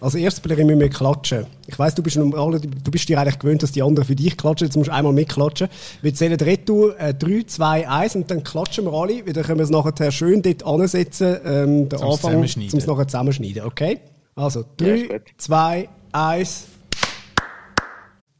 Als 0.00 0.14
erstes 0.14 0.44
müssen 0.44 0.78
wir 0.78 0.88
klatschen. 0.88 1.46
Ich 1.66 1.78
weiss, 1.78 1.94
du 1.94 2.02
bist, 2.02 2.16
normal, 2.16 2.60
du 2.60 2.90
bist 2.90 3.08
dir 3.08 3.20
eigentlich 3.20 3.38
gewöhnt, 3.38 3.62
dass 3.62 3.72
die 3.72 3.82
anderen 3.82 4.06
für 4.06 4.14
dich 4.14 4.36
klatschen. 4.36 4.68
Jetzt 4.68 4.76
musst 4.76 4.88
du 4.88 4.94
einmal 4.94 5.12
mitklatschen. 5.12 5.68
Wir 6.02 6.14
zählen 6.14 6.38
Retour 6.38 6.98
äh, 7.00 7.14
3, 7.14 7.44
2, 7.46 7.88
1 7.88 8.16
und 8.16 8.30
dann 8.30 8.44
klatschen 8.44 8.84
wir 8.84 8.92
alle. 8.92 9.22
Dann 9.24 9.44
können 9.44 9.58
wir 9.58 9.64
es 9.64 9.70
nachher 9.70 10.12
schön 10.12 10.42
dort 10.42 10.64
ansetzen, 10.64 11.36
ähm, 11.44 11.88
den 11.88 12.00
Anfang, 12.00 12.36
um 12.36 12.42
es 12.44 12.86
nachher 12.86 13.08
zusammenschneiden. 13.08 13.62
Okay? 13.64 13.98
Also 14.36 14.64
3, 14.76 15.20
2, 15.36 15.88
1. 16.12 16.64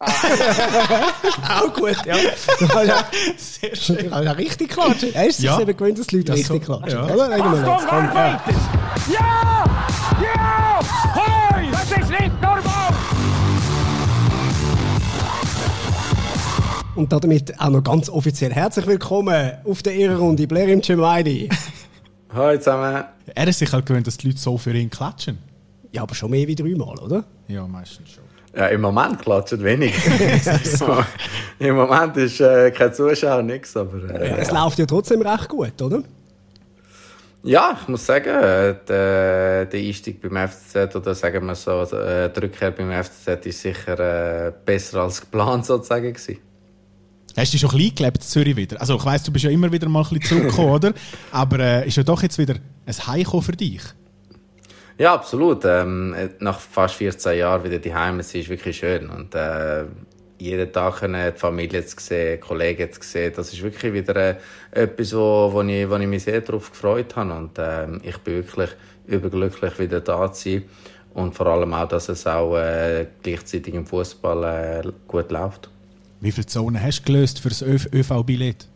auch 0.00 1.74
gut, 1.74 1.96
ja. 2.06 2.16
Sehr 3.36 3.74
schön. 3.74 4.10
Ja 4.10 4.32
richtig 4.32 4.70
klatschen. 4.70 5.12
Er 5.12 5.26
ist 5.26 5.38
sich 5.38 5.46
ja. 5.46 5.60
eben 5.60 5.76
gewöhnt, 5.76 5.98
dass 5.98 6.06
die 6.06 6.18
Leute 6.18 6.34
richtig 6.34 6.64
so, 6.64 6.78
klatschen. 6.78 6.98
Ja. 7.00 7.14
Oder? 7.14 7.30
Achtung, 7.32 7.64
Ja! 9.12 9.64
Ja! 10.22 10.80
Hoi! 11.14 11.70
Das 11.72 11.90
ist 11.90 12.10
nicht 12.10 12.40
normal! 12.40 12.94
Und 16.94 17.12
damit 17.12 17.58
auch 17.60 17.70
noch 17.70 17.82
ganz 17.82 18.08
offiziell 18.08 18.52
herzlich 18.52 18.86
willkommen 18.86 19.52
auf 19.64 19.82
der 19.82 19.94
Ehrenrunde 19.94 20.46
Blair 20.46 20.68
im 20.68 20.82
Cemaini. 20.82 21.48
Hallo 22.32 22.56
zusammen. 22.58 23.04
Er 23.34 23.48
ist 23.48 23.58
sich 23.58 23.72
halt 23.72 23.86
gewöhnt, 23.86 24.06
dass 24.06 24.16
die 24.16 24.28
Leute 24.28 24.38
so 24.38 24.58
für 24.58 24.72
ihn 24.72 24.90
klatschen. 24.90 25.38
Ja, 25.92 26.02
aber 26.02 26.14
schon 26.14 26.30
mehr 26.30 26.46
wie 26.46 26.54
dreimal, 26.54 26.98
oder? 26.98 27.24
Ja, 27.48 27.66
meistens 27.66 28.10
schon. 28.10 28.27
Ja, 28.56 28.66
im 28.66 28.80
Moment 28.80 29.20
klatschen 29.20 29.62
wenig. 29.62 29.94
so. 30.64 31.04
Im 31.58 31.76
Moment 31.76 32.16
ist 32.16 32.40
äh, 32.40 32.70
kein 32.70 32.92
Zuschauer, 32.92 33.42
nichts, 33.42 33.76
aber... 33.76 34.10
Äh, 34.10 34.30
ja, 34.30 34.36
es 34.36 34.50
läuft 34.50 34.78
ja 34.78 34.86
trotzdem 34.86 35.22
recht 35.22 35.48
gut, 35.48 35.80
oder? 35.82 36.02
Ja, 37.42 37.78
ich 37.80 37.88
muss 37.88 38.04
sagen, 38.04 38.28
äh, 38.30 38.74
der, 38.88 39.66
der 39.66 39.80
Einstieg 39.80 40.20
beim 40.20 40.48
FCZ 40.48 40.96
oder 40.96 41.14
sagen 41.14 41.46
wir 41.46 41.54
so, 41.54 41.82
äh, 41.82 42.32
der 42.32 42.42
Rückkehr 42.42 42.72
beim 42.72 42.90
FCZ 42.90 43.46
ist 43.46 43.62
sicher 43.62 44.48
äh, 44.48 44.52
besser 44.64 45.02
als 45.02 45.20
geplant 45.20 45.64
sozusagen 45.64 46.12
gewesen. 46.12 46.38
Hast 47.36 47.54
du 47.54 47.58
schon 47.58 47.70
klein 47.70 47.94
gelebt 47.94 48.16
in 48.16 48.22
Zürich 48.22 48.56
wieder? 48.56 48.80
Also 48.80 48.96
ich 48.96 49.04
weiss, 49.04 49.22
du 49.22 49.30
bist 49.30 49.44
ja 49.44 49.50
immer 49.50 49.70
wieder 49.70 49.88
mal 49.88 50.02
ein 50.02 50.08
bisschen 50.18 50.38
zurückgekommen, 50.38 50.70
oder? 50.74 50.92
Aber 51.30 51.60
äh, 51.60 51.86
ist 51.86 51.96
ja 51.96 52.02
doch 52.02 52.22
jetzt 52.22 52.38
wieder 52.38 52.56
ein 52.84 53.06
Heimkommen 53.06 53.44
für 53.44 53.52
dich? 53.52 53.82
Ja, 54.98 55.14
absolut. 55.14 55.64
Ähm, 55.64 56.14
nach 56.40 56.58
fast 56.58 56.96
14 56.96 57.38
Jahren 57.38 57.62
wieder 57.62 57.78
die 57.78 57.94
Heim 57.94 58.18
ist 58.18 58.34
wirklich 58.34 58.78
schön. 58.78 59.08
Und 59.08 59.32
äh, 59.34 59.84
jeden 60.38 60.72
Tag 60.72 61.00
die 61.00 61.38
Familie 61.38 61.86
zu 61.86 61.96
sehen, 62.00 62.40
Kollegen 62.40 62.92
zu 62.92 63.00
sehen, 63.02 63.32
das 63.34 63.52
ist 63.52 63.62
wirklich 63.62 63.92
wieder 63.92 64.16
äh, 64.16 64.36
etwas, 64.72 65.14
wo, 65.14 65.50
wo, 65.52 65.62
ich, 65.62 65.88
wo 65.88 65.96
ich 65.96 66.06
mich 66.06 66.24
sehr 66.24 66.40
darauf 66.40 66.70
gefreut 66.72 67.14
habe. 67.14 67.32
Und 67.32 67.58
äh, 67.58 67.86
ich 68.02 68.18
bin 68.18 68.36
wirklich 68.36 68.70
überglücklich, 69.06 69.78
wieder 69.78 70.00
da 70.00 70.32
zu 70.32 70.50
sein. 70.50 70.64
Und 71.14 71.34
vor 71.34 71.46
allem 71.46 71.72
auch, 71.74 71.88
dass 71.88 72.08
es 72.08 72.26
auch 72.26 72.56
äh, 72.56 73.06
gleichzeitig 73.22 73.74
im 73.74 73.86
Fußball 73.86 74.82
äh, 74.84 74.92
gut 75.06 75.30
läuft. 75.30 75.70
Wie 76.20 76.32
viele 76.32 76.46
Zonen 76.46 76.82
hast 76.82 77.00
du 77.00 77.04
gelöst 77.04 77.38
für 77.38 77.48
das 77.48 77.62
ÖV-Billett? 77.62 78.66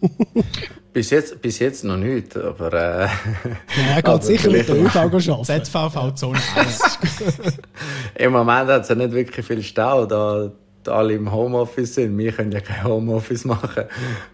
Bis 0.92 1.08
jetzt, 1.08 1.40
bis 1.40 1.58
jetzt 1.58 1.84
noch 1.84 1.96
nicht, 1.96 2.36
aber... 2.36 2.72
Äh, 2.72 3.06
ja, 3.06 3.96
er 3.96 4.02
geht 4.02 4.24
sicher 4.24 4.50
mit 4.50 4.68
der 4.68 4.76
ÖV 4.76 4.96
arbeiten. 4.96 5.44
ZVV-Zone 5.44 6.38
1. 6.56 6.98
Im 8.18 8.32
Moment 8.32 8.68
hat 8.68 8.82
es 8.82 8.88
ja 8.88 8.94
nicht 8.94 9.12
wirklich 9.12 9.46
viel 9.46 9.62
Stau, 9.62 10.04
da 10.04 10.50
alle 10.88 11.14
im 11.14 11.30
Homeoffice 11.30 11.94
sind. 11.94 12.18
Wir 12.18 12.32
können 12.32 12.52
ja 12.52 12.60
kein 12.60 12.84
Homeoffice 12.84 13.44
machen. 13.44 13.84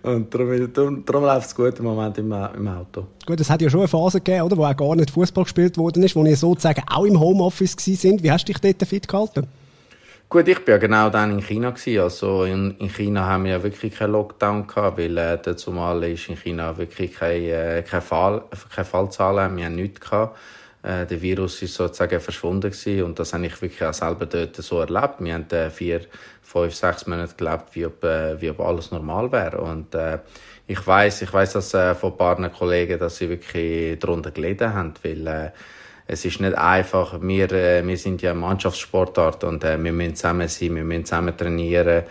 Und 0.03 0.33
darum, 0.35 0.73
darum, 0.73 1.05
darum 1.05 1.25
läuft 1.25 1.49
es 1.49 1.55
gut 1.55 1.79
im 1.79 1.85
Moment 1.85 2.19
im, 2.19 2.33
im 2.33 2.69
Auto. 2.69 3.07
Gut, 3.27 3.41
es 3.41 3.51
hat 3.51 3.61
ja 3.61 3.69
schon 3.69 3.81
eine 3.81 3.89
Phase 3.89 4.21
gegeben, 4.21 4.43
oder, 4.43 4.57
wo 4.57 4.65
auch 4.65 4.77
gar 4.77 4.97
nicht 4.97 5.11
Fußball 5.11 5.45
gespielt 5.45 5.77
worden 5.77 6.03
ist, 6.03 6.17
wo 6.17 6.25
ihr 6.25 6.37
sozusagen 6.37 6.83
auch 6.89 7.05
im 7.05 7.21
Homeoffice 7.21 7.77
sind. 7.79 8.23
Wie 8.23 8.31
hast 8.33 8.49
du 8.49 8.53
dich 8.53 8.61
dort 8.61 8.89
fit 8.89 9.07
gehalten? 9.07 9.47
Gut, 10.31 10.47
ich 10.47 10.59
war 10.59 10.75
ja 10.75 10.77
genau 10.77 11.09
dann 11.09 11.33
in 11.33 11.41
China 11.41 11.71
gewesen. 11.71 12.03
Also 12.03 12.45
in, 12.45 12.77
in 12.79 12.91
China 12.91 13.25
haben 13.25 13.45
wir 13.45 13.53
ja 13.53 13.63
wirklich 13.63 13.95
keinen 13.95 14.13
Lockdown 14.13 14.67
gehabt, 14.67 14.99
weil 14.99 15.17
äh, 15.17 15.39
dazu 15.43 15.73
mal 15.73 16.03
ist 16.05 16.29
in 16.29 16.37
China 16.37 16.77
wirklich 16.77 17.15
keine, 17.15 17.79
äh, 17.79 17.83
keine, 17.83 18.03
Fall, 18.03 18.43
keine 18.75 18.85
Fallzahlen, 18.85 19.57
wir 19.57 19.65
haben 19.65 19.77
nichts 19.77 20.01
gehabt. 20.01 20.37
Äh, 20.83 21.07
der 21.07 21.23
Virus 21.23 21.63
ist 21.63 21.73
sozusagen 21.73 22.21
verschwunden 22.21 22.71
gewesen 22.71 23.05
und 23.05 23.19
das 23.19 23.33
habe 23.33 23.47
ich 23.47 23.63
wirklich 23.63 23.83
auch 23.83 23.95
selber 23.95 24.27
dort 24.27 24.55
so 24.57 24.81
erlebt. 24.81 25.15
Wir 25.21 25.33
haben 25.33 25.51
äh, 25.51 25.71
vier, 25.71 26.03
fünf, 26.43 26.75
sechs 26.75 27.07
Monate 27.07 27.35
gelebt, 27.35 27.65
wie 27.73 27.87
ob, 27.87 28.05
äh, 28.05 28.39
wie 28.39 28.51
ob 28.51 28.61
alles 28.61 28.91
normal 28.91 29.33
wäre 29.33 29.59
und 29.63 29.95
äh, 29.95 30.19
ich 30.67 30.87
weiß, 30.87 31.23
ich 31.23 31.33
weiß, 31.33 31.55
dass 31.55 31.73
äh, 31.73 31.95
von 31.95 32.13
ein 32.13 32.19
paar 32.19 32.51
Kollegen, 32.51 32.99
dass 32.99 33.17
sie 33.17 33.31
wirklich 33.31 33.99
darunter 33.99 34.31
gelitten 34.31 34.75
haben, 34.75 34.93
weil 35.03 35.27
äh, 35.27 35.51
es 36.09 36.25
ist 36.25 36.41
nicht 36.41 36.57
einfach. 36.57 37.21
Wir, 37.21 37.53
äh, 37.53 37.87
wir 37.87 37.99
sind 37.99 38.23
ja 38.23 38.33
Mannschaftssportart 38.35 39.45
und 39.45 39.63
äh, 39.63 39.83
wir 39.83 39.93
müssen 39.93 40.17
zusammen 40.17 40.49
sein, 40.49 40.75
wir 40.75 40.83
müssen 40.83 41.05
zusammen 41.05 41.37
trainieren. 41.37 42.05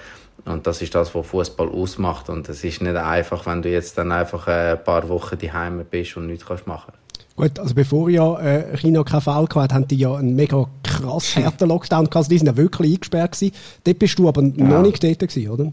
Und 0.45 0.65
das 0.67 0.81
ist 0.81 0.93
das, 0.95 1.13
was 1.13 1.27
Fußball 1.27 1.67
ausmacht. 1.67 2.29
Und 2.29 2.47
es 2.47 2.63
ist 2.63 2.81
nicht 2.81 2.95
einfach, 2.95 3.45
wenn 3.47 3.61
du 3.63 3.69
jetzt 3.69 3.97
dann 3.97 4.11
einfach 4.11 4.47
äh, 4.47 4.73
ein 4.73 4.83
paar 4.83 5.09
Wochen 5.09 5.37
daheim 5.37 5.83
bist 5.89 6.15
und 6.15 6.27
nichts 6.27 6.45
kannst 6.45 6.67
machen 6.67 6.93
Gut, 7.37 7.59
also 7.59 7.75
bevor 7.75 8.09
ja 8.09 8.39
äh, 8.39 8.75
China 8.77 9.03
keinen 9.03 9.21
Fall 9.21 9.47
hatte, 9.53 9.75
haben 9.75 9.87
die 9.87 9.97
ja 9.97 10.15
einen 10.15 10.35
mega 10.35 10.65
krass 10.81 11.35
harten 11.35 11.69
Lockdown 11.69 12.05
gehabt. 12.05 12.15
Also 12.15 12.29
die 12.29 12.39
sind 12.39 12.47
ja 12.47 12.57
wirklich 12.57 12.95
eingesperrt 12.95 13.33
gewesen. 13.33 13.55
Dort 13.83 13.99
bist 13.99 14.17
du 14.17 14.27
aber 14.27 14.41
ja. 14.41 14.63
noch 14.63 14.81
nicht 14.81 15.03
dort 15.03 15.19
gewesen, 15.19 15.51
oder? 15.51 15.71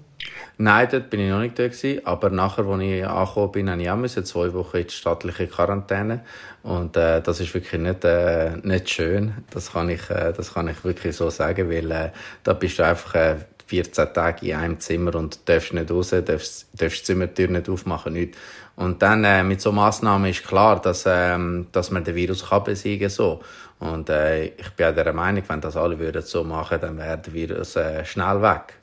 Nein, 0.58 0.88
dort 0.90 1.08
bin 1.08 1.20
ich 1.20 1.30
noch 1.30 1.40
nicht 1.40 1.58
dort 1.58 1.72
gewesen. 1.72 2.04
Aber 2.04 2.28
nachher, 2.28 2.66
als 2.66 2.82
ich 2.82 3.06
angekommen 3.06 3.52
bin, 3.52 3.70
habe 3.70 3.82
ich 3.82 3.90
auch 3.90 3.96
müssen, 3.96 4.26
zwei 4.26 4.52
Wochen 4.52 4.76
in 4.76 4.86
die 4.88 4.92
staatliche 4.92 5.46
Quarantäne. 5.46 6.20
Und 6.62 6.98
äh, 6.98 7.22
das 7.22 7.40
ist 7.40 7.54
wirklich 7.54 7.80
nicht, 7.80 8.04
äh, 8.04 8.58
nicht 8.62 8.90
schön. 8.90 9.32
Das 9.50 9.72
kann 9.72 9.88
ich, 9.88 10.10
äh, 10.10 10.34
das 10.36 10.52
kann 10.52 10.68
ich 10.68 10.84
wirklich 10.84 11.16
so 11.16 11.30
sagen, 11.30 11.70
weil 11.70 11.90
äh, 11.90 12.10
da 12.42 12.52
bist 12.52 12.78
du 12.78 12.84
einfach 12.84 13.14
äh, 13.14 13.36
14 13.74 14.14
Tage 14.14 14.46
in 14.46 14.56
einem 14.56 14.80
Zimmer 14.80 15.16
und 15.16 15.48
darfst 15.48 15.72
nicht 15.72 15.90
raus, 15.90 16.10
darfst, 16.10 16.68
darfst 16.72 17.00
die 17.00 17.04
Zimmertür 17.04 17.48
nicht 17.48 17.68
aufmachen, 17.68 18.12
nichts. 18.12 18.38
Und 18.76 19.02
dann 19.02 19.24
äh, 19.24 19.42
mit 19.42 19.60
so 19.60 19.72
Massnahmen 19.72 20.30
ist 20.30 20.46
klar, 20.46 20.80
dass, 20.80 21.04
ähm, 21.06 21.66
dass 21.72 21.90
man 21.90 22.04
den 22.04 22.14
Virus 22.14 22.48
kann 22.48 22.62
besiegen 22.62 23.08
so. 23.08 23.40
Und 23.80 24.08
äh, 24.10 24.46
ich 24.46 24.70
bin 24.76 24.86
auch 24.86 24.94
der 24.94 25.12
Meinung, 25.12 25.42
wenn 25.48 25.60
das 25.60 25.76
alle 25.76 25.98
würden 25.98 26.22
so 26.22 26.44
machen, 26.44 26.78
dann 26.80 26.96
wäre 26.98 27.18
der 27.18 27.32
Virus 27.32 27.74
äh, 27.74 28.04
schnell 28.04 28.40
weg. 28.40 28.74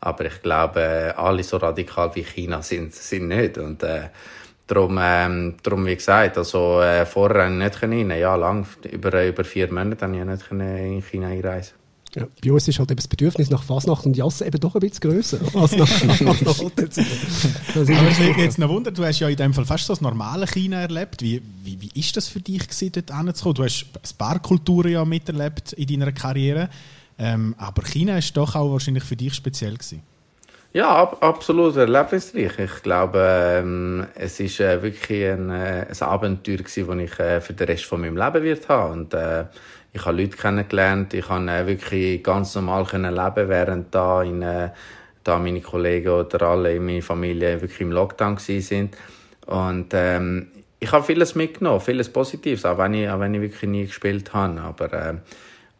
Aber 0.00 0.26
ich 0.26 0.42
glaube, 0.42 0.80
äh, 0.80 1.10
alle 1.16 1.42
so 1.42 1.56
radikal 1.56 2.14
wie 2.14 2.24
China 2.24 2.60
sind, 2.60 2.94
sind 2.94 3.28
nicht. 3.28 3.56
Und 3.56 3.82
äh, 3.82 4.10
darum, 4.66 4.98
ähm, 5.00 5.56
darum, 5.62 5.86
wie 5.86 5.96
gesagt, 5.96 6.36
also 6.36 6.82
äh, 6.82 7.06
vorher 7.06 7.48
nicht 7.48 7.80
können, 7.80 8.10
ja 8.10 8.34
lang, 8.36 8.66
über, 8.90 9.26
über 9.26 9.44
vier 9.44 9.72
Monate 9.72 10.04
habe 10.04 10.16
ich 10.16 10.24
nicht 10.24 10.50
in 10.50 11.02
China 11.02 11.28
einreisen 11.28 11.83
ja, 12.14 12.26
bei 12.44 12.52
uns 12.52 12.68
ist 12.68 12.78
halt 12.78 12.90
eben 12.90 12.96
das 12.96 13.08
Bedürfnis 13.08 13.50
nach 13.50 13.62
Fasnacht 13.62 14.06
und 14.06 14.16
Jasse 14.16 14.46
eben 14.46 14.60
doch 14.60 14.74
ein 14.74 14.80
bisschen 14.80 15.10
grösser 15.10 15.38
als 15.54 15.76
nach, 15.76 15.90
als 16.26 16.42
nach 16.42 16.58
Hotelzeit. 16.58 17.06
Aber 17.74 17.82
es 17.82 18.18
würde 18.18 18.40
jetzt 18.40 18.58
noch 18.58 18.68
wundern, 18.68 18.94
du 18.94 19.04
hast 19.04 19.18
ja 19.18 19.28
in 19.28 19.36
dem 19.36 19.52
Fall 19.52 19.64
fast 19.64 19.86
so 19.86 19.92
das 19.92 20.00
normale 20.00 20.46
China 20.46 20.80
erlebt. 20.80 21.22
Wie, 21.22 21.42
wie, 21.62 21.80
wie 21.80 21.98
ist 21.98 22.16
das 22.16 22.28
für 22.28 22.40
dich 22.40 22.68
gewesen, 22.68 22.92
dort 22.92 23.16
hinzukommen? 23.16 23.54
Du 23.54 23.64
hast 23.64 23.86
ein 23.94 24.16
paar 24.16 24.38
Kulturen 24.38 24.92
ja 24.92 25.04
miterlebt 25.04 25.72
in 25.72 25.86
deiner 25.86 26.12
Karriere, 26.12 26.68
ähm, 27.18 27.54
aber 27.58 27.82
China 27.82 28.18
ist 28.18 28.36
doch 28.36 28.54
auch 28.54 28.72
wahrscheinlich 28.72 29.04
für 29.04 29.16
dich 29.16 29.34
speziell 29.34 29.74
gewesen. 29.74 30.02
Ja, 30.74 30.88
ab, 30.88 31.18
absolut 31.22 31.76
erlebnisreich. 31.76 32.58
Ich 32.58 32.82
glaube, 32.82 33.20
ähm, 33.62 34.08
es 34.16 34.40
ist 34.40 34.58
äh, 34.58 34.82
wirklich 34.82 35.30
ein, 35.30 35.48
äh, 35.48 35.86
ein 35.88 36.02
Abenteuer 36.02 36.56
gewesen, 36.56 36.88
das 36.88 36.98
ich 36.98 37.20
äh, 37.20 37.40
für 37.40 37.54
den 37.54 37.68
Rest 37.68 37.84
von 37.84 38.00
meinem 38.00 38.16
Leben 38.16 38.42
wird 38.42 38.68
haben. 38.68 38.92
Und 38.92 39.14
äh, 39.14 39.44
ich 39.94 40.04
habe 40.04 40.20
Leute 40.20 40.36
kennengelernt, 40.36 41.14
ich 41.14 41.24
konnte 41.24 41.52
äh, 41.52 41.66
wirklich 41.66 42.22
ganz 42.22 42.56
normal 42.56 42.84
leben, 42.92 43.48
während 43.48 43.94
da, 43.94 44.22
in, 44.24 44.42
äh, 44.42 44.70
da 45.22 45.38
meine 45.38 45.60
Kollegen 45.60 46.08
oder 46.08 46.42
alle 46.42 46.74
in 46.74 46.84
meiner 46.84 47.00
Familie 47.00 47.60
wirklich 47.60 47.80
im 47.80 47.92
Lockdown 47.92 48.36
sind. 48.38 48.96
Und 49.46 49.86
ähm, 49.92 50.48
ich 50.80 50.90
habe 50.90 51.04
vieles 51.04 51.36
mitgenommen, 51.36 51.80
vieles 51.80 52.12
Positives, 52.12 52.64
auch 52.64 52.76
wenn 52.76 52.94
ich, 52.94 53.08
auch 53.08 53.20
wenn 53.20 53.34
ich 53.34 53.40
wirklich 53.40 53.70
nie 53.70 53.86
gespielt 53.86 54.34
habe. 54.34 54.60
Aber 54.62 54.92
äh, 54.92 55.14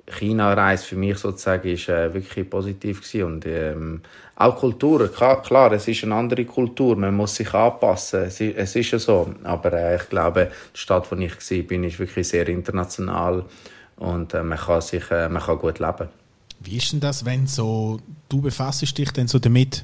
China-Reise 0.07 0.87
für 0.87 0.97
mich 0.97 1.19
sozusagen 1.19 1.69
ist 1.69 1.89
äh, 1.89 2.15
wirklich 2.15 2.49
positiv 2.49 3.01
gewesen. 3.01 3.25
und 3.25 3.47
ähm, 3.47 4.01
auch 4.37 4.57
Kultur, 4.57 5.09
klar, 5.13 5.43
klar, 5.43 5.73
es 5.73 5.89
ist 5.89 6.05
eine 6.05 6.15
andere 6.15 6.45
Kultur, 6.45 6.97
man 6.97 7.17
muss 7.17 7.35
sich 7.35 7.53
anpassen, 7.53 8.25
es 8.25 8.41
ist, 8.41 8.57
es 8.57 8.77
ist 8.77 8.91
ja 8.93 8.99
so, 8.99 9.35
aber 9.43 9.73
äh, 9.73 9.97
ich 9.97 10.09
glaube, 10.09 10.51
die 10.75 10.79
Stadt, 10.79 11.11
wo 11.11 11.17
ich 11.17 11.33
war, 11.33 11.63
bin, 11.65 11.85
ist 11.85 11.99
wirklich 11.99 12.29
sehr 12.29 12.49
international 12.49 13.45
und 13.97 14.35
äh, 14.35 14.43
man, 14.43 14.59
kann 14.59 14.81
sich, 14.81 15.11
äh, 15.11 15.29
man 15.29 15.43
kann 15.43 15.59
gut 15.59 15.79
leben. 15.79 16.09
Wie 16.61 16.77
ist 16.79 16.93
denn 16.93 17.01
das, 17.01 17.25
wenn 17.25 17.47
so, 17.47 18.01
du 18.29 18.41
befasst 18.41 18.83
dich 18.83 19.13
dann 19.13 19.29
so 19.29 19.39
damit, 19.39 19.83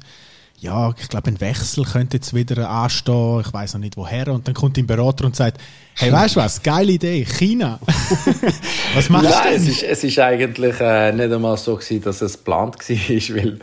ja, 0.61 0.93
ich 0.95 1.09
glaube, 1.09 1.27
ein 1.31 1.41
Wechsel 1.41 1.83
könnte 1.85 2.17
jetzt 2.17 2.35
wieder 2.35 2.69
anstehen, 2.69 3.41
ich 3.41 3.51
weiß 3.51 3.73
noch 3.73 3.81
nicht 3.81 3.97
woher, 3.97 4.27
und 4.27 4.47
dann 4.47 4.53
kommt 4.53 4.77
dein 4.77 4.85
Berater 4.85 5.25
und 5.25 5.35
sagt, 5.35 5.59
hey, 5.95 6.11
weißt 6.11 6.35
du 6.35 6.39
was, 6.39 6.61
geile 6.61 6.91
Idee, 6.91 7.25
China. 7.25 7.79
was 8.93 9.09
machst 9.09 9.29
Nein, 9.29 9.43
du 9.43 9.49
denn? 9.49 9.63
Es 9.63 9.67
ist, 9.69 9.83
es 9.83 10.03
ist 10.03 10.19
eigentlich 10.19 10.79
äh, 10.79 11.11
nicht 11.13 11.33
einmal 11.33 11.57
so 11.57 11.75
gewesen, 11.75 12.03
dass 12.03 12.21
es 12.21 12.37
geplant 12.37 12.77
war, 12.89 13.35
weil 13.35 13.59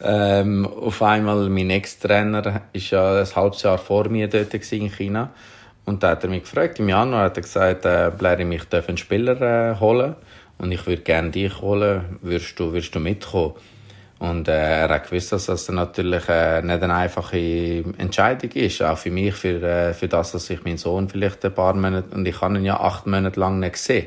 ähm, 0.00 0.66
auf 0.66 1.00
einmal 1.02 1.48
mein 1.48 1.70
Ex-Trainer 1.70 2.62
ist 2.72 2.90
ja 2.90 3.20
ein 3.20 3.36
halbes 3.36 3.62
Jahr 3.62 3.78
vor 3.78 4.08
mir 4.08 4.28
dort 4.28 4.52
in 4.52 4.90
China 4.90 5.30
und 5.90 6.04
da 6.04 6.10
hat 6.10 6.22
er 6.22 6.30
mich 6.30 6.44
gefragt, 6.44 6.78
im 6.78 6.88
Januar 6.88 7.24
hat 7.24 7.36
er 7.36 7.42
gesagt, 7.42 7.84
äh, 7.84 8.12
Blair, 8.16 8.38
ich 8.38 8.64
darf 8.64 8.88
einen 8.88 8.96
Spieler 8.96 9.40
äh, 9.40 9.80
holen. 9.80 10.14
und 10.58 10.70
ich 10.70 10.86
würde 10.86 11.02
gerne 11.02 11.30
dich 11.30 11.60
holen, 11.60 12.18
würdest 12.22 12.58
du, 12.58 12.72
würdest 12.72 12.94
du 12.94 13.00
mitkommen? 13.00 13.54
Und 14.20 14.46
äh, 14.48 14.82
er 14.82 14.88
hat 14.88 15.08
gewusst, 15.08 15.32
dass 15.32 15.46
das 15.46 15.68
natürlich 15.68 16.28
äh, 16.28 16.62
nicht 16.62 16.82
eine 16.82 16.94
einfache 16.94 17.84
Entscheidung 17.98 18.50
ist, 18.52 18.82
auch 18.82 18.98
für 18.98 19.10
mich, 19.10 19.34
für, 19.34 19.62
äh, 19.62 19.94
für 19.94 20.06
das, 20.06 20.30
dass 20.32 20.48
ich 20.50 20.62
meinen 20.62 20.76
Sohn 20.76 21.08
vielleicht 21.08 21.44
ein 21.44 21.54
paar 21.54 21.74
Monate, 21.74 22.14
und 22.14 22.24
ich 22.24 22.40
habe 22.40 22.56
ihn 22.56 22.64
ja 22.64 22.78
acht 22.78 23.06
Monate 23.06 23.40
lang 23.40 23.58
nicht 23.58 23.72
gesehen. 23.72 24.06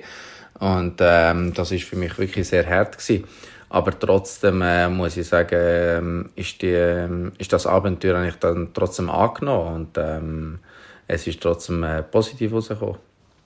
Und 0.60 0.96
ähm, 1.02 1.54
das 1.54 1.72
ist 1.72 1.84
für 1.84 1.98
mich 1.98 2.18
wirklich 2.18 2.48
sehr 2.48 2.66
hart 2.66 2.98
gewesen. 2.98 3.26
Aber 3.70 4.00
trotzdem 4.00 4.62
äh, 4.62 4.88
muss 4.88 5.18
ich 5.18 5.28
sagen, 5.28 5.60
ähm, 5.60 6.30
ist, 6.36 6.62
die, 6.62 6.68
ähm, 6.68 7.34
ist 7.40 7.52
das 7.52 7.68
Abenteuer 7.68 8.16
eigentlich 8.16 8.40
dann 8.40 8.70
trotzdem 8.74 9.10
angenommen 9.10 9.76
und 9.76 9.98
ähm, 9.98 10.60
es 11.08 11.28
ist 11.28 11.42
trotzdem 11.42 11.84
äh, 11.84 12.04
positiv 12.04 12.54
rausgekommen. 12.54 12.98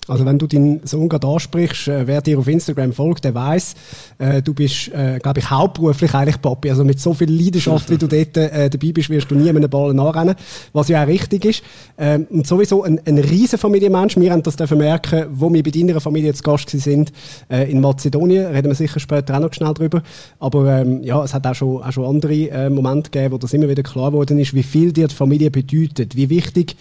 Also 0.07 0.25
wenn 0.25 0.37
du 0.39 0.47
deinen 0.47 0.85
Sohn 0.85 1.09
gerade 1.09 1.27
ansprichst, 1.27 1.89
äh, 1.89 2.07
wer 2.07 2.21
dir 2.21 2.39
auf 2.39 2.47
Instagram 2.47 2.93
folgt, 2.93 3.25
der 3.25 3.35
weiß, 3.35 3.75
äh, 4.19 4.41
du 4.41 4.53
bist, 4.53 4.89
äh, 4.93 5.19
glaube 5.21 5.39
ich, 5.39 5.49
hauptberuflich 5.49 6.13
eigentlich 6.13 6.41
Papi. 6.41 6.69
Also 6.69 6.83
mit 6.85 6.99
so 6.99 7.13
viel 7.13 7.29
Leidenschaft, 7.29 7.89
wie 7.89 7.97
du 7.97 8.07
dort 8.07 8.37
äh, 8.37 8.69
dabei 8.69 8.91
bist, 8.93 9.09
wirst 9.09 9.29
du 9.29 9.35
nie 9.35 9.51
mit 9.51 9.57
einem 9.57 9.69
Ball 9.69 9.93
nachrennen, 9.93 10.35
was 10.71 10.87
ja 10.87 11.03
auch 11.03 11.07
richtig 11.07 11.45
ist. 11.45 11.63
Ähm, 11.97 12.25
und 12.29 12.47
sowieso 12.47 12.83
ein, 12.83 13.01
ein 13.05 13.17
riesen 13.17 13.59
Familienmensch. 13.59 14.15
Wir 14.17 14.31
haben 14.31 14.43
das 14.43 14.55
dürfen 14.55 14.77
merken, 14.77 15.25
wo 15.31 15.51
wir 15.51 15.61
bei 15.61 15.71
deiner 15.71 15.99
Familie 15.99 16.33
zu 16.33 16.43
Gast 16.43 16.69
sind 16.69 17.11
äh, 17.49 17.69
in 17.69 17.81
Mazedonien. 17.81 18.47
Reden 18.47 18.69
wir 18.69 18.75
sicher 18.75 18.99
später 18.99 19.35
auch 19.35 19.41
noch 19.41 19.53
schnell 19.53 19.73
drüber. 19.73 20.01
Aber 20.39 20.79
ähm, 20.79 21.03
ja, 21.03 21.21
es 21.23 21.33
hat 21.33 21.45
auch 21.45 21.55
schon, 21.55 21.83
auch 21.83 21.91
schon 21.91 22.05
andere 22.05 22.33
äh, 22.33 22.69
Momente 22.69 23.11
gegeben, 23.11 23.33
wo 23.33 23.37
das 23.37 23.53
immer 23.53 23.67
wieder 23.67 23.83
klar 23.83 24.11
geworden 24.11 24.39
ist, 24.39 24.53
wie 24.53 24.63
viel 24.63 24.93
dir 24.93 25.07
die 25.07 25.15
Familie 25.15 25.51
bedeutet, 25.51 26.15
wie 26.15 26.29
wichtig 26.29 26.77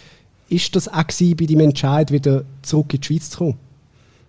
ist 0.49 0.77
das 0.77 0.89
auch 0.89 0.95
bei 0.95 1.47
deinem 1.47 1.61
Entscheid, 1.61 2.11
wieder 2.13 2.45
zurück 2.63 2.95
in 2.95 3.01
die 3.01 3.07
Schweiz 3.07 3.31
zu 3.31 3.39
kommen? 3.39 3.59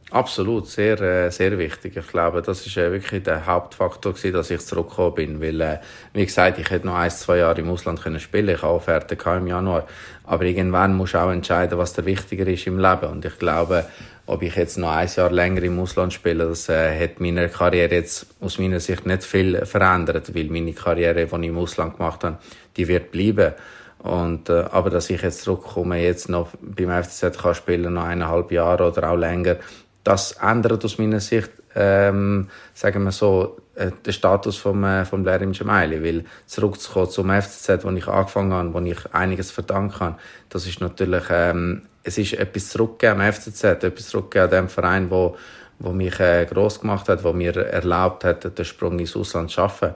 Absolut, 0.10 0.68
sehr, 0.68 1.02
äh, 1.02 1.30
sehr 1.32 1.58
wichtig. 1.58 1.98
Ich 1.98 2.08
glaube, 2.08 2.42
das 2.42 2.66
ist 2.66 2.78
äh, 2.78 2.94
wirklich 2.94 3.24
der 3.24 3.46
Hauptfaktor 3.46 4.14
gewesen, 4.14 4.34
dass 4.34 4.50
ich 4.50 4.62
zurückgekommen 4.62 5.16
bin, 5.16 5.42
weil, 5.42 5.60
äh, 5.60 5.78
wie 6.14 6.26
gesagt, 6.26 6.60
ich 6.60 6.70
hätte 6.70 6.88
noch 6.88 6.96
ein, 6.96 7.12
zwei 7.12 7.40
Jahre 7.40 7.60
im 7.60 7.70
Ausland 7.70 8.02
können 8.02 8.22
spielen. 8.22 8.48
Ich 8.56 8.62
habe 8.62 8.74
Offerte 8.74 9.18
im 9.38 9.48
Januar. 9.48 9.86
Aber 10.24 10.46
irgendwann 10.46 10.96
musst 10.96 11.14
du 11.14 11.18
auch 11.18 11.30
entscheiden, 11.30 11.78
was 11.78 11.92
der 11.92 12.06
wichtiger 12.06 12.48
ist 12.48 12.68
im 12.68 12.80
Leben. 12.80 13.10
Und 13.12 13.26
ich 13.26 13.38
glaube, 13.38 13.86
ob 14.28 14.44
ich 14.44 14.56
jetzt 14.56 14.78
noch 14.78 14.92
ein 14.92 15.10
Jahr 15.14 15.30
länger 15.30 15.64
im 15.64 15.78
Ausland 15.78 16.14
spiele, 16.14 16.48
das 16.48 16.70
äh, 16.70 16.98
hat 16.98 17.20
meine 17.20 17.50
Karriere 17.50 17.96
jetzt 17.96 18.28
aus 18.40 18.60
meiner 18.60 18.80
Sicht 18.80 19.06
nicht 19.06 19.26
viel 19.26 19.66
verändert, 19.66 20.34
weil 20.34 20.46
meine 20.46 20.72
Karriere, 20.72 21.26
die 21.26 21.36
ich 21.36 21.48
im 21.50 21.58
Ausland 21.58 21.98
gemacht 21.98 22.24
habe, 22.24 22.38
die 22.78 22.88
wird 22.88 23.12
bleiben. 23.12 23.54
Und, 24.00 24.50
äh, 24.50 24.66
aber 24.72 24.90
dass 24.90 25.10
ich 25.10 25.22
jetzt 25.22 25.42
zurückkomme, 25.42 26.02
jetzt 26.02 26.30
noch 26.30 26.50
beim 26.62 27.04
FCZ 27.04 27.38
kann 27.38 27.56
spielen, 27.56 27.94
noch 27.94 28.04
eineinhalb 28.04 28.52
Jahre 28.52 28.92
oder 28.92 29.10
auch 29.10 29.18
länger, 29.18 29.58
das 30.04 30.34
ändert 30.34 30.86
aus 30.86 30.98
meiner 30.98 31.20
Sicht, 31.20 31.52
ähm, 31.76 32.48
sagen 32.74 33.04
wir 33.04 33.12
so, 33.12 33.58
äh, 33.76 33.92
den 34.06 34.14
Status 34.14 34.58
vom, 34.58 34.84
äh, 34.84 35.06
vom 35.06 35.24
Lerim 35.24 35.52
Gemaili. 35.52 36.04
Weil 36.04 36.26
zurückzukommen 36.46 37.10
zum 37.10 37.30
FCZ, 37.30 37.84
wo 37.84 37.92
ich 37.92 38.08
angefangen 38.08 38.54
habe, 38.54 38.74
wo 38.74 38.80
ich 38.80 39.14
einiges 39.14 39.52
verdanken 39.52 39.98
kann, 39.98 40.16
das 40.50 40.66
ist 40.66 40.82
natürlich, 40.82 41.26
ähm, 41.30 41.84
es 42.04 42.18
ist 42.18 42.34
etwas 42.34 42.70
zurückgegeben 42.70 43.22
am 43.22 43.32
FCZ, 43.34 43.64
etwas 43.84 44.08
zurückgegeben 44.08 44.46
an 44.46 44.66
dem 44.66 44.70
Verein, 44.70 45.12
wo, 45.12 45.36
wo 45.80 45.92
mich 45.92 46.20
äh, 46.20 46.46
groß 46.46 46.82
gemacht 46.82 47.10
hat, 47.10 47.24
wo 47.24 47.34
mir 47.34 47.56
erlaubt 47.56 48.24
hat, 48.24 48.58
den 48.58 48.66
Sprung 48.66 48.98
ins 48.98 49.16
Ausland 49.16 49.50
zu 49.50 49.56
schaffen. 49.56 49.94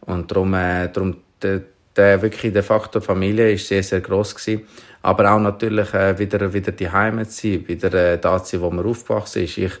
Und 0.00 0.30
darum, 0.30 0.52
äh, 0.54 0.88
darum 0.88 1.16
der 1.96 2.22
wirklich 2.22 2.52
der 2.52 2.62
Faktor 2.62 3.02
Familie 3.02 3.52
ist 3.52 3.68
sehr 3.68 3.82
sehr 3.82 4.00
groß 4.00 4.34
gewesen. 4.34 4.62
aber 5.02 5.32
auch 5.32 5.38
natürlich 5.38 5.92
äh, 5.94 6.18
wieder 6.18 6.52
wieder 6.52 6.72
die 6.72 6.90
Heimat 6.90 7.30
sein 7.30 7.66
wieder 7.66 7.92
äh, 7.94 8.18
da 8.18 8.38
sein 8.38 8.60
wo 8.60 8.70
man 8.70 8.86
aufgewachsen 8.86 9.44
ist. 9.44 9.58
Ich 9.58 9.72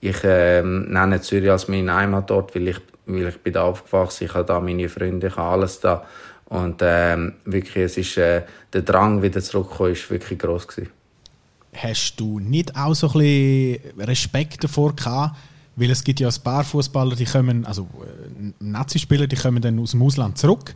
ich 0.00 0.24
äh, 0.24 0.62
nenne 0.62 1.20
Zürich 1.20 1.50
als 1.50 1.68
meine 1.68 1.94
Heimat 1.94 2.30
dort 2.30 2.54
weil 2.54 2.68
ich 2.68 2.80
weil 3.06 3.28
ich 3.28 3.38
bin 3.38 3.52
da 3.52 3.64
aufgewachsen. 3.64 4.24
Ich 4.24 4.34
habe 4.34 4.44
da 4.44 4.60
meine 4.60 4.88
Freunde 4.88 5.28
ich 5.28 5.36
habe 5.36 5.48
alles 5.48 5.80
da. 5.80 6.04
Und 6.46 6.82
äh, 6.82 7.16
wirklich 7.44 7.84
es 7.84 7.96
ist 7.96 8.16
äh, 8.16 8.42
der 8.72 8.82
Drang 8.82 9.22
wieder 9.22 9.40
zurückzukommen 9.40 9.92
ist 9.92 10.10
wirklich 10.10 10.38
groß 10.38 10.66
gewesen. 10.66 10.90
Hast 11.72 12.16
du 12.16 12.40
nicht 12.40 12.76
auch 12.76 12.94
so 12.94 13.06
ein 13.08 13.12
bisschen 13.12 14.00
Respekt 14.00 14.64
davor 14.64 14.96
gehabt, 14.96 15.36
weil 15.76 15.90
es 15.90 16.02
gibt 16.02 16.18
ja 16.18 16.28
ein 16.28 16.42
paar 16.42 16.64
Fußballer, 16.64 17.14
die 17.14 17.24
kommen, 17.24 17.64
also 17.64 17.82
äh, 17.82 18.52
Nazi-Spieler, 18.58 19.28
die 19.28 19.36
kommen 19.36 19.62
dann 19.62 19.78
aus 19.78 19.92
dem 19.92 20.02
Ausland 20.02 20.38
zurück 20.38 20.74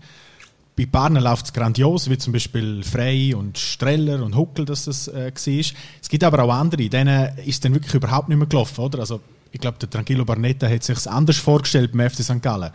bei 0.76 0.86
Barnen 0.86 1.22
läuft 1.22 1.46
es 1.46 1.52
grandios, 1.52 2.10
wie 2.10 2.18
zum 2.18 2.32
Beispiel 2.32 2.82
Frey 2.82 3.32
und 3.34 3.58
Streller 3.58 4.22
und 4.24 4.36
Huckel, 4.36 4.64
dass 4.64 4.86
das 4.86 5.06
äh, 5.08 5.32
war. 5.32 5.78
Es 6.02 6.08
gibt 6.08 6.24
aber 6.24 6.42
auch 6.42 6.52
andere, 6.52 6.88
denen 6.88 7.38
ist 7.44 7.64
dann 7.64 7.74
wirklich 7.74 7.94
überhaupt 7.94 8.28
nicht 8.28 8.38
mehr 8.38 8.48
gelaufen, 8.48 8.80
oder? 8.80 8.98
Also, 9.00 9.20
ich 9.52 9.60
glaube, 9.60 9.78
der 9.78 9.88
Tranquillo 9.88 10.24
Barnetta 10.24 10.68
hat 10.68 10.82
sich 10.82 11.08
anders 11.08 11.36
vorgestellt 11.36 11.92
beim 11.92 12.10
FC 12.10 12.24
St. 12.24 12.42
Gallen. 12.42 12.72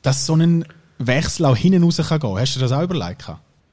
Dass 0.00 0.24
so 0.24 0.34
ein 0.34 0.64
Wechsel 0.98 1.44
auch 1.44 1.56
hinten 1.56 1.84
raus 1.84 2.00
kann 2.08 2.18
gehen. 2.18 2.38
Hast 2.38 2.56
du 2.56 2.60
das 2.60 2.72
auch 2.72 2.82
überlegt? 2.82 3.30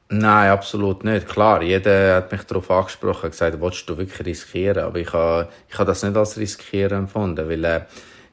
Nein, 0.10 0.50
absolut 0.50 1.04
nicht. 1.04 1.28
Klar, 1.28 1.62
jeder 1.62 2.16
hat 2.18 2.32
mich 2.32 2.42
darauf 2.44 2.70
angesprochen 2.72 3.26
und 3.26 3.32
gesagt, 3.32 3.62
willst 3.62 3.88
du 3.88 3.98
wirklich 3.98 4.26
riskieren? 4.26 4.84
Aber 4.84 4.98
ich 5.00 5.14
habe, 5.14 5.48
ich 5.70 5.76
habe 5.76 5.86
das 5.86 6.04
nicht 6.04 6.18
als 6.18 6.36
riskieren 6.36 7.04
empfunden, 7.04 7.48
weil 7.48 7.64
äh, 7.64 7.82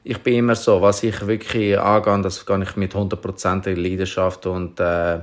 ich 0.09 0.19
bin 0.19 0.35
immer 0.35 0.55
so, 0.55 0.81
was 0.81 1.03
ich 1.03 1.27
wirklich 1.27 1.77
angehe, 1.77 2.21
das 2.21 2.45
gehe 2.45 2.63
ich 2.63 2.77
mit 2.77 2.95
hundertprozentiger 2.95 3.75
Leidenschaft 3.75 4.45
und 4.45 4.79
äh, 4.79 5.19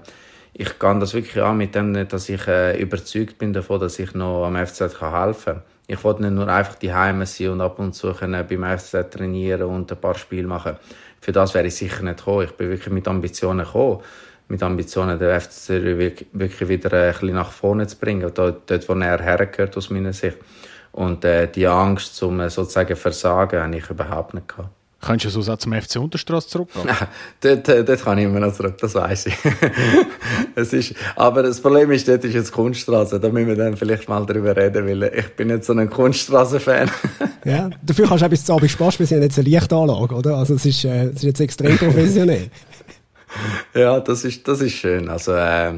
ich 0.52 0.78
gehe 0.78 0.98
das 0.98 1.14
wirklich 1.14 1.42
an 1.42 1.56
mit 1.56 1.74
dem, 1.74 2.06
dass 2.06 2.28
ich 2.28 2.46
äh, 2.46 2.78
überzeugt 2.78 3.38
bin 3.38 3.54
davon, 3.54 3.80
dass 3.80 3.98
ich 3.98 4.12
noch 4.12 4.44
am 4.44 4.56
FZ 4.66 4.98
kann 4.98 5.24
helfen 5.24 5.54
kann. 5.54 5.62
Ich 5.86 6.04
wollte 6.04 6.20
nicht 6.20 6.32
nur 6.32 6.48
einfach 6.48 6.74
die 6.74 6.92
Heime 6.92 7.24
sein 7.24 7.48
und 7.48 7.62
ab 7.62 7.78
und 7.78 7.94
zu 7.94 8.12
können 8.12 8.46
beim 8.46 8.78
FZ 8.78 9.10
trainieren 9.10 9.62
und 9.62 9.90
ein 9.90 9.98
paar 9.98 10.16
Spiele 10.16 10.46
machen. 10.46 10.76
Für 11.18 11.32
das 11.32 11.54
wäre 11.54 11.66
ich 11.66 11.76
sicher 11.76 12.02
nicht 12.02 12.18
gekommen. 12.18 12.44
Ich 12.44 12.52
bin 12.52 12.68
wirklich 12.68 12.92
mit 12.92 13.08
Ambitionen 13.08 13.64
gekommen. 13.64 14.00
Mit 14.48 14.62
Ambitionen, 14.62 15.18
den 15.18 15.40
FC 15.40 15.70
wirklich 16.32 16.68
wieder 16.68 16.92
ein 16.92 17.12
bisschen 17.12 17.34
nach 17.34 17.52
vorne 17.52 17.86
zu 17.86 17.96
bringen. 17.96 18.30
Dort, 18.34 18.70
dort 18.70 18.88
wo 18.90 18.92
er 18.92 19.22
hergehört, 19.22 19.78
aus 19.78 19.88
meiner 19.88 20.12
Sicht. 20.12 20.36
Und 20.94 21.24
äh, 21.24 21.50
die 21.50 21.66
Angst 21.66 22.14
zum 22.14 22.38
äh, 22.38 22.48
sozusagen 22.48 22.94
Versagen 22.94 23.60
habe 23.60 23.76
ich 23.76 23.90
überhaupt 23.90 24.32
nicht 24.32 24.46
gehabt. 24.46 24.70
Kannst 25.00 25.24
du 25.24 25.28
so 25.28 25.40
also 25.40 25.56
zum 25.56 25.72
FC 25.72 25.96
Unterstrasse 25.96 26.48
zurückgehen? 26.48 26.86
Nein, 26.86 27.08
dort, 27.40 27.68
äh, 27.68 27.84
dort 27.84 28.02
kann 28.04 28.16
ich 28.16 28.24
immer 28.24 28.38
noch 28.38 28.54
zurück, 28.54 28.78
das 28.78 28.94
weiß 28.94 29.26
ich. 29.26 29.36
es 30.54 30.72
ist, 30.72 30.94
aber 31.16 31.42
das 31.42 31.60
Problem 31.60 31.90
ist, 31.90 32.06
dort 32.06 32.24
ist 32.24 32.34
jetzt 32.34 32.52
Kunststraße. 32.52 33.18
Da 33.18 33.28
müssen 33.28 33.48
wir 33.48 33.56
dann 33.56 33.76
vielleicht 33.76 34.08
mal 34.08 34.24
drüber 34.24 34.56
reden, 34.56 34.86
weil 34.86 35.02
ich 35.14 35.34
bin 35.34 35.48
nicht 35.48 35.64
so 35.64 35.72
ein 35.72 35.90
Kunststraße-Fan. 35.90 36.88
ja, 37.44 37.70
dafür 37.82 38.06
kannst 38.06 38.22
du 38.22 38.26
auch 38.26 38.30
bis 38.30 38.44
zu 38.44 38.52
Abend 38.54 38.70
Spaß, 38.70 39.00
wir 39.00 39.06
sind 39.06 39.20
jetzt 39.20 39.36
eine 39.36 39.48
Lichtanlage, 39.48 40.14
oder? 40.14 40.36
Also 40.36 40.54
es 40.54 40.64
ist, 40.64 40.84
äh, 40.84 41.06
es 41.06 41.16
ist 41.16 41.24
jetzt 41.24 41.40
extrem 41.40 41.76
professionell. 41.76 42.50
ja, 43.74 43.98
das 43.98 44.24
ist, 44.24 44.46
das 44.46 44.60
ist 44.60 44.74
schön. 44.74 45.08
Also, 45.08 45.32
äh, 45.32 45.72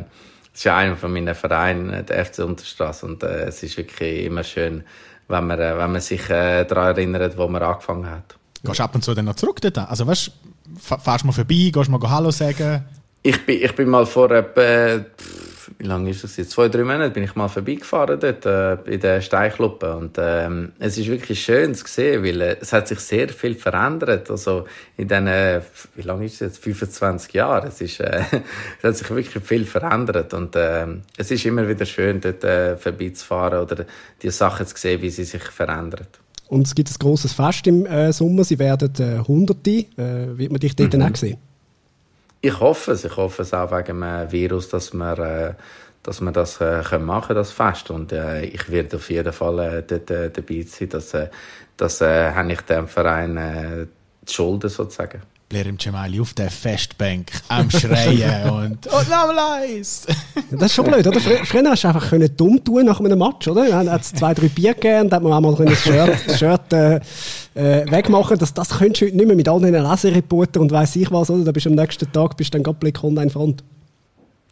es 0.56 0.64
ist 0.64 0.72
einer 0.72 0.96
von 0.96 1.12
meinen 1.12 1.34
Vereinen, 1.34 2.06
der 2.06 2.24
FC 2.24 2.38
Unterstraße, 2.38 3.04
und 3.04 3.22
äh, 3.22 3.44
es 3.44 3.62
ist 3.62 3.76
wirklich 3.76 4.24
immer 4.24 4.42
schön, 4.42 4.84
wenn 5.28 5.46
man, 5.46 5.60
äh, 5.60 5.76
wenn 5.76 5.92
man 5.92 6.00
sich 6.00 6.30
äh, 6.30 6.64
daran 6.64 6.96
erinnert, 6.96 7.36
wo 7.36 7.46
man 7.46 7.62
angefangen 7.62 8.08
hat. 8.08 8.36
Gehst 8.64 8.78
du 8.78 8.82
ab 8.82 8.94
und 8.94 9.02
zu 9.02 9.12
dann 9.12 9.26
noch 9.26 9.34
zurück 9.34 9.60
dort? 9.60 9.76
Also 9.76 10.06
weißt, 10.06 10.32
fährst 10.78 11.22
du 11.24 11.26
mal 11.26 11.32
vorbei, 11.34 11.70
gehst 11.70 11.90
mal 11.90 12.00
Hallo 12.08 12.30
sagen? 12.30 12.86
Ich 13.22 13.44
bin, 13.44 13.62
ich 13.62 13.74
bin 13.74 13.90
mal 13.90 14.06
vor 14.06 14.30
etwa, 14.30 15.04
wie 15.78 15.86
lange 15.86 16.10
ist 16.10 16.24
das 16.24 16.36
jetzt? 16.36 16.50
Zwei, 16.52 16.68
drei 16.68 16.84
Monate 16.84 17.10
bin 17.10 17.22
ich 17.22 17.34
mal 17.34 17.48
vorbeigefahren 17.48 18.18
dort, 18.20 18.46
äh, 18.46 18.74
in 18.92 19.00
der 19.00 19.20
Steinkluppe. 19.20 19.96
Und, 19.96 20.16
ähm, 20.18 20.72
es 20.78 20.98
ist 20.98 21.08
wirklich 21.08 21.42
schön 21.42 21.74
zu 21.74 21.86
sehen, 21.86 22.24
weil 22.24 22.40
äh, 22.40 22.56
es 22.60 22.72
hat 22.72 22.88
sich 22.88 23.00
sehr 23.00 23.28
viel 23.28 23.54
verändert. 23.54 24.30
Also, 24.30 24.66
in 24.96 25.08
diesen, 25.08 25.26
wie 25.26 26.02
lange 26.02 26.26
ist 26.26 26.34
es 26.34 26.40
jetzt? 26.40 26.58
25 26.58 27.32
Jahren. 27.34 27.68
Es 27.68 27.80
ist, 27.80 28.00
äh, 28.00 28.22
es 28.78 28.84
hat 28.84 28.96
sich 28.96 29.10
wirklich 29.10 29.44
viel 29.44 29.64
verändert. 29.64 30.34
Und, 30.34 30.56
äh, 30.56 30.86
es 31.16 31.30
ist 31.30 31.44
immer 31.44 31.68
wieder 31.68 31.86
schön, 31.86 32.20
dort 32.20 32.44
äh, 32.44 32.76
vorbeizufahren 32.76 33.60
oder 33.60 33.84
die 34.22 34.30
Sachen 34.30 34.66
zu 34.66 34.76
sehen, 34.76 35.02
wie 35.02 35.10
sie 35.10 35.24
sich 35.24 35.42
verändern. 35.42 36.06
Und 36.48 36.66
es 36.66 36.74
gibt 36.74 36.90
ein 36.90 36.94
grosses 36.98 37.32
Fest 37.32 37.66
im 37.66 37.86
äh, 37.86 38.12
Sommer. 38.12 38.44
Sie 38.44 38.58
werden 38.58 38.92
äh, 38.98 39.26
Hunderte. 39.26 39.70
Äh, 39.96 40.38
wird 40.38 40.52
man 40.52 40.60
dich 40.60 40.76
dort 40.76 40.94
mhm. 40.94 41.02
auch 41.02 41.16
sehen? 41.16 41.38
Ich 42.40 42.60
hoffe 42.60 42.92
es. 42.92 43.04
Ich 43.04 43.16
hoffe 43.16 43.42
es 43.42 43.54
auch 43.54 43.70
wegen 43.70 44.00
dem 44.00 44.32
Virus, 44.32 44.68
dass 44.68 44.92
wir, 44.92 45.18
äh, 45.18 45.54
dass 46.02 46.20
wir 46.20 46.32
das 46.32 46.60
äh, 46.60 46.82
können 46.82 47.04
machen 47.04 47.34
das 47.34 47.52
Fest. 47.52 47.90
Und 47.90 48.12
äh, 48.12 48.44
ich 48.44 48.70
werde 48.70 48.96
auf 48.96 49.10
jeden 49.10 49.32
Fall 49.32 49.58
äh, 49.58 49.82
dort 49.82 50.10
äh, 50.10 50.30
dabei 50.30 50.62
sein. 50.62 50.88
Das, 50.88 51.14
äh, 51.14 51.28
das 51.76 52.00
äh, 52.00 52.32
habe 52.32 52.52
ich 52.52 52.60
dem 52.62 52.88
Verein 52.88 53.36
äh, 53.36 53.86
die 54.22 54.32
Schulden 54.32 54.70
sozusagen. 54.70 55.22
Blair 55.48 55.66
im 55.66 55.78
Cemali 55.78 56.20
auf 56.20 56.34
der 56.34 56.50
Festbank 56.50 57.30
am 57.48 57.70
Schreien 57.70 58.50
und 58.50 58.86
«Und 58.86 59.12
Eis!» 59.12 60.06
Das 60.50 60.62
ist 60.62 60.74
schon 60.74 60.86
blöd, 60.86 61.06
oder? 61.06 61.20
Früher 61.20 61.70
hast 61.70 61.84
du 61.84 61.88
einfach 61.88 62.08
können 62.08 62.36
dumm 62.36 62.62
tun 62.64 62.84
nach 62.86 62.98
einem 62.98 63.18
Match, 63.18 63.46
oder? 63.46 63.68
Dann 63.68 63.88
hat 63.88 64.02
es 64.02 64.12
zwei, 64.12 64.34
drei 64.34 64.48
Bier 64.48 64.74
gegeben 64.74 65.02
und 65.02 65.10
dann 65.10 65.16
hat 65.18 65.22
man 65.22 65.44
auch 65.44 65.58
mal 65.58 65.66
das 65.66 65.82
Shirt, 65.82 66.38
Shirt 66.38 66.72
äh, 66.72 66.96
äh, 67.54 67.90
wegmachen 67.90 68.38
das, 68.38 68.52
das 68.54 68.70
könntest 68.70 69.02
du 69.02 69.06
heute 69.06 69.16
nicht 69.16 69.26
mehr 69.26 69.36
mit 69.36 69.48
all 69.48 69.60
den 69.60 69.74
Lesereportern 69.74 70.62
und 70.62 70.72
weiss 70.72 70.96
ich 70.96 71.10
was, 71.12 71.30
oder? 71.30 71.44
Da 71.44 71.52
bist 71.52 71.66
du 71.66 71.70
am 71.70 71.76
nächsten 71.76 72.10
Tag 72.10 72.36
bist 72.36 72.52
dann 72.52 72.64
gerade 72.64 72.78
Blick 72.78 73.02
Online 73.04 73.30
Front. 73.30 73.62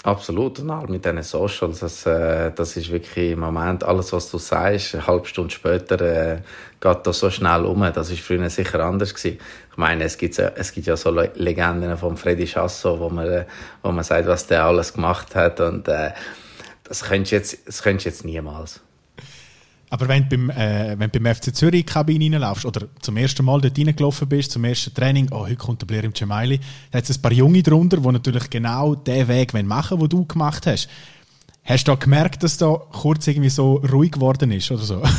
Absolut, 0.04 0.58
und 0.58 0.70
auch 0.70 0.86
mit 0.86 1.02
diesen 1.02 1.22
Socials, 1.22 1.80
das, 1.80 2.04
äh, 2.04 2.52
das 2.54 2.76
ist 2.76 2.92
wirklich 2.92 3.30
im 3.30 3.40
Moment 3.40 3.84
alles, 3.84 4.12
was 4.12 4.30
du 4.30 4.36
sagst, 4.36 4.94
eine 4.94 5.06
halbe 5.06 5.26
Stunde 5.26 5.50
später 5.50 5.98
äh, 6.02 6.40
geht 6.78 7.06
das 7.06 7.20
so 7.20 7.30
schnell 7.30 7.64
um. 7.64 7.80
Das 7.90 8.10
ist 8.10 8.20
früher 8.20 8.50
sicher 8.50 8.80
anders 8.80 9.14
gewesen. 9.14 9.38
Ich 9.70 9.76
meine, 9.78 10.04
es 10.04 10.18
gibt, 10.18 10.38
es 10.38 10.72
gibt 10.72 10.86
ja 10.86 10.98
so 10.98 11.10
Legenden 11.10 11.96
von 11.96 12.18
Freddy 12.18 12.44
Chasso, 12.44 13.00
wo 13.00 13.08
man, 13.08 13.46
wo 13.82 13.92
man 13.92 14.04
sagt, 14.04 14.28
was 14.28 14.46
der 14.46 14.66
alles 14.66 14.92
gemacht 14.92 15.34
hat 15.34 15.60
und 15.60 15.88
äh, 15.88 16.10
das 16.82 17.04
könntest 17.04 17.32
du 17.32 17.36
jetzt, 17.36 17.66
das 17.66 17.82
könntest 17.82 18.04
du 18.04 18.10
jetzt 18.10 18.24
niemals. 18.26 18.83
Aber 19.90 20.08
wenn 20.08 20.28
du 20.28 20.36
beim, 20.36 20.50
äh, 20.50 20.98
wenn 20.98 21.10
du 21.10 21.20
beim 21.20 21.34
FC 21.34 21.54
Zürich 21.54 21.86
Kabine 21.86 22.34
reinlaufst 22.34 22.64
oder 22.64 22.88
zum 23.00 23.16
ersten 23.16 23.44
Mal 23.44 23.60
dort 23.60 23.78
reingelaufen 23.78 24.28
bist, 24.28 24.52
zum 24.52 24.64
ersten 24.64 24.92
Training, 24.94 25.28
oh, 25.30 25.46
heute 25.46 25.56
kommt 25.56 25.82
der 25.82 25.86
Blair 25.86 26.04
im 26.04 26.12
Gemaili, 26.12 26.60
da 26.90 26.98
hat 26.98 27.08
es 27.08 27.18
ein 27.18 27.22
paar 27.22 27.32
Junge 27.32 27.62
drunter, 27.62 27.98
die 27.98 28.08
natürlich 28.08 28.50
genau 28.50 28.94
den 28.94 29.28
Weg 29.28 29.52
machen 29.54 29.98
wollen, 29.98 30.08
den 30.08 30.18
du 30.20 30.26
gemacht 30.26 30.66
hast. 30.66 30.88
Hast 31.64 31.88
du 31.88 31.92
da 31.92 31.96
gemerkt, 31.96 32.42
dass 32.42 32.58
da 32.58 32.74
kurz 32.92 33.26
irgendwie 33.26 33.50
so 33.50 33.76
ruhig 33.76 34.12
geworden 34.12 34.50
ist 34.50 34.70
oder 34.70 34.82
so? 34.82 35.02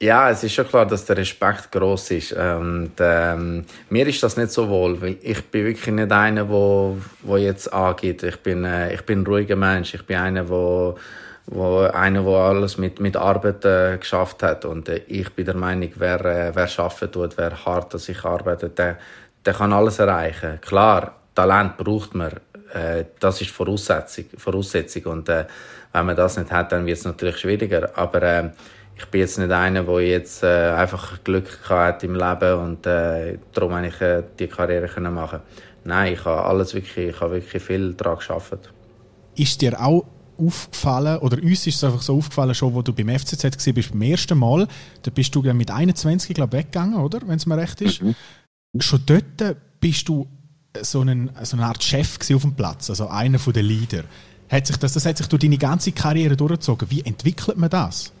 Ja, 0.00 0.30
es 0.30 0.44
ist 0.44 0.54
schon 0.54 0.68
klar, 0.68 0.86
dass 0.86 1.04
der 1.06 1.16
Respekt 1.16 1.72
groß 1.72 2.12
ist. 2.12 2.32
Und 2.32 2.92
ähm, 3.00 3.64
mir 3.90 4.06
ist 4.06 4.22
das 4.22 4.36
nicht 4.36 4.52
so 4.52 4.68
wohl, 4.68 5.00
weil 5.00 5.16
ich 5.22 5.44
bin 5.46 5.64
wirklich 5.64 5.92
nicht 5.92 6.12
einer, 6.12 6.48
wo, 6.48 6.98
wo 7.22 7.36
jetzt 7.36 7.72
angeht. 7.72 8.22
Ich 8.22 8.36
bin, 8.36 8.64
äh, 8.64 8.94
ich 8.94 9.02
bin 9.02 9.22
ein 9.22 9.26
ruhiger 9.26 9.56
Mensch. 9.56 9.94
Ich 9.94 10.06
bin 10.06 10.16
einer, 10.18 10.48
wo 10.48 10.96
wo 11.50 11.80
einer, 11.80 12.22
der 12.22 12.32
alles 12.34 12.76
mit, 12.76 13.00
mit 13.00 13.16
Arbeit 13.16 13.64
äh, 13.64 13.96
geschafft 13.96 14.42
hat. 14.42 14.64
Und 14.64 14.88
äh, 14.88 15.02
ich 15.06 15.32
bin 15.32 15.46
der 15.46 15.56
Meinung, 15.56 15.90
wer, 15.94 16.24
äh, 16.24 16.54
wer 16.54 16.68
arbeiten 16.78 17.10
tut, 17.10 17.38
wer 17.38 17.64
hart 17.64 17.94
an 17.94 18.00
sich 18.00 18.24
arbeitet, 18.24 18.78
der, 18.78 18.98
der 19.44 19.54
kann 19.54 19.72
alles 19.72 19.98
erreichen. 19.98 20.60
Klar, 20.60 21.14
Talent 21.34 21.78
braucht 21.78 22.14
man. 22.14 22.32
Äh, 22.74 23.04
das 23.18 23.40
ist 23.40 23.50
Voraussetzung. 23.50 24.26
Voraussetzung. 24.36 25.04
Und 25.04 25.28
äh, 25.30 25.46
wenn 25.92 26.06
man 26.06 26.16
das 26.16 26.36
nicht 26.36 26.52
hat, 26.52 26.72
dann 26.72 26.84
wird 26.84 26.98
es 26.98 27.04
natürlich 27.04 27.38
schwieriger. 27.38 27.90
Aber 27.96 28.22
äh, 28.22 28.50
ich 28.98 29.06
bin 29.06 29.22
jetzt 29.22 29.38
nicht 29.38 29.50
einer, 29.50 29.84
der 29.84 30.00
jetzt 30.00 30.42
äh, 30.42 30.72
einfach 30.72 31.24
Glück 31.24 31.60
hat 31.68 32.04
im 32.04 32.14
Leben 32.14 32.54
und 32.58 32.86
äh, 32.86 33.38
darum 33.52 33.74
habe 33.74 33.86
ich 33.86 34.00
äh, 34.00 34.22
die 34.38 34.48
Karriere 34.48 34.88
können 34.88 35.14
machen. 35.14 35.40
Nein, 35.84 36.14
ich 36.14 36.24
habe 36.24 36.44
alles 36.44 36.74
wirklich, 36.74 37.14
ich 37.14 37.20
habe 37.20 37.34
wirklich 37.34 37.62
viel 37.62 37.94
daran 37.94 38.18
geschafft. 38.18 38.58
Ist 39.36 39.62
dir 39.62 39.80
auch 39.80 40.04
aufgefallen, 40.38 41.18
oder 41.18 41.42
uns 41.42 41.66
ist 41.66 41.76
es 41.76 41.84
einfach 41.84 42.02
so 42.02 42.16
aufgefallen, 42.16 42.54
schon 42.54 42.74
wo 42.74 42.82
du 42.82 42.92
beim 42.92 43.08
FCZ 43.08 43.44
warst, 43.44 43.74
bist 43.74 43.90
beim 43.90 44.02
ersten 44.02 44.38
Mal, 44.38 44.68
da 45.02 45.10
bist 45.10 45.34
du 45.34 45.42
mit 45.52 45.70
21, 45.70 46.34
glaube 46.34 46.56
ich, 46.56 46.64
weggegangen, 46.64 46.98
oder? 46.98 47.20
Wenn 47.26 47.36
es 47.36 47.46
mir 47.46 47.56
recht 47.56 47.80
ist. 47.80 48.02
Mhm. 48.02 48.14
Schon 48.80 49.02
dort 49.06 49.56
bist 49.80 50.08
du 50.08 50.28
so, 50.80 51.00
einen, 51.00 51.30
so 51.42 51.56
eine 51.56 51.66
Art 51.66 51.82
Chef 51.82 52.18
auf 52.34 52.42
dem 52.42 52.54
Platz, 52.54 52.90
also 52.90 53.08
einer 53.08 53.38
der 53.38 53.62
Leader. 53.62 54.04
Hat 54.48 54.66
sich 54.66 54.76
das, 54.76 54.94
das 54.94 55.04
hat 55.04 55.18
sich 55.18 55.26
durch 55.26 55.40
deine 55.40 55.58
ganze 55.58 55.92
Karriere 55.92 56.36
durchgezogen. 56.36 56.90
Wie 56.90 57.04
entwickelt 57.04 57.58
man 57.58 57.70
das? 57.70 58.12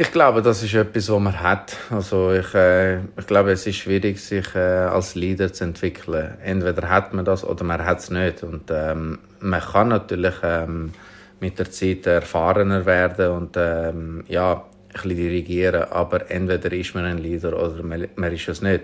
Ich 0.00 0.12
glaube, 0.12 0.42
das 0.42 0.62
ist 0.62 0.74
etwas, 0.74 1.08
was 1.08 1.20
man 1.20 1.40
hat. 1.40 1.76
Also 1.90 2.32
ich, 2.32 2.54
äh, 2.54 2.98
ich 2.98 3.26
glaube, 3.26 3.50
es 3.50 3.66
ist 3.66 3.78
schwierig, 3.78 4.20
sich 4.20 4.54
äh, 4.54 4.58
als 4.58 5.16
Leader 5.16 5.52
zu 5.52 5.64
entwickeln. 5.64 6.34
Entweder 6.40 6.88
hat 6.88 7.14
man 7.14 7.24
das 7.24 7.42
oder 7.44 7.64
man 7.64 7.84
hat 7.84 7.98
es 7.98 8.10
nicht. 8.10 8.44
Und 8.44 8.70
ähm, 8.70 9.18
man 9.40 9.60
kann 9.60 9.88
natürlich 9.88 10.34
ähm, 10.44 10.92
mit 11.40 11.58
der 11.58 11.70
Zeit 11.70 12.06
erfahrener 12.06 12.84
werden 12.84 13.30
und 13.30 13.56
ähm, 13.56 14.24
ja, 14.28 14.54
ein 14.54 14.92
bisschen 14.92 15.16
dirigieren, 15.16 15.84
aber 15.84 16.30
entweder 16.30 16.72
ist 16.72 16.94
man 16.94 17.04
ein 17.04 17.18
Leader 17.18 17.56
oder 17.56 17.82
man, 17.82 18.32
ist 18.32 18.48
es 18.48 18.62
nicht. 18.62 18.82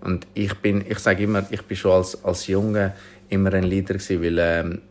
Und 0.00 0.26
ich 0.34 0.54
bin, 0.54 0.84
ich 0.86 0.98
sage 0.98 1.22
immer, 1.22 1.44
ich 1.50 1.62
bin 1.62 1.76
schon 1.76 1.92
als, 1.92 2.22
als 2.24 2.46
Junge 2.46 2.92
immer 3.28 3.52
ein 3.52 3.64
Leader 3.64 3.94
gewesen, 3.94 4.22
weil 4.22 4.38
ähm, 4.38 4.82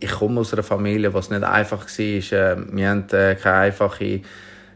ich 0.00 0.10
komme 0.10 0.40
aus 0.40 0.52
einer 0.52 0.62
Familie, 0.62 1.12
was 1.14 1.30
nicht 1.30 1.44
einfach 1.44 1.86
war. 1.86 1.98
Äh, 1.98 2.56
wir 2.72 2.90
hatten 2.90 3.16
äh, 3.16 3.36
keine 3.36 3.56
einfachen 3.56 4.24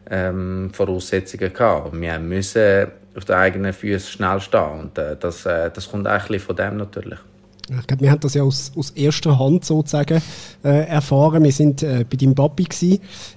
ähm, 0.08 0.70
Voraussetzungen 0.72 1.52
gehabt. 1.52 2.00
Wir 2.00 2.18
müssen 2.18 2.88
auf 3.16 3.24
den 3.24 3.36
eigenen 3.36 3.72
Füßen 3.72 4.12
schnell 4.12 4.40
stehen. 4.40 4.80
Und 4.80 4.98
äh, 4.98 5.16
das, 5.18 5.46
äh, 5.46 5.70
das 5.70 5.90
kommt 5.90 6.06
eigentlich 6.06 6.42
von 6.42 6.56
dem 6.56 6.76
natürlich. 6.76 7.18
Ich 7.78 7.86
glaube, 7.86 8.02
wir 8.02 8.10
haben 8.10 8.20
das 8.20 8.34
ja 8.34 8.42
aus, 8.42 8.72
aus 8.76 8.90
erster 8.90 9.38
Hand 9.38 9.64
sozusagen 9.64 10.20
äh, 10.64 10.86
erfahren. 10.86 11.44
Wir 11.44 11.52
sind 11.52 11.82
äh, 11.82 12.04
bei 12.08 12.16
deinem 12.16 12.34
Papi 12.34 12.66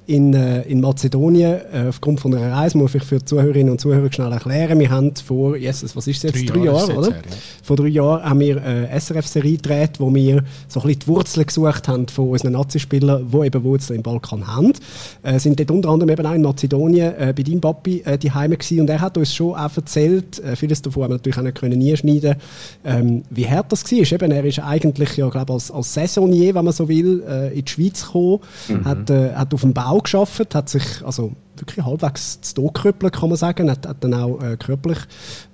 in, 0.07 0.33
äh, 0.33 0.63
in 0.63 0.81
Mazedonien 0.81 1.61
äh, 1.71 1.85
aufgrund 1.89 2.19
von 2.19 2.33
einer 2.33 2.51
Reise. 2.51 2.77
Muss 2.77 2.95
ich 2.95 3.03
für 3.03 3.19
die 3.19 3.25
Zuhörerinnen 3.25 3.71
und 3.71 3.79
Zuhörer 3.79 4.11
schnell 4.11 4.31
erklären. 4.31 4.79
Wir 4.79 4.89
haben 4.89 5.15
vor, 5.15 5.55
Jesus, 5.55 5.95
was 5.95 6.07
ist 6.07 6.17
es 6.17 6.23
jetzt? 6.23 6.49
Drei, 6.49 6.55
drei 6.55 6.65
Jahre, 6.65 6.79
Jahre 6.79 6.97
oder? 6.97 7.11
Her, 7.11 7.21
ja. 7.29 7.35
Vor 7.61 7.77
drei 7.77 7.87
Jahren 7.87 8.23
haben 8.29 8.39
wir 8.39 8.63
eine 8.63 8.89
äh, 8.89 8.99
SRF-Serie 8.99 9.57
gedreht, 9.57 9.99
wo 9.99 10.13
wir 10.13 10.43
so 10.67 10.79
ein 10.79 10.87
bisschen 10.87 10.99
die 11.01 11.07
Wurzeln 11.07 11.45
gesucht 11.45 11.87
haben 11.87 12.07
von 12.07 12.29
unseren 12.29 12.53
Nazispielern, 12.53 13.29
die 13.31 13.45
eben 13.45 13.63
Wurzeln 13.63 13.97
im 13.97 14.03
Balkan 14.03 14.47
haben. 14.47 14.73
Äh, 15.21 15.39
sind 15.39 15.59
dort 15.59 15.71
unter 15.71 15.89
anderem 15.89 16.09
eben 16.09 16.25
auch 16.25 16.33
in 16.33 16.41
Mazedonien 16.41 17.13
bei 17.17 17.33
deinem 17.33 17.61
Papi 17.61 18.03
die 18.21 18.31
Heime 18.31 18.57
gewesen. 18.57 18.81
und 18.81 18.89
er 18.89 18.99
hat 18.99 19.17
uns 19.17 19.33
schon 19.33 19.55
auch 19.55 19.75
erzählt, 19.75 20.39
äh, 20.39 20.55
vieles 20.55 20.81
davon 20.81 21.03
haben 21.03 21.11
wir 21.11 21.15
natürlich 21.15 21.37
auch 21.37 21.43
nicht 21.43 21.57
können 21.57 21.79
nie 21.79 21.95
schneiden, 21.95 22.35
ähm, 22.83 23.23
wie 23.29 23.47
hart 23.47 23.71
das 23.71 23.83
war 23.91 24.11
eben, 24.11 24.23
er 24.32 24.46
ist 24.46 24.60
eigentlich 24.60 25.15
ja, 25.18 25.30
glaube 25.30 25.53
als, 25.53 25.72
als 25.72 25.94
Saisonier, 25.94 26.56
wenn 26.56 26.65
man 26.65 26.74
so 26.74 26.88
will, 26.88 27.24
äh, 27.27 27.58
in 27.58 27.65
die 27.65 27.72
Schweiz 27.72 28.06
gekommen, 28.06 28.39
mhm. 28.68 28.86
hat, 28.86 29.10
äh, 29.10 29.34
hat 29.34 29.53
auf 29.53 29.62
dem 29.62 29.74
Bau 29.74 30.00
geschafft, 30.00 30.56
hat 30.56 30.70
sich 30.70 30.84
also 31.03 31.32
wirklich 31.58 31.86
halbwegs 31.86 32.42
zu 32.42 32.56
Tod 32.56 32.74
gekrüppelt, 32.74 33.13
kann 33.13 33.30
man 33.30 33.38
sagen, 33.38 33.70
hat, 33.70 33.88
hat 33.88 34.03
dann 34.03 34.13
auch 34.13 34.42
äh, 34.42 34.58
körperlich 34.58 35.00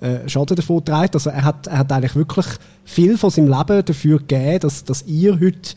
äh, 0.00 0.28
Schaden 0.28 0.56
davon 0.56 0.78
getragen. 0.78 1.10
Also 1.14 1.30
er 1.30 1.44
hat, 1.44 1.66
er 1.66 1.78
hat 1.78 1.92
eigentlich 1.92 2.16
wirklich 2.16 2.46
viel 2.84 3.18
von 3.18 3.30
seinem 3.30 3.48
Leben 3.48 3.84
dafür 3.84 4.18
gegeben, 4.18 4.60
dass, 4.60 4.84
dass 4.84 5.02
ihr 5.06 5.38
heute 5.40 5.74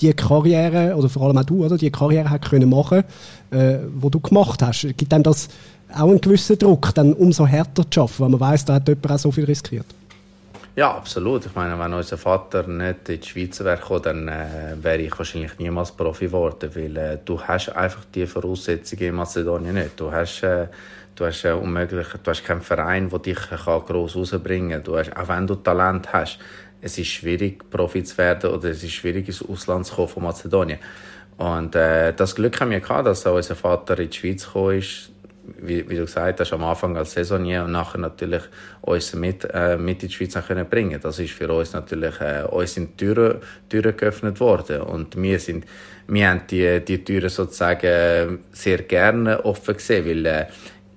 die 0.00 0.12
Karriere, 0.14 0.96
oder 0.96 1.08
vor 1.08 1.22
allem 1.22 1.38
auch 1.38 1.44
du, 1.44 1.64
oder, 1.64 1.76
die 1.76 1.90
Karriere 1.90 2.30
hat 2.30 2.48
können 2.48 2.68
machen, 2.68 3.04
äh, 3.50 3.78
wo 3.94 4.08
du 4.08 4.20
gemacht 4.20 4.62
hast. 4.62 4.82
Gibt 4.96 5.12
einem 5.12 5.22
das 5.22 5.48
auch 5.94 6.08
einen 6.08 6.20
gewissen 6.20 6.58
Druck, 6.58 6.94
dann 6.94 7.12
umso 7.12 7.46
härter 7.46 7.90
zu 7.90 8.00
arbeiten, 8.00 8.20
weil 8.20 8.28
man 8.30 8.40
weiß, 8.40 8.64
da 8.64 8.74
hat 8.74 8.88
jemand 8.88 9.10
auch 9.10 9.18
so 9.18 9.30
viel 9.30 9.44
riskiert? 9.44 9.86
Ja, 10.74 10.94
absolut. 10.94 11.44
Ich 11.44 11.54
meine, 11.54 11.78
wenn 11.78 11.92
unser 11.92 12.16
Vater 12.16 12.66
nicht 12.66 13.06
in 13.10 13.20
die 13.20 13.26
Schweiz 13.26 13.60
wäre 13.60 13.76
gekommen, 13.76 14.02
dann 14.04 14.28
äh, 14.28 14.74
wäre 14.82 15.02
ich 15.02 15.18
wahrscheinlich 15.18 15.58
niemals 15.58 15.92
Profi 15.92 16.24
geworden, 16.26 16.70
weil 16.74 16.96
äh, 16.96 17.18
du 17.22 17.38
hast 17.38 17.68
einfach 17.76 18.06
die 18.14 18.26
Voraussetzungen 18.26 19.02
in 19.02 19.14
Mazedonien 19.14 19.74
nicht. 19.74 20.00
Du 20.00 20.10
hast, 20.10 20.42
äh, 20.42 20.68
du 21.14 21.26
hast 21.26 21.44
äh, 21.44 21.52
unmöglich, 21.52 22.06
du 22.22 22.30
hast 22.30 22.42
keinen 22.42 22.62
Verein, 22.62 23.10
der 23.10 23.18
dich 23.18 23.36
kann 23.36 23.84
gross 23.84 24.16
rausbringen 24.16 24.82
kann. 24.82 25.12
auch 25.12 25.28
wenn 25.28 25.46
du 25.46 25.56
Talent 25.56 26.10
hast, 26.10 26.38
es 26.80 26.96
ist 26.96 27.08
schwierig, 27.08 27.68
Profi 27.70 28.02
zu 28.02 28.16
werden 28.16 28.50
oder 28.50 28.70
es 28.70 28.82
ist 28.82 28.92
schwierig, 28.92 29.28
ins 29.28 29.46
Ausland 29.46 29.84
zu 29.84 29.94
kommen 29.94 30.08
von 30.08 30.22
Mazedonien. 30.22 30.78
Und 31.36 31.74
äh, 31.74 32.14
das 32.14 32.34
Glück 32.34 32.58
haben 32.62 32.70
wir 32.70 32.80
gehabt, 32.80 33.06
dass 33.06 33.26
unser 33.26 33.56
Vater 33.56 33.98
in 33.98 34.08
die 34.08 34.16
Schweiz 34.16 34.46
gekommen 34.46 34.78
ist, 34.78 35.11
wie, 35.44 35.88
wie, 35.88 35.96
du 35.96 36.04
gesagt 36.04 36.40
hast, 36.40 36.52
am 36.52 36.64
Anfang 36.64 36.96
als 36.96 37.12
Saisonier 37.12 37.64
und 37.64 37.72
nachher 37.72 37.98
natürlich 37.98 38.42
uns 38.80 39.14
mit, 39.14 39.46
äh, 39.52 39.76
mit 39.76 40.02
in 40.02 40.08
die 40.08 40.14
Schweiz 40.14 40.34
können 40.46 40.68
bringen. 40.68 41.00
Das 41.00 41.18
ist 41.18 41.32
für 41.32 41.52
uns 41.52 41.72
natürlich, 41.72 42.20
äh, 42.20 42.44
uns 42.48 42.74
sind 42.74 42.96
Türen, 42.96 43.38
Türen 43.68 43.96
geöffnet 43.96 44.38
worden. 44.40 44.82
Und 44.82 45.20
wir 45.20 45.38
sind, 45.38 45.64
wir 46.06 46.28
haben 46.28 46.42
die, 46.48 46.80
die 46.80 47.02
Türen 47.04 47.28
sozusagen 47.28 48.40
sehr 48.52 48.78
gerne 48.82 49.44
offen 49.44 49.74
gesehen, 49.74 50.06
weil, 50.06 50.26
äh, 50.26 50.46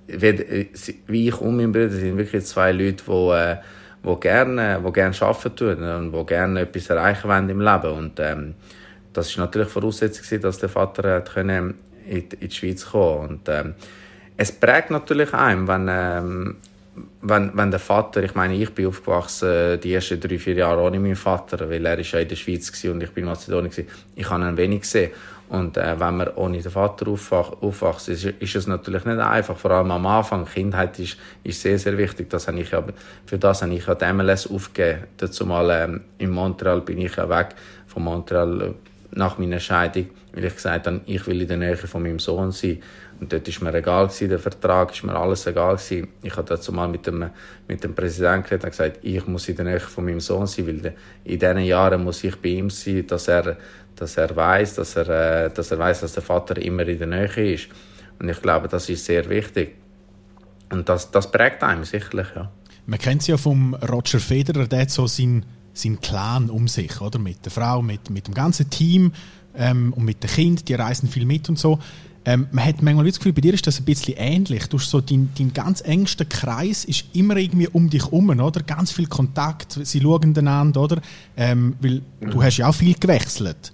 wie, 0.06 0.70
wie 1.06 1.28
ich 1.28 1.40
und 1.40 1.56
mein 1.56 1.72
Bruder 1.72 1.90
sind 1.90 2.16
wirklich 2.16 2.44
zwei 2.44 2.72
Leute, 2.72 3.02
die, 3.06 3.10
äh, 3.10 3.56
wo 4.02 4.16
gerne, 4.16 4.78
wo 4.82 4.92
gerne 4.92 5.14
arbeiten 5.20 5.56
tun 5.56 5.82
und 5.82 6.12
wo 6.12 6.24
gerne 6.24 6.60
etwas 6.60 6.90
erreichen 6.90 7.28
wollen 7.28 7.48
im 7.48 7.60
Leben. 7.60 7.90
Und, 7.90 8.20
ähm, 8.20 8.54
das 9.12 9.30
ist 9.30 9.38
natürlich 9.38 9.68
Voraussetzung 9.68 10.40
dass 10.40 10.58
der 10.58 10.68
Vater 10.68 11.16
hat 11.16 11.32
können 11.32 11.74
in, 12.06 12.18
in 12.38 12.48
die 12.48 12.50
Schweiz 12.50 12.86
kommen. 12.86 13.28
Und, 13.28 13.48
ähm, 13.48 13.74
es 14.36 14.52
prägt 14.52 14.90
natürlich 14.90 15.32
einem, 15.32 15.66
wenn, 15.66 15.88
ähm, 15.90 16.56
wenn, 17.22 17.50
wenn 17.54 17.70
der 17.70 17.80
Vater, 17.80 18.22
ich 18.22 18.34
meine, 18.34 18.54
ich 18.54 18.70
bin 18.72 18.86
aufgewachsen 18.86 19.80
die 19.80 19.94
ersten 19.94 20.20
drei, 20.20 20.38
vier 20.38 20.54
Jahre 20.54 20.82
ohne 20.82 20.98
meinen 20.98 21.16
Vater, 21.16 21.68
weil 21.68 21.84
er 21.84 21.98
ist 21.98 22.12
ja 22.12 22.20
in 22.20 22.28
der 22.28 22.36
Schweiz 22.36 22.72
war 22.84 22.92
und 22.92 23.02
ich 23.02 23.10
bin 23.10 23.24
in 23.24 23.30
Mazedonien. 23.30 23.72
Ich 24.14 24.30
habe 24.30 24.44
ihn 24.44 24.56
wenig 24.56 24.82
gesehen. 24.82 25.10
Und 25.48 25.76
äh, 25.76 25.98
wenn 26.00 26.16
man 26.16 26.28
ohne 26.34 26.60
den 26.60 26.72
Vater 26.72 27.06
aufwachst, 27.08 28.08
ist, 28.08 28.24
ist 28.24 28.56
es 28.56 28.66
natürlich 28.66 29.04
nicht 29.04 29.18
einfach. 29.18 29.56
Vor 29.56 29.70
allem 29.70 29.90
am 29.92 30.04
Anfang, 30.06 30.44
Kindheit 30.44 30.98
ist, 30.98 31.16
ist 31.44 31.62
sehr, 31.62 31.78
sehr 31.78 31.96
wichtig. 31.96 32.28
Das 32.30 32.48
habe 32.48 32.60
ich 32.60 32.70
ja, 32.72 32.82
für 33.26 33.38
das 33.38 33.62
habe 33.62 33.74
ich 33.74 33.86
ja 33.86 33.94
die 33.94 34.12
MLS 34.12 34.48
aufgegeben. 34.48 35.04
Dazu 35.16 35.46
mal 35.46 35.70
ähm, 35.70 36.00
in 36.18 36.30
Montreal 36.30 36.80
bin 36.80 37.00
ich 37.00 37.14
ja 37.14 37.28
weg 37.28 37.54
von 37.86 38.02
Montreal 38.02 38.60
äh, 38.60 38.70
nach 39.12 39.38
meiner 39.38 39.60
Scheidung, 39.60 40.06
weil 40.32 40.44
ich 40.44 40.54
gesagt 40.54 40.88
habe, 40.88 41.00
ich 41.06 41.24
will 41.28 41.40
in 41.40 41.48
der 41.48 41.56
Nähe 41.58 41.76
von 41.76 42.02
meinem 42.02 42.18
Sohn 42.18 42.50
sein. 42.50 42.82
Und 43.18 43.32
dort 43.32 43.48
ist 43.48 43.62
mir 43.62 43.74
egal 43.74 44.06
gewesen, 44.06 44.28
der 44.28 44.38
Vertrag 44.38 44.92
ist 44.92 45.02
mir 45.02 45.16
alles 45.16 45.46
egal 45.46 45.76
gewesen. 45.76 46.08
Ich 46.22 46.36
habe 46.36 46.46
dazu 46.46 46.72
mal 46.72 46.88
mit 46.88 47.06
dem, 47.06 47.30
mit 47.66 47.82
dem 47.82 47.94
Präsidenten 47.94 48.42
geredet 48.42 48.64
und 48.64 48.70
gesagt, 48.70 48.98
ich 49.02 49.26
muss 49.26 49.48
in 49.48 49.56
der 49.56 49.64
Nähe 49.64 49.80
von 49.80 50.04
meinem 50.04 50.20
Sohn 50.20 50.46
sein, 50.46 50.66
weil 50.66 50.94
in 51.24 51.38
diesen 51.38 51.58
Jahren 51.60 52.04
muss 52.04 52.22
ich 52.24 52.36
bei 52.36 52.50
ihm 52.50 52.68
sein, 52.70 53.06
dass 53.06 53.28
er, 53.28 53.56
dass 53.94 54.16
er 54.16 54.34
weiß, 54.34 54.74
dass 54.74 54.96
er, 54.96 55.44
äh, 55.46 55.50
dass 55.50 55.70
er 55.70 55.78
weiß, 55.78 56.00
dass 56.00 56.12
der 56.12 56.22
Vater 56.22 56.60
immer 56.60 56.86
in 56.86 56.98
der 56.98 57.06
Nähe 57.06 57.54
ist. 57.54 57.68
Und 58.18 58.28
ich 58.28 58.40
glaube, 58.42 58.68
das 58.68 58.88
ist 58.88 59.04
sehr 59.04 59.28
wichtig. 59.28 59.76
Und 60.70 60.88
das, 60.88 61.10
das 61.10 61.30
prägt 61.30 61.62
einem 61.62 61.84
sicherlich, 61.84 62.28
ja. 62.34 62.50
Man 62.86 62.98
kennt 63.00 63.22
es 63.22 63.26
ja 63.26 63.36
vom 63.36 63.74
Roger 63.74 64.20
Federer, 64.20 64.66
der 64.66 64.82
hat 64.82 64.90
so 64.90 65.06
seinen 65.06 65.44
seinen 65.76 66.00
Clan 66.00 66.50
um 66.50 66.68
sich, 66.68 67.00
oder? 67.00 67.18
Mit 67.18 67.44
der 67.44 67.52
Frau, 67.52 67.82
mit, 67.82 68.10
mit 68.10 68.26
dem 68.26 68.34
ganzen 68.34 68.70
Team 68.70 69.12
ähm, 69.56 69.92
und 69.92 70.04
mit 70.04 70.22
den 70.22 70.30
Kindern, 70.30 70.64
die 70.64 70.74
reisen 70.74 71.08
viel 71.08 71.26
mit 71.26 71.48
und 71.48 71.58
so. 71.58 71.78
Ähm, 72.28 72.48
man 72.50 72.64
hat 72.64 72.82
manchmal 72.82 73.06
das 73.06 73.18
Gefühl, 73.18 73.32
bei 73.32 73.40
dir 73.40 73.54
ist 73.54 73.66
das 73.66 73.78
ein 73.78 73.84
bisschen 73.84 74.14
ähnlich. 74.16 74.66
Du 74.66 74.78
hast 74.78 74.90
so 74.90 75.00
dein, 75.00 75.30
dein 75.38 75.52
ganz 75.52 75.80
engster 75.80 76.24
Kreis 76.24 76.84
ist 76.84 77.04
immer 77.14 77.36
irgendwie 77.36 77.68
um 77.68 77.88
dich 77.88 78.04
herum, 78.04 78.28
oder? 78.28 78.62
Ganz 78.62 78.90
viel 78.90 79.06
Kontakt, 79.06 79.78
sie 79.80 80.00
schauen 80.00 80.36
einander, 80.36 80.82
oder? 80.82 81.00
Ähm, 81.36 81.76
weil 81.80 82.02
du 82.20 82.42
hast 82.42 82.56
ja 82.56 82.68
auch 82.68 82.74
viel 82.74 82.94
gewechselt. 82.94 83.72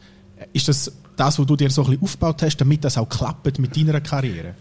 Ist 0.52 0.68
das 0.68 0.92
das, 1.16 1.38
was 1.38 1.46
du 1.46 1.56
dir 1.56 1.70
so 1.70 1.82
ein 1.82 1.90
bisschen 1.90 2.02
aufgebaut 2.02 2.42
hast, 2.42 2.56
damit 2.58 2.84
das 2.84 2.98
auch 2.98 3.08
klappt 3.08 3.58
mit 3.58 3.76
deiner 3.76 4.00
Karriere? 4.00 4.54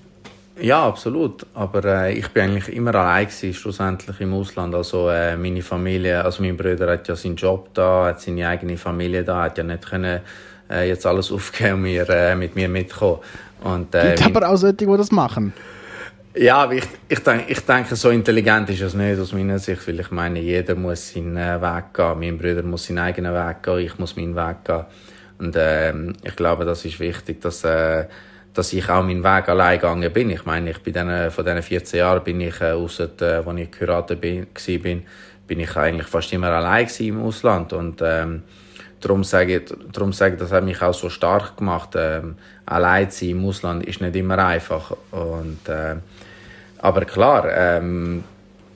Ja, 0.62 0.88
absolut. 0.88 1.45
Aber 1.53 1.83
äh, 1.83 2.13
ich 2.13 2.27
bin 2.29 2.43
eigentlich 2.43 2.69
immer 2.69 2.93
allein 2.95 3.25
gewesen, 3.25 3.53
schlussendlich 3.53 4.19
im 4.21 4.33
Ausland. 4.33 4.75
Also 4.75 5.10
äh, 5.10 5.36
meine 5.36 5.62
Familie, 5.62 6.24
also 6.24 6.43
mein 6.43 6.55
Bruder 6.55 6.91
hat 6.91 7.07
ja 7.07 7.15
seinen 7.15 7.36
Job 7.36 7.69
da, 7.74 8.05
hat 8.07 8.21
seine 8.21 8.48
eigene 8.48 8.77
Familie 8.77 9.24
da, 9.24 9.43
hat 9.43 9.57
ja 9.57 9.63
nicht 9.63 9.89
können 9.89 10.21
äh, 10.69 10.88
jetzt 10.88 11.05
alles 11.05 11.31
aufgeben 11.31 11.74
und 11.75 11.81
mir, 11.81 12.07
äh, 12.10 12.36
mit 12.36 12.55
mir 12.55 12.69
mitkommen. 12.69 13.19
Und, 13.63 13.94
äh, 13.96 14.15
Gibt 14.15 14.36
aber 14.36 14.50
auch 14.50 14.58
solche, 14.58 14.75
die 14.75 14.86
das 14.86 15.12
machen. 15.12 15.53
Ja, 16.34 16.58
aber 16.63 16.75
ich, 16.75 16.86
ich, 17.10 17.20
denke, 17.20 17.51
ich 17.51 17.60
denke, 17.60 17.96
so 17.96 18.10
intelligent 18.10 18.70
ist 18.70 18.82
es 18.82 18.94
nicht 18.94 19.20
aus 19.20 19.34
meiner 19.34 19.60
Sicht, 19.60 19.86
weil 19.86 20.00
ich 20.00 20.12
meine, 20.12 20.39
jeder 20.39 20.75
muss 20.75 21.12
seinen 21.12 21.36
äh, 21.36 21.62
Weg 21.62 21.94
gehen. 21.94 22.20
Mein 22.20 22.38
Bruder 22.38 22.63
muss 22.63 22.86
seinen 22.86 23.00
eigenen 23.00 23.34
Weg 23.34 23.62
gehen, 23.62 23.80
ich 23.80 24.00
muss 24.00 24.15
meinen 24.15 24.36
Weg 24.36 24.63
gehen. 24.63 24.86
Und 25.39 25.56
äh, 25.58 25.94
ich 26.24 26.36
glaube, 26.38 26.63
das 26.63 26.86
ist 26.86 27.00
wichtig, 27.01 27.41
dass, 27.41 27.65
äh, 27.65 28.06
dass 28.53 28.72
ich 28.72 28.88
auch 28.89 29.03
meinen 29.03 29.24
Weg 29.24 29.50
allein 29.50 29.77
gegangen 29.77 30.13
bin. 30.13 30.30
Ich 30.30 30.46
meine, 30.46 30.70
ich 30.70 30.80
bin 30.80 30.94
dann, 30.94 31.32
von 31.32 31.44
diesen 31.44 31.62
14 31.63 32.00
Jahren 32.00 32.24
bin 32.24 32.39
ich, 32.39 32.62
äh, 32.62 32.72
ausser, 32.72 33.10
äh, 33.20 33.44
als 33.46 33.60
ich 33.60 33.72
geheiratet 33.72 34.22
bin, 34.22 34.48
bin, 34.82 35.03
bin 35.48 35.60
ich 35.60 35.75
eigentlich 35.75 36.08
fast 36.08 36.32
immer 36.32 36.48
allein 36.48 36.88
im 37.00 37.24
Ausland. 37.24 37.74
Und 37.74 38.01
ähm, 38.01 38.44
darum 39.01 39.24
sage 39.24 39.58
ich, 39.58 39.74
darum 39.91 40.13
sage 40.13 40.36
ich, 40.36 40.39
das 40.39 40.51
hat 40.51 40.63
mich 40.63 40.81
auch 40.81 40.93
so 40.93 41.10
stark 41.10 41.58
gemacht. 41.58 41.89
Ähm, 41.96 42.36
allein 42.65 43.10
zu 43.12 43.25
sein 43.25 43.29
im 43.29 43.46
Ausland 43.46 43.86
ist 43.86 44.01
nicht 44.01 44.15
immer 44.15 44.38
einfach. 44.38 44.96
Und, 45.12 45.67
äh, 45.67 45.96
aber 46.77 47.05
klar, 47.05 47.46
ähm, 47.51 48.24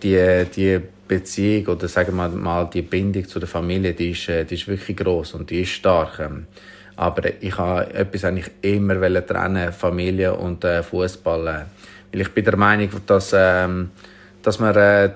die, 0.04 0.46
die 0.56 0.82
Beziehung 1.08 1.68
oder 1.68 1.88
sagen 1.88 2.16
wir 2.16 2.28
mal 2.28 2.70
die 2.72 2.82
Bindung 2.82 3.28
zu 3.28 3.40
der 3.40 3.48
Familie, 3.48 3.94
die 3.94 4.12
ist, 4.12 4.28
äh, 4.28 4.44
die 4.44 4.56
ist 4.56 4.68
wirklich 4.68 4.98
groß 4.98 5.36
und 5.36 5.50
die 5.50 5.62
ist 5.62 5.70
stark. 5.70 6.20
Ähm, 6.20 6.48
aber 6.98 7.42
ich 7.42 7.58
habe 7.58 7.94
etwas 7.94 8.26
eigentlich 8.26 8.52
immer 8.62 9.26
trennen, 9.26 9.72
Familie 9.72 10.34
und 10.34 10.64
äh, 10.64 10.82
Fußball, 10.82 11.48
äh, 11.48 11.52
weil 12.12 12.22
ich 12.22 12.34
bin 12.34 12.46
der 12.46 12.58
Meinung, 12.58 12.90
dass 13.06 13.32
ähm, 13.36 13.92
dass 14.42 14.60
man 14.60 14.76
äh, 14.76 15.10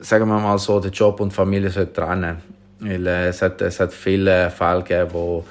sagen 0.00 0.28
wir 0.28 0.38
mal 0.38 0.58
so 0.58 0.80
den 0.80 0.90
Job 0.90 1.20
und 1.20 1.32
Familie 1.32 1.92
trennen 1.92 2.55
weil 2.80 3.06
äh, 3.06 3.28
es 3.28 3.42
hat 3.42 3.60
es 3.62 3.80
hat 3.80 3.92
viele 3.92 4.50
Fälle 4.50 4.82
gegeben, 4.82 5.10
wo 5.12 5.44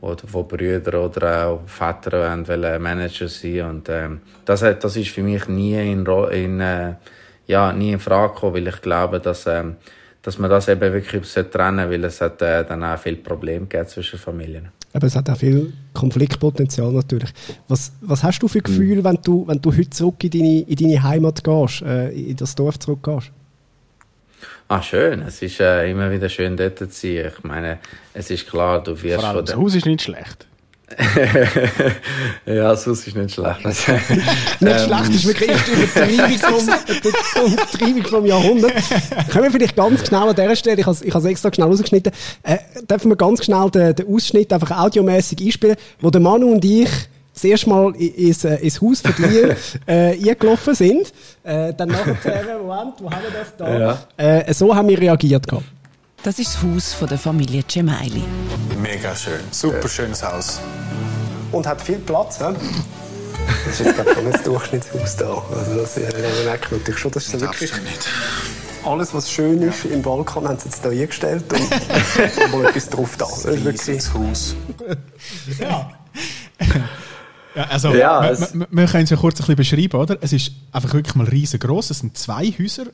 wo, 0.00 0.14
wo 0.30 0.42
Brüder 0.42 1.04
oder 1.04 1.46
auch 1.46 1.60
Väter 1.66 2.46
wollen 2.46 2.82
Manager 2.82 3.28
sein 3.28 3.62
und 3.62 3.88
ähm, 3.88 4.20
das 4.44 4.62
hat 4.62 4.84
das 4.84 4.96
ist 4.96 5.10
für 5.10 5.22
mich 5.22 5.48
nie 5.48 5.74
in, 5.74 6.04
in 6.32 6.60
äh, 6.60 6.94
ja, 7.46 7.72
nie 7.72 7.92
in 7.92 7.98
Frage 7.98 8.34
gekommen, 8.34 8.54
weil 8.54 8.68
ich 8.68 8.80
glaube, 8.80 9.20
dass, 9.20 9.46
ähm, 9.46 9.76
dass 10.22 10.38
man 10.38 10.50
das 10.50 10.68
eben 10.68 10.92
wirklich 10.92 11.32
trennen 11.32 11.78
sollte, 11.78 11.90
weil 11.90 12.04
es 12.04 12.20
hat 12.20 12.42
äh, 12.42 12.64
dann 12.64 12.82
auch 12.82 12.98
viele 12.98 13.16
Probleme 13.16 13.66
gegeben 13.66 13.88
zwischen 13.88 14.18
Familien. 14.18 14.68
Aber 14.92 15.06
es 15.06 15.14
hat 15.14 15.28
auch 15.28 15.36
viel 15.36 15.72
Konfliktpotenzial 15.92 16.92
natürlich. 16.92 17.30
Was, 17.68 17.92
was 18.00 18.22
hast 18.22 18.40
du 18.40 18.48
für 18.48 18.60
Gefühl, 18.60 18.96
mhm. 18.96 19.04
wenn 19.04 19.18
du, 19.22 19.46
wenn 19.46 19.60
du 19.60 19.70
heute 19.70 19.90
zurück 19.90 20.22
in 20.24 20.30
deine, 20.30 20.60
in 20.60 20.76
deine 20.76 21.02
Heimat 21.02 21.44
gehst, 21.44 21.82
äh, 21.82 22.08
in 22.10 22.36
das 22.36 22.54
Dorf 22.54 22.78
zurückgehst? 22.78 23.30
Ah, 24.68 24.82
schön. 24.82 25.22
Es 25.22 25.42
ist 25.42 25.60
äh, 25.60 25.88
immer 25.88 26.10
wieder 26.10 26.28
schön 26.28 26.56
dort 26.56 26.78
zu 26.78 26.86
sein. 26.86 27.32
Ich 27.36 27.44
meine, 27.44 27.78
es 28.14 28.30
ist 28.30 28.48
klar, 28.48 28.82
du 28.82 29.00
wirst 29.00 29.20
Vor 29.20 29.28
allem, 29.28 29.44
das 29.44 29.56
Haus 29.56 29.74
ist 29.74 29.86
nicht 29.86 30.02
schlecht. 30.02 30.46
ja, 32.46 32.76
sonst 32.76 33.08
ist 33.08 33.16
nicht 33.16 33.34
schlecht. 33.34 33.64
nicht 33.64 33.80
schlecht 33.80 35.14
ist 35.14 35.26
wirklich 35.26 35.50
die 35.64 35.72
Übertreibung 35.72 36.38
vom, 36.38 38.04
vom 38.10 38.26
Jahrhundert. 38.26 38.72
Können 39.30 39.44
wir 39.44 39.50
vielleicht 39.50 39.74
ganz 39.74 40.06
schnell 40.06 40.22
an 40.22 40.36
dieser 40.36 40.54
Stelle, 40.54 40.80
ich 40.80 40.86
habe 40.86 40.96
es 40.96 41.24
extra 41.24 41.52
schnell 41.52 41.66
rausgeschnitten, 41.66 42.12
äh, 42.44 42.58
dürfen 42.88 43.10
wir 43.10 43.16
ganz 43.16 43.44
schnell 43.44 43.68
den, 43.70 43.96
den 43.96 44.14
Ausschnitt 44.14 44.52
einfach 44.52 44.78
audiomäßig 44.78 45.40
einspielen, 45.44 45.76
wo 46.00 46.10
der 46.10 46.20
Manu 46.20 46.52
und 46.52 46.64
ich 46.64 46.90
das 47.36 47.44
erste 47.44 47.68
Mal 47.68 47.94
ins, 47.96 48.44
äh, 48.44 48.56
ins 48.56 48.80
Haus 48.80 49.02
von 49.02 49.14
dir 49.14 49.56
äh, 49.86 50.30
eingelaufen 50.30 50.74
sind. 50.74 51.12
Äh, 51.44 51.74
dann 51.74 51.90
nachher, 51.90 52.14
Moment, 52.62 52.94
wo 52.98 53.10
haben 53.10 53.22
wir 53.22 53.30
das 53.30 53.54
da? 53.58 53.78
Ja. 53.78 53.98
Äh, 54.16 54.54
so 54.54 54.74
haben 54.74 54.88
wir 54.88 54.98
reagiert. 54.98 55.46
Gehabt. 55.46 55.66
Das 56.22 56.38
ist 56.38 56.54
das 56.54 56.62
Haus 56.62 56.94
von 56.94 57.08
der 57.08 57.18
Familie 57.18 57.62
Gemelli. 57.62 58.22
Mega 58.80 59.14
schön. 59.14 59.40
Super 59.50 59.86
schönes 59.86 60.22
Haus. 60.22 60.60
Und 61.52 61.66
hat 61.66 61.80
viel 61.82 61.98
Platz, 61.98 62.38
ja? 62.40 62.54
Das 63.66 63.80
ist 63.80 63.86
jetzt 63.86 63.96
gerade 63.96 64.22
nicht 64.22 64.34
das 64.34 64.42
Durchschnittshaus 64.42 65.16
da. 65.16 65.42
Also 65.54 65.76
das 65.76 65.96
merkt 66.44 66.70
man 66.70 66.80
natürlich 66.80 66.98
schon, 66.98 67.10
dass 67.12 67.32
es 67.32 67.40
wirklich... 67.40 67.70
Nicht. 67.82 68.08
Alles, 68.82 69.12
was 69.12 69.30
schön 69.30 69.60
ist 69.62 69.84
im 69.84 70.00
Balkon, 70.00 70.48
haben 70.48 70.58
sie 70.58 70.68
jetzt 70.68 70.82
hier 70.82 70.90
eingestellt 70.90 71.44
und 71.52 72.52
mal 72.52 72.66
etwas 72.66 72.88
drauf 72.88 73.16
da. 73.18 73.26
Das 73.26 73.44
ist 73.44 73.64
wirklich... 73.64 74.14
Haus. 74.14 74.56
ja. 75.60 75.90
Ja, 77.56 77.62
also, 77.70 77.94
ja, 77.94 78.36
wir, 78.70 78.86
können 78.86 79.04
es 79.04 79.10
ja 79.10 79.16
kurz 79.16 79.40
ein 79.40 79.56
bisschen 79.56 79.56
beschreiben, 79.56 79.98
oder? 79.98 80.18
Es 80.20 80.34
ist 80.34 80.52
einfach 80.72 80.92
wirklich 80.92 81.14
mal 81.14 81.26
riesengroß. 81.26 81.88
Es 81.88 82.00
sind 82.00 82.16
zwei 82.18 82.48
Häuser, 82.50 82.84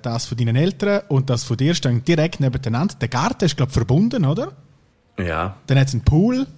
das 0.00 0.26
von 0.26 0.36
deinen 0.36 0.56
Eltern 0.56 1.02
und 1.06 1.30
das 1.30 1.44
von 1.44 1.56
dir 1.56 1.72
stehen 1.76 2.02
direkt 2.02 2.40
nebeneinander. 2.40 2.96
Der 3.00 3.06
Garten 3.06 3.44
ist, 3.44 3.56
glaube 3.56 3.70
ich, 3.70 3.74
verbunden, 3.74 4.24
oder? 4.24 4.52
Ja. 5.18 5.56
Dann 5.68 5.78
hat 5.78 5.86
es 5.86 5.94
einen 5.94 6.02
Pool 6.02 6.48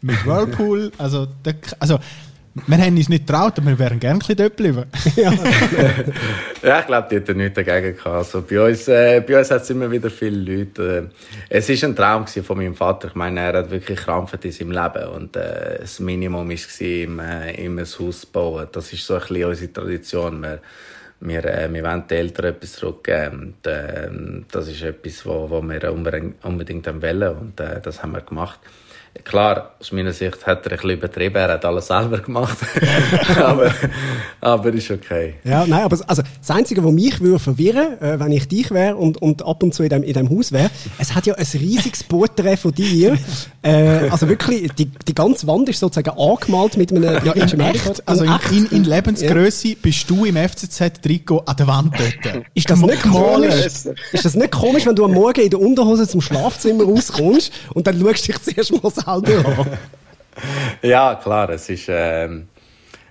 mit 0.00 0.24
Whirlpool. 0.24 0.92
Also, 0.96 1.26
der, 1.44 1.56
also 1.80 1.98
wir 2.66 2.78
haben 2.78 2.96
uns 2.96 3.08
nicht 3.08 3.26
getraut, 3.26 3.58
aber 3.58 3.66
wir 3.68 3.78
wären 3.78 4.00
gerne 4.00 4.20
ein 4.26 4.36
dort 4.36 4.56
geblieben. 4.56 4.84
ja. 5.16 5.32
ich 5.32 6.86
glaube, 6.86 7.08
die 7.10 7.16
hätten 7.16 7.36
nichts 7.36 7.54
dagegen 7.54 7.96
gehabt. 7.96 8.06
Also 8.06 8.42
bei 8.42 8.60
uns, 8.60 8.88
äh, 8.88 9.22
uns 9.28 9.50
hat 9.50 9.62
es 9.62 9.70
immer 9.70 9.90
wieder 9.90 10.10
viele 10.10 10.56
Leute. 10.56 11.10
Äh, 11.48 11.58
es 11.58 11.68
war 11.68 11.88
ein 11.88 11.96
Traum 11.96 12.26
von 12.26 12.56
meinem 12.56 12.74
Vater. 12.74 13.08
Ich 13.08 13.14
meine, 13.14 13.40
er 13.40 13.58
hat 13.58 13.70
wirklich 13.70 13.98
krampft 13.98 14.44
in 14.44 14.52
seinem 14.52 14.72
Leben. 14.72 15.08
Und 15.08 15.36
äh, 15.36 15.78
das 15.80 16.00
Minimum 16.00 16.48
war, 16.48 16.86
ihm, 16.86 17.18
äh, 17.18 17.66
ein 17.66 17.78
Haus 17.78 18.20
zu 18.20 18.26
bauen. 18.32 18.68
Das 18.72 18.92
ist 18.92 19.04
so 19.04 19.14
ein 19.14 19.20
bisschen 19.20 19.44
unsere 19.44 19.72
Tradition. 19.72 20.42
Wir, 20.42 20.60
wir, 21.20 21.44
äh, 21.44 21.72
wir 21.72 21.82
wollen 21.82 22.06
den 22.06 22.18
Eltern 22.18 22.46
etwas 22.46 22.72
zurückgeben. 22.74 23.54
Und, 23.62 23.66
äh, 23.66 24.08
das 24.50 24.68
ist 24.68 24.82
etwas, 24.82 25.26
was 25.26 25.50
wir 25.50 25.92
unbedingt, 25.92 26.44
unbedingt 26.44 26.86
wollen. 26.86 27.36
Und 27.36 27.60
äh, 27.60 27.80
das 27.80 28.02
haben 28.02 28.12
wir 28.12 28.20
gemacht. 28.20 28.60
Klar, 29.24 29.72
aus 29.80 29.92
meiner 29.92 30.12
Sicht 30.12 30.46
hat 30.46 30.66
er 30.66 30.72
ein 30.72 30.76
bisschen 30.76 30.90
übertrieben, 30.90 31.36
er 31.36 31.52
hat 31.52 31.64
alles 31.64 31.86
selber 31.86 32.18
gemacht. 32.18 32.58
aber, 33.36 33.72
aber 34.40 34.74
ist 34.74 34.90
okay. 34.90 35.34
Ja, 35.44 35.66
nein, 35.66 35.82
aber 35.82 35.98
also, 36.06 36.22
das 36.22 36.50
Einzige, 36.50 36.84
was 36.84 36.92
mich 36.92 37.20
würde 37.20 37.38
verwirren, 37.38 38.00
äh, 38.00 38.18
wenn 38.18 38.32
ich 38.32 38.48
dich 38.48 38.70
wäre 38.70 38.96
und, 38.96 39.20
und 39.20 39.44
ab 39.44 39.62
und 39.62 39.74
zu 39.74 39.82
in 39.82 39.90
dem, 39.90 40.02
in 40.02 40.14
dem 40.14 40.30
Haus 40.30 40.52
wäre, 40.52 40.70
es 40.98 41.14
hat 41.14 41.26
ja 41.26 41.34
ein 41.34 41.46
riesiges 41.54 42.04
Porträt 42.04 42.56
von 42.56 42.72
dir. 42.72 43.16
Äh, 43.62 44.08
also 44.10 44.28
wirklich, 44.28 44.72
die, 44.72 44.86
die 44.86 45.14
ganze 45.14 45.46
Wand 45.46 45.68
ist 45.68 45.80
sozusagen 45.80 46.18
angemalt 46.18 46.76
mit 46.76 46.90
einem 46.90 47.02
ja, 47.24 47.32
in 47.32 47.60
echt, 47.60 48.02
Also 48.06 48.24
in, 48.24 48.32
in, 48.50 48.66
in 48.66 48.84
Lebensgröße 48.84 49.68
ja. 49.68 49.74
bist 49.80 50.08
du 50.08 50.24
im 50.24 50.36
FCZ-Trikot 50.36 51.42
an 51.44 51.56
der 51.56 51.66
Wand 51.66 51.94
dort. 51.98 52.44
Ist 52.54 52.70
das 52.70 52.80
nicht 52.80 53.02
komisch? 53.02 53.54
Ist 54.12 54.24
das 54.24 54.34
nicht 54.34 54.52
komisch, 54.52 54.86
wenn 54.86 54.94
du 54.96 55.04
am 55.04 55.12
Morgen 55.12 55.40
in 55.40 55.50
der 55.50 55.60
Unterhose 55.60 56.06
zum 56.08 56.20
Schlafzimmer 56.20 56.84
rauskommst 56.84 57.52
und 57.74 57.86
dann 57.86 58.00
schaust 58.00 58.28
du 58.28 58.32
dich 58.32 58.42
zuerst 58.42 58.72
mal 58.72 58.90
an. 59.08 59.24
ja, 60.82 61.14
klar, 61.16 61.50
es 61.50 61.68
ist, 61.68 61.86
ähm, 61.88 62.48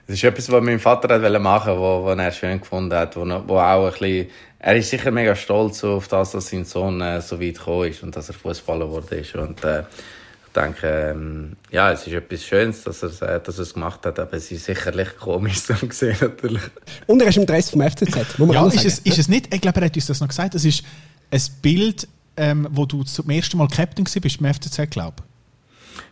es 0.08 0.16
ist 0.16 0.24
etwas, 0.24 0.52
was 0.52 0.64
mein 0.64 0.80
Vater 0.80 1.22
wollte 1.22 1.40
machen, 1.40 1.74
wo, 1.78 2.04
wo 2.04 2.10
er 2.10 2.32
schön 2.32 2.60
gefunden 2.60 2.96
hat, 2.96 3.16
wo, 3.16 3.26
wo 3.26 3.58
auch 3.58 3.86
ein 3.86 3.92
bisschen, 3.92 4.28
er 4.60 4.76
ist 4.76 4.90
sicher 4.90 5.12
mega 5.12 5.36
stolz 5.36 5.84
auf 5.84 6.08
das, 6.08 6.32
dass 6.32 6.50
sein 6.50 6.66
Sohn 6.66 7.02
äh, 7.02 7.22
so 7.22 7.40
weit 7.40 7.58
gekommen 7.58 7.90
ist 7.90 8.04
und 8.04 8.16
dass 8.16 8.30
er 8.30 8.36
Fußballer 8.36 8.86
geworden 8.86 9.20
ist 9.20 9.36
und 9.36 9.64
äh, 9.64 9.82
ich 9.82 10.64
denke, 10.64 10.88
ähm, 10.88 11.56
ja, 11.70 11.92
es 11.92 12.08
ist 12.08 12.14
etwas 12.14 12.44
Schönes, 12.44 12.84
dass 12.84 13.04
er, 13.04 13.36
äh, 13.36 13.40
dass 13.40 13.60
es 13.60 13.74
gemacht 13.74 14.04
hat, 14.06 14.18
aber 14.18 14.34
es 14.34 14.52
ist 14.52 14.66
sicherlich 14.66 15.16
komisch 15.18 15.62
zu 15.62 15.76
sehen, 15.92 16.18
natürlich. 16.20 16.64
Und 17.06 17.22
er 17.22 17.28
ist 17.28 17.38
im 17.38 17.46
Dress 17.46 17.70
vom 17.70 17.82
FCZ, 17.82 18.40
muss 18.40 18.48
man 18.48 18.52
ja, 18.52 18.66
ist 18.68 18.86
es, 18.86 19.00
ist 19.00 19.20
es 19.20 19.28
nicht, 19.28 19.54
ich 19.54 19.62
glaube, 19.62 19.80
er 19.82 19.86
hat 19.86 19.96
uns 19.96 20.08
das 20.08 20.20
noch 20.20 20.30
gesagt, 20.30 20.56
es 20.56 20.66
ist 20.66 20.84
ein 21.30 21.42
Bild, 21.62 22.08
ähm, 22.38 22.68
wo 22.72 22.86
du 22.86 23.04
zum 23.04 23.30
ersten 23.30 23.58
Mal 23.58 23.68
Captain 23.68 24.06
bist 24.06 24.42
beim 24.42 24.54
FCZ, 24.54 24.90
glaube 24.90 25.18
ich. 25.20 25.27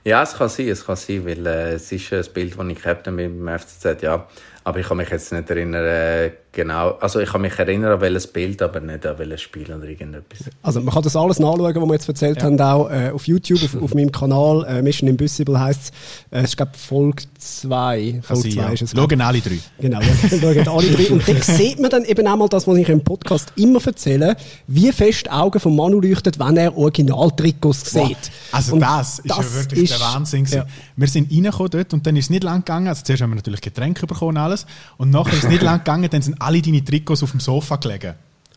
Ja, 0.08 0.22
es 0.22 0.36
kann 0.36 0.50
sein, 0.50 0.68
es 0.68 0.86
kann 0.86 0.96
sein, 0.96 1.26
weil 1.26 1.48
äh, 1.48 1.74
es 1.74 1.92
ist 1.92 2.14
ein 2.14 2.24
Bild, 2.32 2.56
das 2.60 2.68
ich 2.68 2.80
Captain 2.80 3.16
bin 3.16 3.44
beim 3.44 3.58
FCZ, 3.58 4.04
ja. 4.04 4.28
Aber 4.64 4.80
ich 4.80 4.88
kann 4.88 4.98
mich 4.98 5.10
jetzt 5.10 5.34
nicht 5.34 5.50
erinnern, 5.50 5.84
äh, 5.84 6.32
genau. 6.56 6.92
Also 7.00 7.20
ich 7.20 7.30
kann 7.30 7.42
mich 7.42 7.54
erinnern 7.60 7.92
an 7.92 8.02
welches 8.02 8.26
Bild, 8.26 8.62
aber 8.64 8.80
nicht 8.80 9.06
an 9.06 9.20
welches 9.20 9.42
Spiel 9.42 9.72
oder 9.72 9.84
irgendetwas. 9.86 10.40
Also 10.64 10.82
man 10.82 10.92
kann 10.94 11.04
das 11.04 11.16
alles 11.16 11.38
nachschauen, 11.40 11.76
was 11.76 11.86
wir 11.88 11.94
jetzt 11.94 12.08
erzählt 12.08 12.42
haben, 12.42 12.60
auch 12.60 12.90
äh, 12.90 13.12
auf 13.12 13.28
YouTube, 13.28 13.64
auf, 13.64 13.80
auf 13.84 13.94
meinem 13.94 14.12
Kanal. 14.12 14.66
Äh, 14.68 14.82
Mission 14.82 15.08
Impossible 15.08 15.60
heisst 15.60 15.82
es. 15.84 15.90
Äh, 16.32 16.40
es 16.44 16.50
ist, 16.52 16.58
glaube 16.58 16.72
Folge 16.76 17.24
2. 17.38 18.12
Kann 18.12 18.22
Folge 18.24 18.42
sein, 18.42 18.52
ja. 18.52 18.70
ist 18.70 18.82
es. 18.82 18.92
glaub 18.94 19.12
Schauen 19.12 19.22
alle 19.22 19.40
drei. 19.42 19.60
Genau, 19.80 20.02
schauen 20.02 20.68
alle 20.68 20.92
drei. 20.92 21.10
Und 21.12 21.28
dann 21.28 21.42
sieht 21.42 21.80
man 21.80 21.92
dann 21.92 22.06
eben 22.06 22.28
auch 22.28 22.38
mal 22.38 22.48
das, 22.50 22.66
was 22.68 22.78
ich 22.78 22.90
im 22.90 23.04
Podcast 23.04 23.54
immer 23.56 23.80
erzähle, 23.86 24.36
wie 24.68 24.92
fest 24.92 25.26
die 25.26 25.32
Augen 25.32 25.60
von 25.60 25.76
Manu 25.76 26.00
leuchten, 26.00 26.34
wenn 26.38 26.58
er 26.58 26.76
Originaltrikots 26.76 27.92
sieht. 27.92 28.18
Also 28.52 28.74
Und 28.74 28.80
das 28.80 29.20
ist 29.20 29.30
ja 29.30 29.54
wirklich 29.54 29.84
ist- 29.84 29.94
der 29.94 30.00
Wahnsinn. 30.00 30.46
Ja. 30.46 30.66
Wir 30.96 31.08
sind 31.08 31.32
reingekommen 31.32 31.70
dort 31.72 31.94
und 31.94 32.08
dann 32.08 32.16
ist 32.16 32.26
es 32.26 32.30
nicht 32.30 32.44
lang 32.44 32.60
gegangen. 32.60 32.88
Also 32.88 33.04
zuerst 33.04 33.22
haben 33.22 33.32
wir 33.32 33.36
natürlich 33.36 33.62
Getränke 33.62 34.08
bekommen 34.08 34.30
und 34.30 34.38
alles. 34.38 34.66
Und 34.98 35.10
nachher 35.10 35.34
ist 35.34 35.44
es 35.44 35.50
nicht 35.50 35.62
lang 35.64 35.80
gegangen, 35.80 36.10
dann 36.10 36.22
sind 36.22 36.42
alle 36.46 36.62
deine 36.62 36.84
Trikots 36.84 37.24
auf 37.24 37.32
dem 37.32 37.40
Sofa 37.40 37.78
gelegen. 37.78 38.14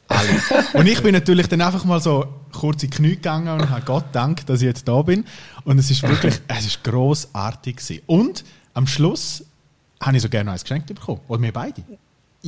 Alle. 0.08 0.28
Und 0.74 0.86
ich 0.86 1.02
bin 1.02 1.12
natürlich 1.12 1.48
dann 1.48 1.60
einfach 1.60 1.84
mal 1.84 2.00
so 2.00 2.26
kurz 2.52 2.82
in 2.82 2.90
die 2.90 2.96
Knie 2.96 3.10
gegangen 3.10 3.48
und 3.48 3.68
habe 3.68 3.82
Gott 3.84 4.06
Dank, 4.12 4.46
dass 4.46 4.60
ich 4.62 4.66
jetzt 4.66 4.88
da 4.88 5.02
bin. 5.02 5.24
Und 5.64 5.78
es 5.78 5.90
ist 5.90 6.02
wirklich, 6.02 6.40
es 6.48 6.64
ist 6.64 6.82
grossartig 6.82 7.76
gewesen. 7.76 8.02
Und 8.06 8.44
am 8.74 8.86
Schluss 8.86 9.44
habe 10.00 10.16
ich 10.16 10.22
so 10.22 10.28
gerne 10.28 10.46
noch 10.46 10.52
eins 10.52 10.62
geschenkt 10.62 10.86
bekommen. 10.86 11.20
Oder 11.28 11.42
wir 11.42 11.52
beide. 11.52 11.82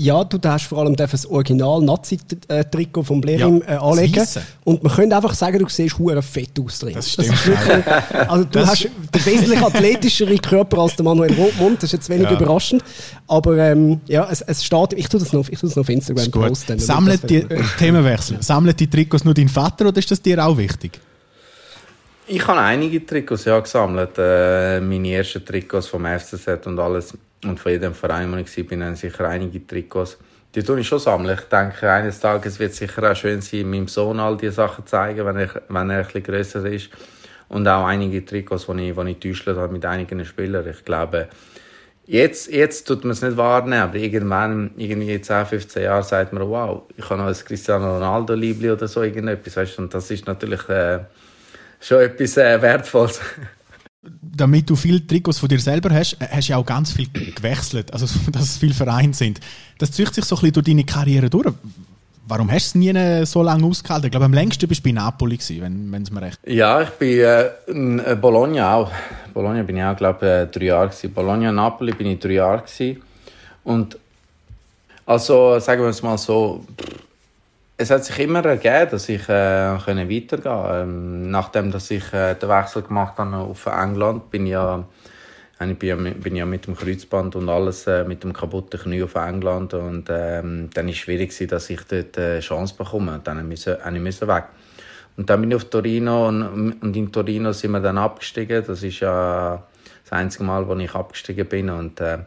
Ja, 0.02 0.24
du 0.24 0.38
darfst 0.38 0.66
vor 0.68 0.78
allem 0.78 0.96
das 0.96 1.26
Original 1.26 1.82
Nazi-Trikot 1.82 3.02
vom 3.02 3.20
Blerim 3.20 3.62
Ja, 3.66 3.74
äh, 3.74 3.76
anlegen. 3.76 4.14
das. 4.14 4.38
Und 4.64 4.82
man 4.82 4.90
könnte 4.92 5.14
einfach 5.14 5.34
sagen, 5.34 5.58
du 5.58 5.68
siehst 5.68 5.98
hure 5.98 6.22
fett 6.22 6.58
aus 6.58 6.78
drin. 6.78 6.94
Das 6.94 7.10
stimmt. 7.12 7.28
ist 7.34 7.46
wirklich, 7.46 7.86
also 8.30 8.44
du 8.44 8.50
Das- 8.50 8.68
hast 8.70 8.84
den 8.84 9.26
wesentlich 9.26 9.60
athletischere 9.60 10.36
Körper 10.38 10.78
als 10.78 10.96
der 10.96 11.04
Manuel 11.04 11.34
Rothmund. 11.34 11.76
Das 11.78 11.84
ist 11.84 11.92
jetzt 11.92 12.08
wenig 12.08 12.30
Ja. 12.30 12.32
überraschend. 12.32 12.82
Aber 13.26 13.58
ähm, 13.58 14.00
ja, 14.06 14.26
es, 14.30 14.40
es 14.40 14.64
steht, 14.64 14.94
ich 14.94 15.06
tue 15.08 15.20
das 15.20 15.34
noch, 15.34 15.46
ich 15.50 15.58
tue 15.60 15.68
das 15.68 15.76
noch 15.76 15.82
auf 15.82 15.88
Instagram 15.90 16.30
posten. 16.30 16.78
Sammelt 16.78 17.22
das- 17.24 17.28
die, 17.28 17.46
Themenwechsel. 17.78 18.42
Sammelt 18.42 18.80
die 18.80 18.88
Trikots 18.88 19.24
nur 19.26 19.34
dein 19.34 19.50
Vater 19.50 19.86
oder 19.88 19.98
ist 19.98 20.10
das 20.10 20.22
dir 20.22 20.42
auch 20.42 20.56
wichtig? 20.56 20.98
Ich 22.26 22.46
habe 22.46 22.60
einige 22.60 23.04
Trikots 23.04 23.44
ja, 23.44 23.60
gesammelt. 23.60 24.12
Äh, 24.16 24.80
meine 24.80 25.12
ersten 25.12 25.44
Trikots 25.44 25.88
vom 25.88 26.06
FCZ 26.06 26.66
und 26.66 26.78
alles. 26.78 27.12
Und 27.44 27.58
von 27.58 27.72
jedem 27.72 27.94
Verein, 27.94 28.30
wo 28.32 28.36
ich 28.36 28.70
war, 28.70 28.86
haben 28.86 28.96
sicher 28.96 29.28
einige 29.28 29.66
Trikots. 29.66 30.18
Die 30.54 30.62
tue 30.62 30.80
ich 30.80 30.88
schon 30.88 30.98
sammeln. 30.98 31.38
Ich 31.38 31.46
denke, 31.46 31.90
eines 31.90 32.20
Tages 32.20 32.58
wird 32.58 32.72
es 32.72 32.78
sicher 32.78 33.10
auch 33.10 33.16
schön 33.16 33.40
sein, 33.40 33.70
meinem 33.70 33.88
Sohn 33.88 34.18
all 34.20 34.36
diese 34.36 34.52
Sachen 34.52 34.86
zeigen, 34.86 35.24
wenn 35.24 35.36
er, 35.36 35.62
wenn 35.68 35.90
er 35.90 36.02
bisschen 36.02 36.22
grösser 36.22 36.64
ist. 36.66 36.90
Und 37.48 37.66
auch 37.66 37.86
einige 37.86 38.24
Trikots, 38.24 38.66
die 38.66 38.90
ich, 38.90 38.94
die 38.94 39.10
ich 39.10 39.20
getäuscht 39.20 39.46
habe 39.46 39.72
mit 39.72 39.84
einigen 39.84 40.24
Spielern. 40.24 40.68
Ich 40.68 40.84
glaube, 40.84 41.28
Jetzt, 42.10 42.50
jetzt 42.50 42.88
tut 42.88 43.04
man 43.04 43.12
es 43.12 43.22
nicht 43.22 43.36
wahrnehmen, 43.36 43.82
aber 43.82 43.94
irgendwann, 43.94 44.72
irgendwie 44.76 45.14
in 45.14 45.22
10, 45.22 45.46
15 45.46 45.84
Jahren, 45.84 46.02
sagt 46.02 46.32
man, 46.32 46.42
wow, 46.48 46.82
ich 46.96 47.08
habe 47.08 47.22
noch 47.22 47.28
ein 47.28 47.34
Cristiano 47.34 47.94
Ronaldo-Liebli 47.94 48.72
oder 48.72 48.88
so, 48.88 49.04
irgendetwas, 49.04 49.56
weißt 49.56 49.78
und 49.78 49.94
das 49.94 50.10
ist 50.10 50.26
natürlich 50.26 50.68
äh, 50.68 50.98
schon 51.78 52.00
etwas 52.00 52.36
äh, 52.36 52.60
Wertvolles. 52.60 53.20
Damit 54.40 54.68
du 54.70 54.76
viele 54.76 55.06
Trikots 55.06 55.38
von 55.38 55.48
dir 55.48 55.60
selber 55.60 55.90
hast, 55.90 56.14
äh, 56.14 56.26
hast 56.30 56.48
du 56.48 56.52
ja 56.52 56.58
auch 56.58 56.66
ganz 56.66 56.92
viel 56.92 57.08
gewechselt, 57.08 57.92
also 57.92 58.06
dass 58.32 58.42
es 58.42 58.56
viele 58.56 58.74
Vereine 58.74 59.14
sind. 59.14 59.40
Das 59.78 59.92
zieht 59.92 60.14
sich 60.14 60.24
so 60.24 60.36
ein 60.36 60.40
bisschen 60.40 60.52
durch 60.54 60.66
deine 60.66 60.84
Karriere 60.84 61.30
durch. 61.30 61.52
Warum 62.26 62.50
hast 62.50 62.74
du 62.74 62.78
es 62.78 62.94
nie 62.94 63.26
so 63.26 63.42
lange 63.42 63.64
ausgehalten? 63.66 64.06
Ich 64.06 64.10
glaube, 64.12 64.26
am 64.26 64.32
längsten 64.32 64.68
bist 64.68 64.84
du 64.84 64.88
bei 64.88 64.92
Napoli 64.92 65.36
gewesen, 65.36 65.90
wenn 65.90 66.02
es 66.02 66.12
mir 66.12 66.22
recht. 66.22 66.38
Ja, 66.46 66.80
ich 66.80 66.90
bin 66.90 67.18
äh, 67.18 67.50
in 67.66 67.98
äh, 67.98 68.16
Bologna 68.20 68.74
auch. 68.74 68.92
Bologna 69.34 69.62
bin 69.64 69.78
ich 69.78 69.82
auch, 69.82 69.96
glaube 69.96 70.26
äh, 70.28 70.46
drei 70.46 70.66
Jahre 70.66 70.88
gewesen. 70.88 71.12
Bologna, 71.12 71.50
Napoli 71.50 71.92
bin 71.92 72.06
ich 72.06 72.20
drei 72.20 72.34
Jahre 72.34 72.62
gewesen. 72.62 73.02
Und 73.64 73.98
also, 75.06 75.58
sagen 75.58 75.82
wir 75.82 75.88
es 75.88 76.02
mal 76.02 76.16
so, 76.18 76.64
es 77.80 77.90
hat 77.90 78.04
sich 78.04 78.18
immer 78.18 78.44
ergeben, 78.44 78.90
dass 78.90 79.08
ich 79.08 79.22
äh, 79.28 79.78
können 79.84 80.10
weitergehen 80.10 80.64
ähm, 80.70 81.30
Nachdem 81.30 81.70
dass 81.70 81.90
ich 81.90 82.12
äh, 82.12 82.34
den 82.34 82.48
Wechsel 82.50 82.82
gemacht 82.82 83.16
habe 83.16 83.36
auf 83.36 83.64
England, 83.66 84.30
bin 84.30 84.44
ich 84.44 84.52
ja, 84.52 84.84
ich 85.60 85.78
bin 85.78 85.88
ja, 85.88 85.96
mit- 85.96 86.20
bin 86.22 86.36
ja 86.36 86.44
mit 86.44 86.66
dem 86.66 86.76
Kreuzband 86.76 87.36
und 87.36 87.48
alles 87.48 87.86
äh, 87.86 88.04
mit 88.04 88.22
dem 88.22 88.34
kaputten 88.34 88.78
Knie 88.80 89.02
auf 89.02 89.14
England 89.14 89.72
und 89.72 90.08
ähm, 90.10 90.68
dann 90.74 90.88
ist 90.88 90.96
es 90.96 91.00
schwierig 91.00 91.30
gewesen, 91.30 91.48
dass 91.48 91.70
ich 91.70 91.80
dort 91.84 92.18
äh, 92.18 92.32
eine 92.32 92.40
Chance 92.40 92.74
bekomme. 92.76 93.20
Dann 93.24 93.48
musste 93.48 93.78
ich 93.82 94.00
müssen 94.00 94.28
weg. 94.28 94.44
Und 95.16 95.30
dann 95.30 95.40
bin 95.40 95.50
ich 95.50 95.56
auf 95.56 95.64
Torino 95.64 96.28
und, 96.28 96.72
und 96.82 96.96
in 96.96 97.10
Torino 97.10 97.52
sind 97.52 97.72
wir 97.72 97.80
dann 97.80 97.98
abgestiegen. 97.98 98.62
Das 98.66 98.82
ist 98.82 99.00
ja 99.00 99.62
das 100.04 100.12
einzige 100.12 100.44
Mal, 100.44 100.66
wo 100.68 100.74
ich 100.76 100.94
abgestiegen 100.94 101.46
bin 101.46 101.70
und 101.70 101.98
äh, 102.00 102.18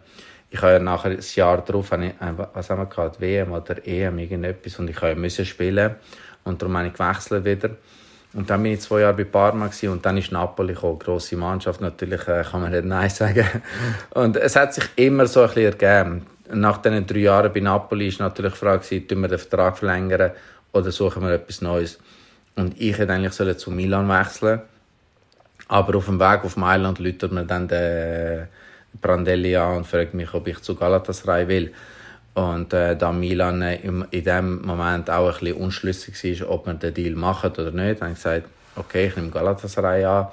ich 0.53 0.61
habe 0.61 0.73
ja 0.73 0.79
nachher 0.79 1.09
ein 1.09 1.19
Jahr 1.33 1.65
darauf, 1.65 1.91
äh, 1.93 2.11
was 2.53 2.69
haben 2.69 2.81
wir 2.81 2.85
gehabt, 2.85 3.19
WM 3.19 3.51
oder 3.53 3.75
EM, 3.87 4.19
irgendetwas, 4.19 4.77
und 4.77 4.87
ich 4.87 4.95
habe 4.97 5.09
ja 5.09 5.15
müssen 5.15 5.45
spielen 5.45 5.95
und 6.43 6.61
darum 6.61 6.77
habe 6.77 6.87
ich 6.87 6.93
gewechselt 6.93 7.43
wieder. 7.43 7.71
Und 8.33 8.51
dann 8.51 8.61
bin 8.61 8.73
ich 8.73 8.81
zwei 8.81 8.99
Jahre 8.99 9.15
bei 9.15 9.23
Parma 9.23 9.65
gewesen, 9.65 9.89
und 9.89 10.05
dann 10.05 10.15
ist 10.15 10.31
Napoli 10.31 10.75
gekommen, 10.75 10.99
grosse 10.99 11.35
Mannschaft, 11.37 11.81
natürlich 11.81 12.27
äh, 12.27 12.43
kann 12.43 12.61
man 12.61 12.71
nicht 12.71 12.85
Nein 12.85 13.09
sagen. 13.09 13.47
Und 14.11 14.37
es 14.37 14.55
hat 14.55 14.73
sich 14.73 14.85
immer 14.95 15.27
so 15.27 15.41
ein 15.41 15.47
bisschen 15.47 15.79
ergeben. 15.79 16.25
Nach 16.51 16.77
diesen 16.77 17.05
drei 17.05 17.19
Jahren 17.19 17.53
bei 17.53 17.59
Napoli 17.59 18.07
ist 18.07 18.19
natürlich 18.19 18.53
die 18.53 18.59
Frage 18.59 19.07
tun 19.07 19.21
wir 19.21 19.27
den 19.27 19.37
Vertrag 19.37 19.77
verlängern 19.77 20.31
oder 20.71 20.91
suchen 20.91 21.21
wir 21.23 21.31
etwas 21.31 21.61
Neues. 21.61 21.99
Und 22.55 22.79
ich 22.81 22.97
hätte 22.97 23.13
eigentlich 23.13 23.33
sollen 23.33 23.57
zu 23.57 23.69
Milan 23.69 24.09
wechseln 24.09 24.61
aber 25.67 25.97
auf 25.97 26.05
dem 26.05 26.19
Weg 26.19 26.43
auf 26.43 26.57
Mailand 26.57 26.99
läutet 26.99 27.31
mir 27.31 27.45
dann 27.45 27.67
der 27.67 28.47
Brandelli 29.01 29.56
an 29.56 29.77
und 29.77 29.88
fragt 29.88 30.13
mich, 30.13 30.34
ob 30.34 30.47
ich 30.47 30.62
zu 30.62 30.75
Galatasaray 30.75 31.47
will. 31.47 31.73
Und 32.34 32.73
äh, 32.73 32.95
da 32.95 33.12
Milan 33.12 33.62
äh, 33.62 33.75
im, 33.82 34.06
in 34.10 34.23
dem 34.23 34.62
Moment 34.63 35.10
auch 35.10 35.27
ein 35.27 35.39
bisschen 35.39 35.58
unschlüssig 35.58 36.41
war, 36.41 36.49
ob 36.49 36.65
wir 36.65 36.73
den 36.73 36.93
Deal 36.93 37.15
machen 37.15 37.51
oder 37.51 37.71
nicht, 37.71 38.01
habe 38.01 38.12
ich 38.12 38.17
gesagt, 38.17 38.47
okay, 38.75 39.08
ich 39.08 39.15
nehme 39.15 39.29
Galatasaray 39.29 40.03
an. 40.06 40.27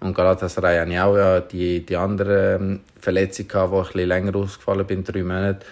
Und 0.00 0.14
Galatasaray 0.14 0.78
hatte 0.78 0.92
ich 0.92 1.00
auch 1.00 1.16
ja, 1.16 1.40
die, 1.40 1.84
die 1.84 1.96
andere 1.96 2.56
ähm, 2.56 2.80
Verletzung, 3.00 3.48
gehabt, 3.48 3.70
wo 3.70 3.80
ich 3.80 3.86
ein 3.88 3.92
bisschen 3.92 4.08
länger 4.08 4.36
ausgefallen 4.36 4.86
bin, 4.86 5.04
drei 5.04 5.22
Monate. 5.22 5.64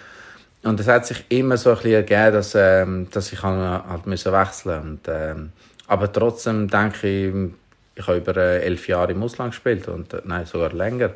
Und 0.63 0.79
es 0.79 0.87
hat 0.87 1.05
sich 1.05 1.23
immer 1.29 1.57
so 1.57 1.69
ein 1.69 1.75
bisschen 1.75 1.93
ergeben, 1.93 2.33
dass, 2.33 2.55
ähm, 2.55 3.07
dass 3.11 3.31
ich 3.31 3.43
halt, 3.43 3.85
halt 3.87 4.07
müssen 4.07 4.33
wechseln 4.33 4.81
und 4.81 4.99
ähm, 5.07 5.51
Aber 5.87 6.11
trotzdem 6.11 6.67
denke 6.67 7.07
ich, 7.07 7.51
ich 7.95 8.07
habe 8.07 8.17
über 8.17 8.35
äh, 8.35 8.61
elf 8.61 8.87
Jahre 8.87 9.11
im 9.11 9.21
Ausland 9.21 9.51
gespielt 9.51 9.87
und 9.87 10.13
äh, 10.13 10.21
nein, 10.25 10.45
sogar 10.45 10.73
länger. 10.73 11.11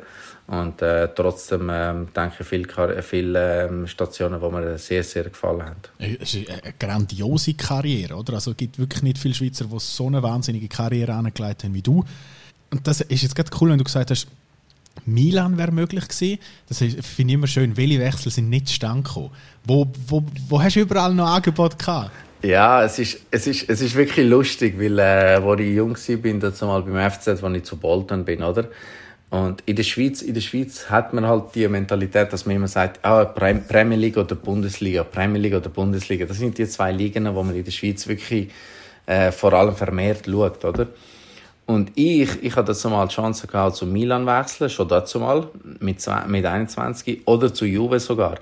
Und 0.50 0.82
äh, 0.82 1.08
trotzdem 1.14 1.70
ähm, 1.72 2.08
denke 2.14 2.34
ich 2.40 2.46
viele 2.46 3.02
viele 3.04 3.66
ähm, 3.66 3.86
Stationen, 3.86 4.40
die 4.40 4.48
mir 4.48 4.78
sehr, 4.78 5.04
sehr 5.04 5.22
gefallen 5.24 5.62
haben. 5.62 6.16
Es 6.20 6.34
ist 6.34 6.50
eine 6.50 6.74
grandiose 6.76 7.54
Karriere, 7.54 8.16
oder? 8.16 8.34
Also 8.34 8.50
es 8.50 8.56
gibt 8.56 8.76
wirklich 8.76 9.04
nicht 9.04 9.18
viele 9.18 9.32
Schweizer, 9.32 9.66
die 9.66 9.78
so 9.78 10.08
eine 10.08 10.20
wahnsinnige 10.24 10.66
Karriere 10.66 11.12
angelegt 11.12 11.62
haben 11.62 11.72
wie 11.72 11.82
du. 11.82 12.04
Und 12.70 12.84
das 12.84 13.00
ist 13.00 13.22
jetzt 13.22 13.36
gerade 13.36 13.50
cool, 13.60 13.70
wenn 13.70 13.78
du 13.78 13.84
gesagt 13.84 14.10
hast, 14.10 14.26
Milan 15.06 15.56
wäre 15.56 15.70
möglich 15.70 16.08
gewesen. 16.08 16.40
Das 16.68 16.78
finde 16.78 17.02
ich 17.04 17.34
immer 17.34 17.46
schön. 17.46 17.76
Welche 17.76 18.00
Wechsel 18.00 18.32
sind 18.32 18.48
nicht 18.48 18.66
zustande 18.66 19.04
gekommen? 19.04 19.30
Wo, 19.64 19.86
wo, 20.08 20.24
wo 20.48 20.60
hast 20.60 20.74
du 20.74 20.80
überall 20.80 21.14
noch 21.14 21.28
Angebot 21.28 21.78
gehabt? 21.78 22.10
Ja, 22.42 22.82
es 22.82 22.98
ist, 22.98 23.20
es 23.30 23.46
ist, 23.46 23.68
es 23.68 23.80
ist 23.82 23.94
wirklich 23.94 24.26
lustig, 24.26 24.74
weil, 24.80 24.98
äh, 24.98 25.40
wo 25.40 25.54
ich 25.54 25.76
jung 25.76 25.94
war, 25.94 26.16
bin, 26.16 26.40
dazu 26.40 26.66
mal 26.66 26.82
beim 26.82 27.08
FZ, 27.08 27.40
wo 27.40 27.48
ich 27.50 27.62
zu 27.62 27.76
Bolton 27.76 28.24
bin, 28.24 28.42
oder? 28.42 28.68
Und 29.30 29.62
in 29.64 29.76
der 29.76 29.84
Schweiz, 29.84 30.22
in 30.22 30.34
der 30.34 30.40
Schweiz 30.40 30.90
hat 30.90 31.14
man 31.14 31.26
halt 31.26 31.54
die 31.54 31.66
Mentalität, 31.68 32.32
dass 32.32 32.46
man 32.46 32.56
immer 32.56 32.66
sagt, 32.66 32.98
ah, 33.04 33.24
Prem- 33.24 33.62
Premier 33.62 33.96
League 33.96 34.16
oder 34.16 34.34
Bundesliga, 34.34 35.04
Premier 35.04 35.40
League 35.40 35.54
oder 35.54 35.68
Bundesliga. 35.68 36.26
Das 36.26 36.38
sind 36.38 36.58
die 36.58 36.66
zwei 36.66 36.90
Ligen, 36.90 37.32
wo 37.32 37.42
man 37.44 37.54
in 37.54 37.64
der 37.64 37.70
Schweiz 37.70 38.08
wirklich, 38.08 38.48
äh, 39.06 39.30
vor 39.30 39.52
allem 39.52 39.76
vermehrt 39.76 40.26
schaut, 40.26 40.64
oder? 40.64 40.88
Und 41.66 41.92
ich, 41.94 42.42
ich 42.42 42.56
hatte 42.56 42.72
dazu 42.72 42.88
mal 42.90 43.06
die 43.06 43.14
Chance 43.14 43.46
gehabt, 43.46 43.76
zu 43.76 43.86
Milan 43.86 44.26
wechseln, 44.26 44.68
schon 44.68 44.88
dazu 44.88 45.20
mal, 45.20 45.46
mit, 45.78 46.04
mit 46.26 46.44
21, 46.44 47.22
oder 47.26 47.54
zu 47.54 47.64
Juve 47.64 48.00
sogar. 48.00 48.34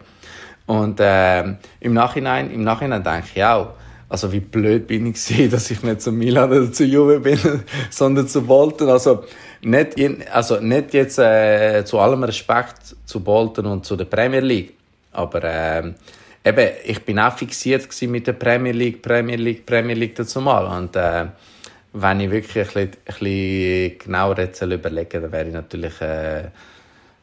Und 0.64 0.98
ähm, 1.02 1.58
im 1.80 1.92
Nachhinein, 1.92 2.50
im 2.50 2.64
Nachhinein 2.64 3.04
denke 3.04 3.26
ich 3.34 3.44
auch, 3.44 3.74
also 4.08 4.32
wie 4.32 4.40
blöd 4.40 4.86
bin 4.86 5.06
ich 5.06 5.22
gewesen, 5.22 5.50
dass 5.50 5.70
ich 5.70 5.82
nicht 5.82 6.00
zu 6.00 6.12
Milan 6.12 6.50
oder 6.50 6.72
zu 6.72 6.84
Juve 6.86 7.20
bin, 7.20 7.38
sondern 7.90 8.26
zu 8.28 8.42
Bolton. 8.42 8.88
Also 8.88 9.24
nicht, 9.62 9.94
in, 9.94 10.24
also 10.32 10.60
nicht 10.60 10.94
jetzt 10.94 11.18
äh, 11.18 11.84
zu 11.84 11.98
allem 11.98 12.22
Respekt 12.24 12.96
zu 13.04 13.20
Bolton 13.20 13.66
und 13.66 13.84
zu 13.84 13.96
der 13.96 14.04
Premier 14.04 14.40
League, 14.40 14.74
aber 15.12 15.40
ähm, 15.44 15.94
eben, 16.44 16.68
ich 16.84 17.04
bin 17.04 17.18
auch 17.18 17.36
fixiert 17.36 17.88
mit 18.02 18.26
der 18.26 18.34
Premier 18.34 18.72
League, 18.72 19.02
Premier 19.02 19.36
League, 19.36 19.66
Premier 19.66 19.94
League 19.94 20.14
dazu 20.14 20.40
mal. 20.40 20.64
Und 20.66 20.96
äh, 20.96 21.26
wenn 21.92 22.20
ich 22.20 22.30
wirklich 22.30 22.76
ein 22.76 22.90
bisschen, 22.90 22.90
ein 22.90 22.94
bisschen 23.06 23.98
genauer 23.98 24.38
jetzt 24.38 24.62
überlege, 24.62 25.20
dann 25.20 25.32
wäre 25.32 25.48
ich 25.48 25.54
natürlich 25.54 26.00
äh, 26.00 26.44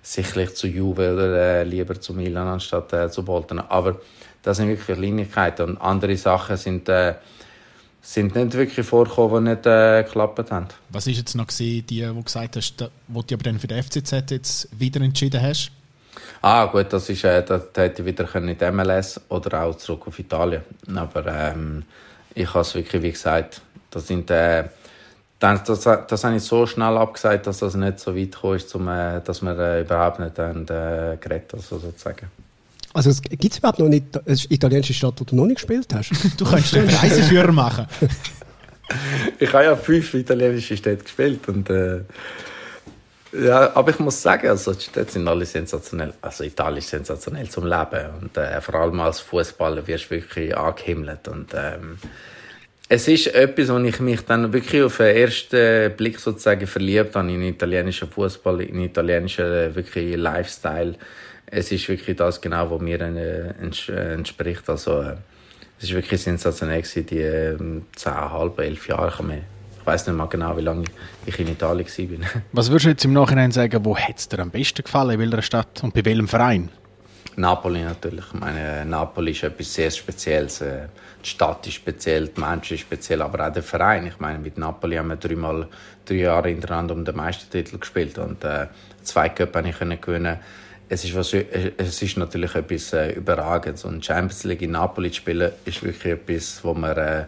sicherlich 0.02 0.56
zu 0.56 0.68
Juve 0.68 1.14
oder 1.14 1.60
äh, 1.60 1.64
lieber 1.64 2.00
zu 2.00 2.14
Milan 2.14 2.48
anstatt 2.48 2.94
äh, 2.94 3.10
zu 3.10 3.24
Bolton. 3.24 3.60
Aber 3.60 4.00
das 4.44 4.58
sind 4.58 4.68
wirklich 4.68 4.98
Kleinigkeiten. 4.98 5.70
Und 5.70 5.78
andere 5.78 6.16
Sachen 6.18 6.58
sind, 6.58 6.90
äh, 6.90 7.16
sind 8.06 8.36
nicht 8.36 8.54
wirklich 8.54 8.86
vorgekommen, 8.86 9.46
die 9.46 9.52
nicht 9.52 9.66
äh, 9.66 10.04
geklappt 10.04 10.52
haben. 10.52 10.68
Was 10.90 11.08
ist 11.08 11.18
jetzt 11.18 11.36
noch 11.36 11.48
gewesen, 11.48 11.86
die, 11.88 12.08
wo 12.08 12.14
du 12.14 12.24
gesagt 12.24 12.56
hast, 12.56 12.76
da, 12.78 12.90
wo 13.08 13.24
du 13.24 13.34
aber 13.34 13.44
dann 13.44 13.58
für 13.58 13.68
den 13.68 13.82
FCZ 13.82 14.30
jetzt 14.30 14.80
wieder 14.80 15.02
entschieden 15.02 15.42
hast? 15.42 15.72
Ah, 16.42 16.66
gut, 16.66 16.94
das 16.94 17.10
ist, 17.10 17.24
äh, 17.24 17.44
das 17.44 17.64
hätte 17.76 18.04
ich 18.04 18.06
wieder 18.06 18.26
können 18.26 18.50
in 18.50 18.58
die 18.58 18.72
MLS 18.72 19.20
oder 19.30 19.64
auch 19.64 19.76
zurück 19.76 20.04
auf 20.08 20.20
Italien. 20.20 20.62
Aber 20.96 21.26
ähm, 21.26 21.84
ich 22.36 22.48
habe 22.50 22.60
es 22.60 22.76
wirklich, 22.76 23.02
wie 23.02 23.12
gesagt, 23.12 23.62
das 23.90 24.06
sind, 24.06 24.30
äh, 24.30 24.66
das, 25.40 25.64
das, 25.64 25.84
das 26.08 26.24
habe 26.24 26.36
ich 26.36 26.44
so 26.44 26.68
schnell 26.68 26.98
abgesagt, 26.98 27.48
dass 27.48 27.60
das 27.60 27.74
nicht 27.74 28.00
so 28.00 28.16
weit 28.16 28.32
gekommen 28.32 28.56
ist, 28.56 28.70
zum, 28.70 28.88
äh, 28.88 29.20
dass 29.22 29.42
wir 29.42 29.58
äh, 29.58 29.82
überhaupt 29.82 30.20
nicht 30.20 30.38
haben, 30.38 30.64
äh, 30.66 31.18
geredet 31.20 31.56
also 31.56 31.80
sozusagen. 31.80 32.28
Also 32.96 33.12
gibt 33.30 33.52
es 33.54 33.58
überhaupt 33.60 33.80
noch 33.80 33.86
eine 33.88 33.98
Ita- 33.98 34.22
eine 34.26 34.38
italienische 34.50 34.94
Stadt, 34.94 35.14
wo 35.20 35.24
du 35.26 35.36
noch 35.36 35.46
nicht 35.46 35.58
gespielt 35.58 35.94
hast? 35.94 36.12
Du 36.38 36.46
könntest 36.46 36.76
einen 36.76 36.90
Reiseführer 36.90 37.52
machen. 37.52 37.86
Ich 39.40 39.52
habe 39.52 39.64
ja 39.64 39.76
fünf 39.76 40.14
italienische 40.14 40.78
Städte 40.78 41.04
gespielt 41.04 41.48
und 41.48 41.68
äh, 41.72 42.02
ja, 43.34 43.76
aber 43.76 43.90
ich 43.90 43.98
muss 44.00 44.22
sagen, 44.22 44.48
also 44.48 44.74
die 44.74 44.82
Städte 44.84 45.12
sind 45.14 45.28
alle 45.28 45.44
sensationell. 45.46 46.14
Also 46.22 46.44
Italien 46.44 46.78
ist 46.78 46.90
sensationell 46.90 47.50
zum 47.50 47.66
Leben 47.66 48.06
und 48.22 48.38
äh, 48.38 48.62
vor 48.62 48.76
allem 48.76 49.00
als 49.00 49.22
Fußballer 49.22 49.88
wirst 49.88 50.06
du 50.06 50.12
wirklich 50.12 50.56
angehimmelt 50.56 51.28
und 51.28 51.48
ähm, 51.56 51.98
es 52.88 53.08
ist 53.08 53.34
etwas, 53.34 53.70
wo 53.70 53.80
ich 53.80 54.00
mich 54.00 54.22
dann 54.22 54.54
wirklich 54.54 54.84
auf 54.84 54.98
den 54.98 55.16
ersten 55.18 55.92
Blick 55.98 56.20
sozusagen 56.20 56.68
verliebt 56.68 57.16
habe 57.16 57.32
in 57.32 57.42
italienischen 57.42 58.08
Fußball, 58.08 58.62
in 58.62 58.82
italienischen 58.82 59.46
äh, 59.46 59.74
wirklich 59.76 60.16
Lifestyle. 60.16 60.94
Es 61.48 61.72
ist 61.72 61.88
wirklich 61.88 62.18
das 62.18 62.42
genau, 62.42 62.72
was 62.72 62.82
mir 62.82 63.00
äh, 63.02 63.50
äh, 63.50 64.14
entspricht. 64.14 64.70
Also 64.70 65.02
äh, 65.02 65.16
es 65.78 65.86
ist 65.86 65.94
wirklich 65.94 66.22
sensationell 66.22 66.82
gewesen, 66.82 67.06
die 67.06 67.20
äh, 67.20 67.58
zehn, 67.96 68.14
halb, 68.14 68.60
elf 68.60 68.88
Jahre. 68.88 69.10
Ich, 69.10 69.22
mehr. 69.22 69.42
ich 69.80 69.86
weiß 69.86 70.08
nicht 70.08 70.16
mal 70.16 70.26
genau, 70.26 70.58
wie 70.58 70.62
lange 70.62 70.86
ich 71.26 71.40
in 71.40 71.48
Italien 71.48 71.88
war. 71.88 72.42
Was 72.52 72.70
würdest 72.70 72.86
du 72.86 72.90
jetzt 72.90 73.06
im 73.06 73.14
Nachhinein 73.14 73.52
sagen, 73.52 73.84
wo 73.86 73.96
hat 73.96 74.18
es 74.18 74.28
dir 74.28 74.40
am 74.40 74.50
besten 74.50 74.84
gefallen, 74.84 75.12
in 75.12 75.20
welcher 75.20 75.42
Stadt 75.42 75.84
und 75.84 75.94
bei 75.94 76.04
welchem 76.04 76.28
Verein? 76.28 76.70
Napoli 77.38 77.84
natürlich. 77.84 78.26
Ich 78.34 78.40
meine, 78.40 78.86
Napoli 78.86 79.32
ist 79.32 79.44
etwas 79.44 79.74
sehr 79.74 79.92
Spezielles. 79.92 80.64
Die 81.26 81.30
Stadt 81.30 81.68
ist 81.68 81.74
speziell, 81.74 82.30
die 82.30 82.40
Menschen 82.40 82.78
sind 82.78 82.80
speziell, 82.80 83.22
aber 83.22 83.48
auch 83.48 83.52
der 83.52 83.64
Verein. 83.64 84.08
Ich 84.08 84.20
meine, 84.20 84.40
mit 84.40 84.58
Napoli 84.58 84.96
haben 84.96 85.10
wir 85.10 85.18
dreimal, 85.18 85.68
drei 86.06 86.16
Jahre 86.16 86.50
hintereinander 86.50 86.94
um 86.94 87.04
den 87.04 87.16
Meistertitel 87.16 87.78
gespielt 87.78 88.18
und 88.18 88.44
äh, 88.44 88.68
zwei 89.04 89.30
Cup 89.30 89.56
habe 89.56 89.68
ich 89.70 89.78
können 89.78 90.00
gewinnen. 90.00 90.38
Es 90.88 91.04
ist, 91.04 91.16
was, 91.16 91.34
es 91.34 92.02
ist 92.02 92.18
natürlich 92.18 92.54
etwas 92.54 92.94
äh, 92.94 93.12
Überragendes 93.14 93.86
und 93.86 94.06
Champions 94.06 94.44
League 94.44 94.62
in 94.62 94.72
Napoli 94.72 95.10
zu 95.10 95.18
spielen 95.18 95.52
ist 95.66 95.84
wirklich 95.84 96.14
etwas, 96.14 96.64
wo 96.64 96.74
man 96.74 96.96
äh, 96.96 97.26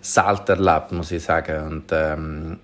selten 0.00 0.64
erlebt, 0.64 0.92
muss 0.92 1.12
ich 1.12 1.22
sagen. 1.22 1.66
Und 1.66 1.84
ähm, 1.92 2.58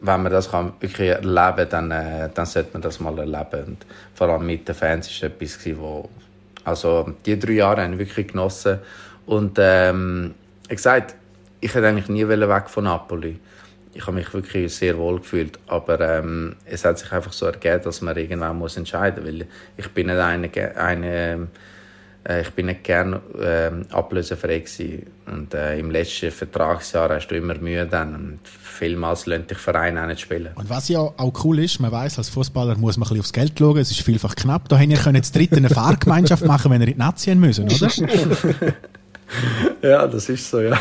wenn 0.00 0.22
man 0.22 0.32
das 0.32 0.50
kann 0.50 0.72
wirklich 0.80 1.10
erleben 1.10 1.68
kann, 1.68 1.90
dann, 1.90 1.90
äh, 1.90 2.30
dann 2.32 2.46
sollte 2.46 2.70
man 2.72 2.82
das 2.82 3.00
mal 3.00 3.18
erleben. 3.18 3.64
Und 3.66 3.86
vor 4.14 4.28
allem 4.28 4.46
mit 4.46 4.66
den 4.66 4.74
Fans 4.74 5.08
war 5.08 5.28
es 5.28 5.34
etwas, 5.34 5.78
wo, 5.78 6.08
also 6.64 7.14
die 7.26 7.38
drei 7.38 7.52
Jahre 7.52 7.82
habe 7.82 7.92
ich 7.92 7.98
wirklich 7.98 8.28
genossen. 8.28 8.78
Und 9.26 9.58
ähm, 9.60 10.34
wie 10.68 10.74
gesagt, 10.74 11.14
ich 11.60 11.74
hätte 11.74 11.86
eigentlich 11.86 12.08
nie 12.08 12.26
wollen 12.26 12.48
weg 12.48 12.68
von 12.68 12.84
Napoli. 12.84 13.38
Ich 13.94 14.06
habe 14.06 14.16
mich 14.16 14.32
wirklich 14.32 14.74
sehr 14.74 14.96
wohl 14.96 15.18
gefühlt, 15.18 15.58
aber 15.66 16.00
ähm, 16.00 16.56
es 16.64 16.84
hat 16.84 16.98
sich 16.98 17.12
einfach 17.12 17.32
so 17.32 17.46
ergeben, 17.46 17.82
dass 17.84 18.00
man 18.00 18.16
irgendwann 18.16 18.58
muss 18.58 18.76
entscheiden, 18.76 19.24
weil 19.24 19.46
ich 19.76 19.88
bin 19.88 20.06
nicht 20.06 20.18
eine, 20.18 20.76
eine 20.76 21.48
äh, 22.28 22.42
ich 22.42 22.50
bin 22.50 22.66
nicht 22.66 22.84
gern 22.84 23.20
ähm, 23.40 23.86
ablösefrei 23.90 24.60
gewesen. 24.60 25.06
und 25.26 25.54
äh, 25.54 25.78
im 25.78 25.90
letzten 25.90 26.30
Vertragsjahr 26.30 27.10
hast 27.10 27.28
du 27.28 27.36
immer 27.36 27.54
Mühe 27.54 27.86
dann 27.86 28.14
und 28.14 28.38
vielmals 28.46 29.26
lernt 29.26 29.50
dich 29.50 29.58
Verein 29.58 29.98
auch 29.98 30.06
nicht 30.06 30.20
spielen. 30.20 30.50
Und 30.54 30.70
was 30.70 30.88
ja 30.88 31.00
auch 31.00 31.44
cool 31.44 31.58
ist, 31.58 31.80
man 31.80 31.90
weiß 31.90 32.18
als 32.18 32.28
Fußballer 32.28 32.76
muss 32.76 32.96
man 32.96 33.06
ein 33.06 33.10
bisschen 33.10 33.20
aufs 33.20 33.32
Geld 33.32 33.58
schauen, 33.58 33.78
es 33.78 33.90
ist 33.90 34.00
vielfach 34.02 34.34
knapp. 34.36 34.68
Da 34.68 34.78
haben 34.78 34.90
ihr 34.90 34.98
können 34.98 35.22
zu 35.22 35.32
dritt 35.32 35.52
eine 35.56 35.68
Fahrgemeinschaft 35.68 36.44
machen, 36.44 36.70
wenn 36.70 36.80
ihr 36.80 36.88
in 36.88 36.94
die 36.94 36.98
Nazien 36.98 37.40
müssen, 37.40 37.64
oder? 37.64 37.90
Ja, 39.82 40.06
das 40.06 40.28
ist 40.28 40.48
so, 40.48 40.60
ja. 40.60 40.78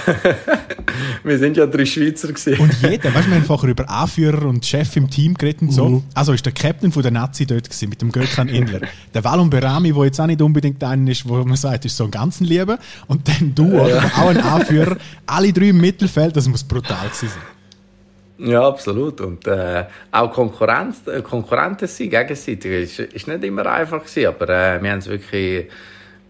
Wir 1.24 1.40
sind 1.40 1.58
ja 1.58 1.66
drei 1.66 1.86
Schweizer 1.86 2.28
gewesen. 2.28 2.60
Und 2.60 2.72
jeder, 2.82 3.14
weißt 3.14 3.26
du, 3.26 3.32
wir 3.32 3.38
haben 3.38 3.46
vorher 3.46 3.70
über 3.72 3.90
Anführer 3.90 4.46
und 4.46 4.64
Chef 4.64 4.96
im 4.96 5.10
Team 5.10 5.34
geredet 5.34 5.64
und 5.64 5.72
so. 5.72 6.04
Also 6.14 6.34
ist 6.34 6.46
der 6.46 6.54
Captain 6.54 6.92
von 6.92 7.02
der 7.02 7.12
Nazi 7.12 7.48
dort 7.48 7.64
gewesen, 7.64 7.90
mit 7.90 8.02
dem 8.02 8.12
Gökhan 8.12 8.48
Inler. 8.48 8.82
Der 9.14 9.24
Wallon 9.24 9.50
Berami, 9.50 9.92
der 9.92 10.06
jetzt 10.06 10.20
auch 10.20 10.28
nicht 10.28 10.42
unbedingt 10.42 10.84
einer 10.84 11.10
ist, 11.10 11.28
wo 11.28 11.44
man 11.44 11.58
sagt, 11.58 11.86
ist 11.86 11.98
so 11.98 12.06
ein 12.06 12.12
ganzen 12.12 12.46
Liebe. 12.46 12.78
Und 13.08 13.28
dann 13.28 13.56
du, 13.56 13.74
oder? 13.74 14.04
Auch 14.18 14.30
ein 14.30 14.38
Anführer. 14.38 14.98
Alle 15.26 15.52
drei 15.52 15.70
im 15.70 15.82
Mittelfeld, 15.82 16.36
das 16.36 16.48
muss 16.48 16.64
brutal 16.64 17.08
gewesen 17.08 17.30
sein. 17.30 18.50
Ja, 18.50 18.68
absolut. 18.68 19.22
Und 19.22 19.48
äh, 19.48 19.86
auch 20.12 20.32
Konkurrenz, 20.32 21.08
äh, 21.08 21.22
Konkurrenten 21.22 21.88
sind 21.88 22.10
gegenseitig. 22.10 22.66
Ist, 22.66 23.00
ist 23.00 23.28
nicht 23.28 23.44
immer 23.44 23.66
einfach 23.68 24.04
gewesen, 24.04 24.28
aber 24.28 24.50
äh, 24.50 24.82
wir 24.82 24.92
haben 24.92 25.00
es 25.00 25.08
wirklich 25.08 25.68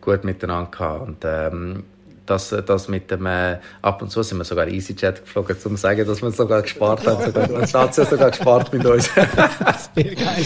gut 0.02 0.24
miteinander 0.24 0.72
gehabt. 0.72 1.08
Und 1.08 1.18
ähm, 1.24 1.84
das, 2.26 2.56
das 2.66 2.88
mit 2.88 3.12
dem, 3.12 3.26
äh, 3.26 3.58
ab 3.82 4.02
und 4.02 4.10
zu 4.12 4.24
sind 4.24 4.38
wir 4.38 4.46
sogar 4.46 4.68
EasyJet 4.68 5.22
geflogen, 5.22 5.56
um 5.66 5.76
zu 5.76 5.82
sagen, 5.82 6.06
dass 6.06 6.22
wir 6.22 6.32
sogar 6.32 6.62
gespart 6.62 7.06
haben. 7.06 7.26
Sogar, 7.26 7.50
hat 7.74 7.98
ja 7.98 8.06
sogar 8.06 8.30
gespart 8.30 8.72
mit 8.74 8.86
uns. 8.86 9.10
Sehr 9.96 10.16
geil. 10.16 10.46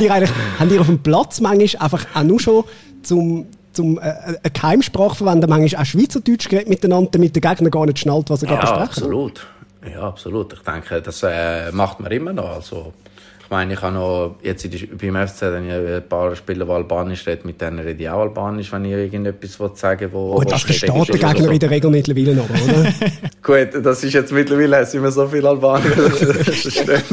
ihr 0.00 0.12
eigentlich, 0.12 0.30
habt 0.58 0.72
ihr 0.72 0.80
auf 0.80 0.86
dem 0.86 1.02
Platz 1.02 1.40
manchmal 1.40 1.82
einfach 1.82 2.06
auch 2.14 2.22
nur 2.22 2.40
schon 2.40 2.64
zum, 3.02 3.46
zum, 3.72 3.98
äh, 3.98 4.00
eine 4.02 4.38
Keimsprache 4.52 5.16
verwenden, 5.16 5.48
manchmal 5.48 5.82
auch 5.82 5.86
Schweizerdeutsch 5.86 6.48
geredet 6.48 6.68
miteinander, 6.68 7.10
damit 7.12 7.34
der 7.34 7.42
Gegner 7.42 7.70
gar 7.70 7.86
nicht 7.86 7.98
schnallt, 7.98 8.28
was 8.30 8.42
er 8.42 8.50
ja, 8.50 8.56
gerade 8.56 8.86
besprechen 8.86 9.04
absolut. 9.04 9.46
Ja, 9.94 10.00
absolut. 10.02 10.52
Ich 10.52 10.60
denke, 10.60 11.00
das 11.00 11.22
äh, 11.22 11.70
macht 11.72 12.00
man 12.00 12.10
immer 12.10 12.32
noch. 12.32 12.56
Also, 12.56 12.92
ich 13.48 13.50
meine, 13.50 13.72
ich 13.72 13.80
habe 13.80 13.94
noch, 13.94 14.36
jetzt 14.42 14.62
in 14.66 14.98
beim 14.98 15.26
FC 15.26 15.40
habe 15.44 15.64
ich 15.64 15.72
ein 15.72 16.06
paar 16.06 16.36
Spieler, 16.36 16.66
die 16.66 16.70
Albanisch 16.70 17.26
reden, 17.26 17.46
mit 17.46 17.58
denen 17.58 17.78
rede 17.78 18.02
ich 18.02 18.10
auch 18.10 18.20
Albanisch, 18.20 18.70
wenn 18.72 18.84
ich 18.84 18.92
irgendetwas 18.92 19.56
sagen 19.80 20.12
will. 20.12 20.34
Gut, 20.34 20.52
das 20.52 20.64
versteht 20.64 20.90
der 20.90 21.32
Gegner 21.32 21.50
in 21.50 21.58
der 21.58 21.70
Regel 21.70 21.90
mittlerweile 21.90 22.34
noch, 22.34 22.44
oder? 22.44 22.92
Gut, 23.42 23.86
das 23.86 24.04
ist 24.04 24.12
jetzt 24.12 24.32
mittlerweile, 24.32 24.84
sind 24.84 25.02
wir 25.02 25.10
so 25.10 25.26
viel 25.26 25.46
Albanier, 25.46 25.92
das 25.96 26.60
versteht. 26.60 27.04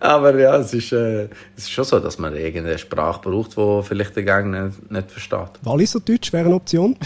Aber 0.00 0.36
ja, 0.36 0.56
es 0.56 0.74
ist, 0.74 0.90
äh, 0.90 1.28
es 1.56 1.62
ist 1.64 1.70
schon 1.70 1.84
so, 1.84 2.00
dass 2.00 2.18
man 2.18 2.34
irgendeine 2.34 2.78
Sprache 2.78 3.20
braucht, 3.22 3.56
die 3.56 3.82
vielleicht 3.84 4.16
der 4.16 4.24
Gegner 4.24 4.64
nicht, 4.64 4.90
nicht 4.90 5.10
versteht. 5.12 5.50
Walliser 5.62 6.00
Deutsch 6.00 6.32
wäre 6.32 6.46
eine 6.46 6.56
Option. 6.56 6.96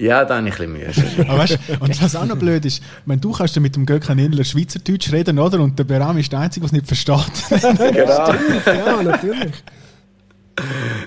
Ja, 0.00 0.24
da 0.24 0.38
habe 0.38 0.48
ich 0.48 0.58
ein 0.58 0.72
bisschen 0.72 0.96
Mühe. 1.16 1.28
Aber 1.28 1.38
weißt, 1.40 1.58
und 1.78 2.02
was 2.02 2.16
auch 2.16 2.24
noch 2.24 2.36
blöd 2.36 2.64
ist, 2.64 2.82
wenn 3.04 3.20
du 3.20 3.32
kannst 3.32 3.54
ja 3.54 3.60
mit 3.60 3.76
dem 3.76 3.84
Gökhan 3.84 4.18
Inler 4.18 4.44
Schweizerdeutsch 4.44 5.12
reden, 5.12 5.38
oder? 5.38 5.60
Und 5.60 5.78
der 5.78 5.84
Berami 5.84 6.20
ist 6.20 6.32
der 6.32 6.40
Einzige, 6.40 6.66
der 6.66 6.68
es 6.68 6.72
nicht 6.72 6.86
versteht. 6.86 7.60
genau. 7.92 8.32
Ja, 8.66 9.02
natürlich. 9.02 9.62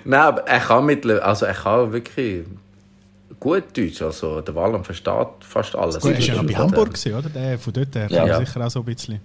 Nein, 0.06 0.20
aber 0.20 0.42
er 0.48 0.60
kann 0.60 0.86
mittlerweile, 0.86 1.26
also 1.26 1.46
er 1.48 1.54
kann 1.56 1.92
wirklich 1.92 2.46
gut 3.40 3.64
Deutsch. 3.76 4.02
Also 4.02 4.42
der 4.42 4.54
Wallon 4.54 4.84
versteht 4.84 5.28
fast 5.42 5.76
alles. 5.76 6.00
Gut, 6.00 6.12
er 6.12 6.20
war 6.20 6.26
ja 6.26 6.36
noch 6.36 6.46
bei 6.46 6.56
Hamburg, 6.56 6.94
gewesen, 6.94 7.14
oder? 7.16 7.30
Der 7.30 7.58
von 7.58 7.74
dort 7.74 7.96
her 7.96 8.08
Ja. 8.12 8.20
kann 8.20 8.30
er 8.30 8.46
sicher 8.46 8.66
auch 8.66 8.70
so 8.72 8.80
ein 8.80 8.86
bisschen. 8.86 9.20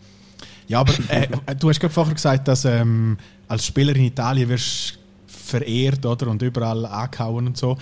Ja, 0.66 0.81
aber 0.81 0.92
äh, 1.09 1.26
du 1.59 1.68
hast 1.68 1.81
gerade 1.81 1.92
vorher 1.92 2.14
gesagt, 2.14 2.48
dass 2.48 2.64
ähm, 2.64 3.18
als 3.48 3.66
Spieler 3.66 3.94
in 3.96 4.04
Italien 4.04 4.48
wirst 4.48 4.98
verehrt 5.26 6.04
oder 6.04 6.28
und 6.28 6.42
überall 6.42 6.85
angehauen 6.85 7.46
und 7.46 7.57
so. 7.57 7.76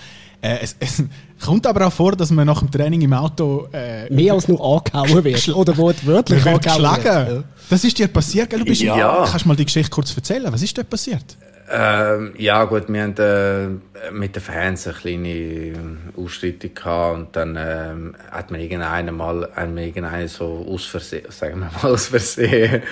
Äh, 0.47 0.59
es, 0.61 0.75
es 0.79 1.03
kommt 1.45 1.67
aber 1.67 1.87
auch 1.87 1.93
vor, 1.93 2.13
dass 2.15 2.31
man 2.31 2.47
nach 2.47 2.59
dem 2.59 2.71
Training 2.71 3.01
im 3.01 3.13
Auto 3.13 3.67
äh, 3.73 4.11
Mehr 4.13 4.33
als 4.33 4.47
nur 4.47 4.59
angehauen 4.61 5.23
wird. 5.23 5.49
Oder 5.49 5.75
wortwörtlich 5.77 6.45
wird 6.45 6.55
angehauen 6.67 7.01
geschlagen. 7.01 7.27
wird. 7.27 7.45
Das 7.69 7.83
ist 7.83 7.97
dir 7.97 8.07
passiert, 8.07 8.49
gell? 8.49 8.59
Du 8.59 8.65
bist 8.65 8.81
Ja. 8.81 9.25
Kannst 9.29 9.45
du 9.45 9.49
mal 9.49 9.57
die 9.57 9.65
Geschichte 9.65 9.89
kurz 9.91 10.15
erzählen? 10.15 10.51
Was 10.51 10.61
ist 10.61 10.77
dort 10.77 10.89
passiert? 10.89 11.37
Ähm, 11.69 12.33
ja 12.37 12.63
gut, 12.63 12.87
wir 12.87 13.03
haben 13.03 13.15
äh, 13.17 14.11
mit 14.11 14.33
den 14.37 14.41
Fans 14.41 14.87
eine 14.87 14.95
kleine 14.95 15.27
äh, 15.27 15.73
Ausschreitung 16.15 16.73
gehabt 16.73 17.17
und 17.17 17.35
dann 17.35 17.57
ähm, 17.59 18.15
hat 18.31 18.51
mir 18.51 18.61
irgendeiner 18.61 19.11
mal, 19.11 19.49
hat 19.53 19.69
mir 19.71 19.87
irgendeiner 19.87 20.29
so 20.29 20.65
aus 20.69 20.85
Versehen, 20.85 21.25
sagen 21.29 21.59
wir 21.59 21.69
mal 21.83 21.91
aus 21.93 22.07
Versehen, 22.07 22.83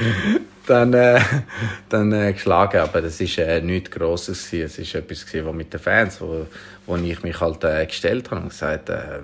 dann, 0.67 0.93
äh, 0.93 1.19
dann 1.89 2.11
äh, 2.11 2.33
geschlagen. 2.33 2.79
Aber 2.79 3.01
das 3.01 3.19
ist 3.19 3.37
äh, 3.37 3.61
nichts 3.61 3.91
Grosses. 3.91 4.51
Es 4.53 4.77
ist 4.77 4.95
etwas 4.95 5.25
gewesen, 5.25 5.55
mit 5.55 5.73
den 5.73 5.79
Fans, 5.79 6.19
wo, 6.21 6.45
wo 6.85 6.95
ich 6.97 7.23
mich 7.23 7.39
halt 7.39 7.63
äh, 7.63 7.85
gestellt 7.85 8.31
habe 8.31 8.41
und 8.41 8.49
gesagt, 8.49 8.89
äh, 8.89 9.19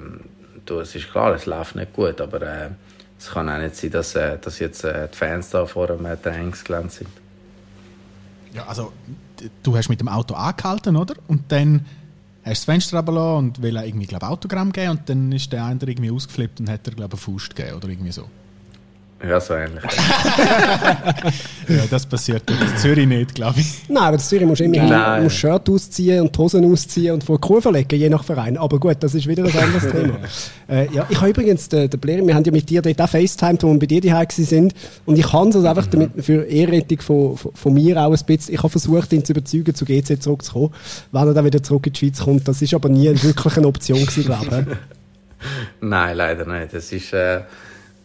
du, 0.66 0.80
es 0.80 0.96
ist 0.96 1.12
klar, 1.12 1.34
es 1.36 1.46
läuft 1.46 1.76
nicht 1.76 1.94
gut, 1.94 2.20
aber 2.22 2.42
äh, 2.42 2.70
es 3.20 3.30
kann 3.30 3.50
auch 3.50 3.58
nicht 3.60 3.76
sein, 3.76 3.92
dass, 3.92 4.16
äh, 4.16 4.38
dass 4.40 4.60
jetzt 4.60 4.84
äh, 4.84 5.08
die 5.12 5.18
Fans 5.18 5.50
da 5.50 5.66
vor 5.66 5.88
dem 5.88 6.06
äh, 6.06 6.18
Trainingsgelände 6.18 6.90
sind. 6.90 7.10
Ja, 8.54 8.66
also 8.68 8.92
du 9.64 9.78
hast 9.78 9.90
mit 9.90 10.00
dem 10.00 10.08
Auto 10.08 10.34
angehalten, 10.34 10.96
oder? 10.96 11.16
Und 11.28 11.52
dann 11.52 11.86
hast 12.44 12.46
du 12.46 12.50
das 12.50 12.64
Fenster 12.66 12.98
runtergelassen 12.98 13.38
und 13.38 13.62
will 13.62 13.78
irgendwie, 13.78 14.08
glaube 14.08 14.28
Autogramm 14.28 14.72
geben 14.72 14.92
und 14.92 15.10
dann 15.10 15.32
ist 15.32 15.52
der 15.52 15.66
eine 15.66 15.80
irgendwie 15.82 16.12
ausgeflippt 16.12 16.60
und 16.60 16.70
hat 16.70 16.88
er, 16.88 16.94
glaube 16.94 17.16
ich, 17.16 17.28
eine 17.28 17.34
Faust 17.34 17.56
gegeben 17.56 17.78
oder 17.78 17.90
irgendwie 17.90 18.12
so. 18.12 18.28
Ja, 19.28 19.40
so 19.40 19.54
ähnlich. 19.54 19.84
Ja, 21.68 21.84
das 21.90 22.06
passiert 22.06 22.44
in 22.50 22.78
Zürich 22.78 23.08
nicht, 23.08 23.36
glaube 23.36 23.62
ich. 23.62 23.84
Nein, 23.88 24.04
aber 24.04 24.18
das 24.18 24.28
Zürich 24.28 24.46
musst 24.46 24.60
du 24.60 24.66
immerhin 24.66 24.90
Nein. 24.90 25.18
du 25.20 25.24
musst 25.24 25.38
Shirt 25.38 25.70
ausziehen 25.70 26.22
und 26.22 26.38
Hosen 26.38 26.70
ausziehen 26.70 27.14
und 27.14 27.24
vor 27.24 27.38
die 27.38 27.48
Kurve 27.48 27.72
legen, 27.72 27.98
je 27.98 28.10
nach 28.10 28.26
Verein. 28.26 28.58
Aber 28.58 28.78
gut, 28.78 28.98
das 29.00 29.16
ist 29.16 29.26
wieder 29.26 29.46
ein 29.46 29.58
anderes 29.58 29.90
Thema. 29.92 30.18
Äh, 30.68 30.92
ja, 30.94 31.06
ich 31.08 31.18
habe 31.18 31.30
übrigens, 31.30 31.70
der, 31.70 31.88
der 31.88 31.98
Blair, 31.98 32.26
wir 32.26 32.36
haben 32.36 32.44
ja 32.44 32.52
mit 32.52 32.70
dir 32.70 32.82
dort 32.82 33.00
auch 33.00 33.08
FaceTime, 33.08 33.58
wo 33.62 33.72
wir 33.72 33.80
bei 33.80 33.86
dir 33.86 34.02
daheim 34.02 34.28
sind. 34.30 34.74
Und 35.06 35.18
ich 35.18 35.28
kann 35.30 35.50
es 35.50 35.56
also 35.56 35.68
einfach 35.68 35.88
damit, 35.88 36.12
für 36.18 36.44
Ehrrettung 36.44 37.00
von, 37.00 37.38
von, 37.38 37.54
von 37.54 37.74
mir 37.74 38.02
auch 38.02 38.12
ein 38.12 38.26
bisschen, 38.26 38.54
ich 38.54 38.60
habe 38.60 38.70
versucht, 38.70 39.14
ihn 39.14 39.24
zu 39.24 39.32
überzeugen, 39.32 39.74
zu 39.74 39.86
GC 39.86 40.22
zurückzukommen, 40.22 40.74
wenn 41.12 41.28
er 41.28 41.34
dann 41.34 41.46
wieder 41.46 41.64
zurück 41.64 41.88
in 41.88 41.94
die 41.94 42.00
Schweiz 42.00 42.20
kommt. 42.20 42.48
Das 42.48 42.62
ist 42.62 42.74
aber 42.74 42.90
nie 42.90 43.08
wirklich 43.22 43.56
eine 43.56 43.68
Option 43.68 44.00
gewesen, 44.00 44.26
glaube 44.26 44.66
ich. 44.68 44.78
Nein, 45.82 46.18
leider 46.18 46.46
nicht. 46.46 46.74
Das 46.74 46.92
ist, 46.92 47.14
äh, 47.14 47.42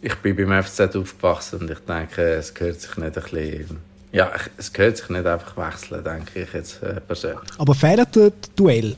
ich 0.01 0.15
bin 0.15 0.35
beim 0.35 0.63
FZ 0.63 0.95
aufgewachsen 0.95 1.61
und 1.61 1.71
ich 1.71 1.79
denke, 1.79 2.21
es 2.21 2.53
gehört 2.53 2.81
sich 2.81 2.97
nicht 2.97 3.17
ein 3.17 3.23
bisschen. 3.23 3.77
Ja, 4.11 4.31
es 4.57 4.71
gehört 4.71 4.97
sich 4.97 5.09
nicht 5.09 5.25
einfach 5.25 5.57
wechseln, 5.57 6.03
denke 6.03 6.43
ich 6.43 6.53
jetzt 6.53 6.81
äh, 6.81 7.01
persönlich. 7.01 7.49
Aber 7.57 7.75
fehlt 7.75 8.15
das 8.15 8.31
Duell? 8.55 8.95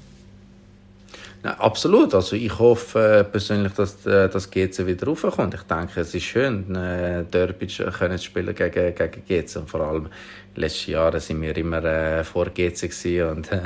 Nein, 1.41 1.55
absolut. 1.57 2.13
Also 2.13 2.35
ich 2.35 2.57
hoffe 2.59 3.19
äh, 3.19 3.23
persönlich, 3.23 3.73
dass 3.73 4.05
äh, 4.05 4.29
das 4.29 4.49
GC 4.49 4.85
wieder 4.85 5.07
raufkommt. 5.07 5.53
Ich 5.53 5.63
denke, 5.63 6.01
es 6.01 6.13
ist 6.13 6.23
schön, 6.23 6.65
Derby 6.73 7.67
zu 7.67 7.85
können 7.85 8.17
zu 8.17 8.25
spielen 8.25 8.53
gegen, 8.53 8.95
gegen 8.95 9.23
GC. 9.25 9.55
Und 9.55 9.69
vor 9.69 9.81
allem 9.81 10.09
letzten 10.55 10.91
Jahren 10.91 11.19
sind 11.19 11.41
wir 11.41 11.55
immer 11.57 11.83
äh, 11.83 12.23
vor 12.23 12.47
GC 12.49 13.23
und, 13.29 13.51
äh, 13.51 13.61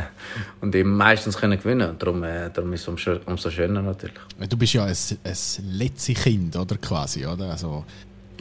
und 0.62 0.76
eben 0.76 0.96
meistens 0.96 1.38
können 1.38 1.58
gewinnen. 1.58 1.90
Und 1.92 2.02
darum, 2.02 2.24
äh, 2.24 2.50
darum 2.52 2.74
ist 2.74 2.82
es 2.82 2.88
umso, 2.88 3.18
umso 3.26 3.50
schöner 3.50 3.82
natürlich. 3.82 4.16
Du 4.50 4.58
bist 4.58 4.74
ja 4.74 4.86
ein, 4.86 4.96
ein 5.24 5.38
letztes 5.72 6.24
Kind, 6.24 6.56
oder? 6.56 6.78
Quasi, 6.78 7.26
oder? 7.26 7.52
Also, 7.52 7.84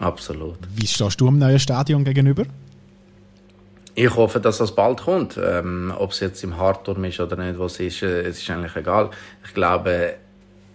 Absolut. 0.01 0.59
wie 0.75 0.87
stehst 0.87 1.21
du 1.21 1.29
am 1.29 1.39
neuen 1.39 1.59
Stadion 1.59 2.05
gegenüber? 2.05 2.45
Ich 3.95 4.15
hoffe, 4.15 4.41
dass 4.41 4.59
das 4.59 4.75
bald 4.75 5.03
kommt. 5.03 5.39
Ähm, 5.43 5.93
Ob 5.97 6.13
es 6.13 6.21
jetzt 6.21 6.43
im 6.45 6.57
Hardturm 6.57 7.05
ist 7.05 7.21
oder 7.21 7.37
nicht, 7.37 7.59
was 7.59 7.79
ist, 7.79 8.03
äh, 8.03 8.23
es 8.23 8.41
ist 8.41 8.51
eigentlich 8.51 8.75
egal. 8.77 9.11
Ich 9.45 9.53
glaube, 9.53 10.15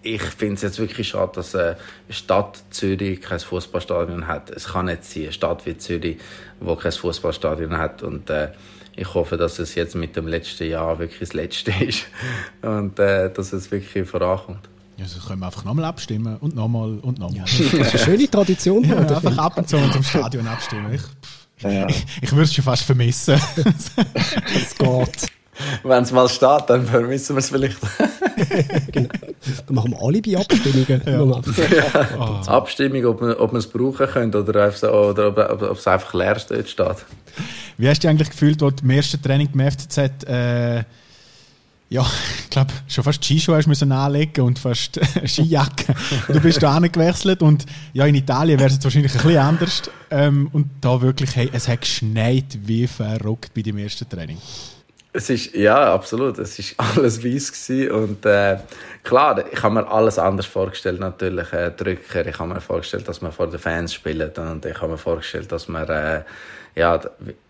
ich 0.02 0.22
finde 0.22 0.56
es 0.56 0.62
jetzt 0.62 0.80
wirklich 0.80 1.10
schade, 1.10 1.32
dass 1.36 1.54
äh, 1.54 1.60
eine 1.60 1.78
Stadt 2.10 2.64
Zürich 2.70 3.22
kein 3.22 3.40
Fußballstadion 3.40 4.28
hat. 4.28 4.50
Es 4.50 4.70
kann 4.70 4.86
nicht 4.86 5.04
sein, 5.04 5.24
eine 5.24 5.32
Stadt 5.32 5.66
wie 5.66 5.78
Zürich, 5.78 6.18
wo 6.60 6.76
kein 6.76 6.92
Fußballstadion 6.92 7.78
hat. 7.78 8.04
Und 8.04 8.30
äh, 8.30 8.50
ich 8.96 9.14
hoffe, 9.14 9.38
dass 9.38 9.60
es 9.60 9.76
jetzt 9.76 9.96
mit 9.96 10.16
dem 10.16 10.28
letzten 10.28 10.70
Jahr 10.70 10.98
wirklich 11.00 11.20
das 11.20 11.34
letzte 11.34 11.72
ist 11.84 12.06
und 12.62 12.98
äh, 13.00 13.32
dass 13.32 13.54
es 13.54 13.72
wirklich 13.72 14.08
vorankommt. 14.08 14.70
Ja, 14.98 15.04
also 15.04 15.20
können 15.20 15.40
wir 15.40 15.46
einfach 15.46 15.64
nochmal 15.64 15.86
abstimmen 15.86 16.38
und 16.38 16.56
nochmal 16.56 16.98
und 17.00 17.20
nochmal. 17.20 17.42
Das 17.42 17.60
ist 17.60 17.74
eine 17.74 18.04
schöne 18.04 18.30
Tradition. 18.30 18.84
Ja, 18.84 18.98
einfach 18.98 19.38
ab 19.38 19.58
und 19.58 19.70
zu 19.70 19.78
zum 19.92 20.02
Stadion 20.02 20.48
abstimmen. 20.48 20.92
Ich, 20.94 22.06
ich 22.22 22.32
würde 22.32 22.44
es 22.44 22.54
schon 22.54 22.64
fast 22.64 22.84
vermissen. 22.84 23.40
Es 24.56 24.76
geht. 24.76 25.32
Wenn 25.84 26.04
es 26.04 26.12
mal 26.12 26.30
steht, 26.30 26.64
dann 26.68 26.86
vermissen 26.86 27.36
wir 27.36 27.40
es 27.40 27.50
vielleicht. 27.50 27.78
Genau. 28.92 29.10
Dann 29.66 29.76
machen 29.76 29.92
wir 29.92 30.02
Alibi-Abstimmungen. 30.02 31.02
Abstimmung, 32.48 33.06
ob 33.06 33.22
man, 33.22 33.34
ob 33.34 33.52
man 33.52 33.60
es 33.60 33.68
brauchen 33.68 34.08
könnte 34.08 34.44
oder, 34.44 34.72
so, 34.72 34.90
oder 34.90 35.28
ob, 35.28 35.38
ob, 35.38 35.62
ob 35.62 35.78
es 35.78 35.88
einfach 35.88 36.14
leer 36.14 36.40
steht. 36.40 36.76
Wie 37.78 37.88
hast 37.88 37.98
du 38.00 38.02
dich 38.02 38.10
eigentlich 38.10 38.30
gefühlt, 38.30 38.62
als 38.64 38.76
du 38.76 38.84
im 38.84 38.90
ersten 38.90 39.22
Training 39.22 39.50
beim 39.54 39.72
FCZ, 39.72 39.98
äh, 40.28 40.84
ja, 41.90 42.06
ich 42.44 42.50
glaube, 42.50 42.74
schon 42.88 43.04
fast 43.04 43.24
Skischuhe 43.24 43.56
hast 43.56 43.68
müssen 43.68 43.92
anlegen 43.92 44.42
und 44.42 44.60
fast 44.60 45.00
Skijacke. 45.26 45.96
Du 46.28 46.40
bist 46.42 46.62
da 46.62 46.78
gewechselt 46.80 47.42
und 47.42 47.66
ja, 47.94 48.06
in 48.06 48.16
Italien 48.16 48.60
wäre 48.60 48.68
es 48.68 48.74
jetzt 48.74 48.84
wahrscheinlich 48.84 49.14
ein 49.14 49.22
bisschen 49.22 49.38
anders. 49.38 49.84
Ähm, 50.10 50.50
und 50.52 50.68
da 50.82 51.02
wirklich, 51.02 51.36
hey, 51.36 51.50
es 51.54 51.68
hat 51.68 51.82
geschneit 51.82 52.58
wie 52.64 52.88
verrückt 52.88 53.54
bei 53.54 53.62
dem 53.62 53.78
ersten 53.78 54.08
Training. 54.10 54.38
Es 55.18 55.32
ist, 55.32 55.56
ja, 55.56 55.96
absolut. 55.96 56.38
Es 56.38 56.60
ist 56.60 56.76
alles 56.78 57.24
weiß 57.24 57.52
gewesen. 57.52 57.92
und 57.92 58.26
äh, 58.28 58.58
klar, 59.04 59.44
ich 59.52 59.64
habe 59.64 59.74
mir 59.74 59.88
alles 59.88 60.20
anders 60.20 60.46
vorgestellt 60.46 61.00
natürlich. 61.00 61.52
Äh, 61.54 61.72
Drücker, 61.72 62.28
ich 62.28 62.38
habe 62.38 62.54
mir 62.54 62.62
vorgestellt, 62.62 63.08
dass 63.08 63.20
wir 63.20 63.32
vor 63.32 63.48
den 63.48 63.60
Fans 63.60 63.96
spielen 63.96 64.32
und 64.38 64.64
ich 64.64 64.80
habe 64.80 64.92
mir 64.92 64.98
vorgestellt, 65.00 65.52
dass 65.52 65.68
wir 65.68 65.90
äh, 65.90 66.22
ja, 66.80 67.02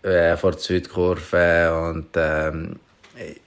äh, 0.02 0.34
vor 0.38 0.52
der 0.52 0.60
Südkurve 0.60 1.90
und 1.90 2.06
ähm, 2.16 2.76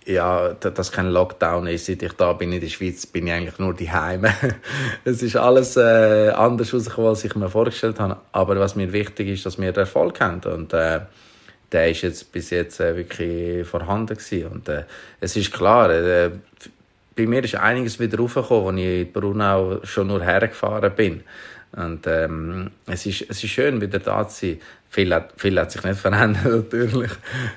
ja, 0.05 0.49
dass 0.53 0.91
kein 0.91 1.07
Lockdown 1.09 1.65
ist. 1.65 1.87
Seit 1.87 2.03
ich 2.03 2.13
da 2.13 2.33
bin 2.33 2.51
in 2.51 2.61
der 2.61 2.67
Schweiz, 2.67 3.07
bin 3.07 3.25
ich 3.25 3.33
eigentlich 3.33 3.57
nur 3.57 3.73
daheim. 3.73 4.25
es 5.03 5.23
ist 5.23 5.35
alles 5.35 5.77
äh, 5.77 6.29
anders 6.29 6.71
rausgekommen, 6.71 7.09
als 7.09 7.23
ich 7.23 7.33
mir 7.33 7.49
vorgestellt 7.49 7.99
habe. 7.99 8.17
Aber 8.33 8.59
was 8.59 8.75
mir 8.75 8.93
wichtig 8.93 9.29
ist, 9.29 9.47
dass 9.47 9.59
wir 9.59 9.75
Erfolg 9.75 10.21
haben 10.21 10.41
und 10.43 10.73
äh, 10.73 10.99
der 11.71 11.89
ist 11.89 12.01
jetzt 12.01 12.31
bis 12.31 12.49
jetzt 12.49 12.79
äh, 12.79 12.95
wirklich 12.95 13.67
vorhanden 13.67 14.17
gewesen. 14.17 14.47
Und 14.47 14.69
äh, 14.69 14.83
es 15.19 15.35
ist 15.35 15.53
klar, 15.53 15.89
äh, 15.89 16.31
bei 17.15 17.25
mir 17.25 17.43
ist 17.43 17.55
einiges 17.55 17.99
wieder 17.99 18.17
raufgekommen, 18.17 18.75
als 18.75 18.85
ich 18.85 19.01
in 19.01 19.11
Brunau 19.11 19.79
schon 19.83 20.07
nur 20.07 20.23
hergefahren 20.23 20.93
bin. 20.95 21.23
Und 21.73 22.05
ähm, 22.07 22.71
es, 22.87 23.05
ist, 23.05 23.25
es 23.29 23.43
ist 23.43 23.49
schön, 23.49 23.79
wieder 23.79 23.99
da 23.99 24.27
zu 24.27 24.47
sein. 24.47 24.61
Viel 24.89 25.13
hat, 25.13 25.31
viel 25.37 25.57
hat 25.57 25.71
sich 25.71 25.83
nicht 25.83 25.99
verändert, 25.99 26.43
natürlich. 26.73 27.11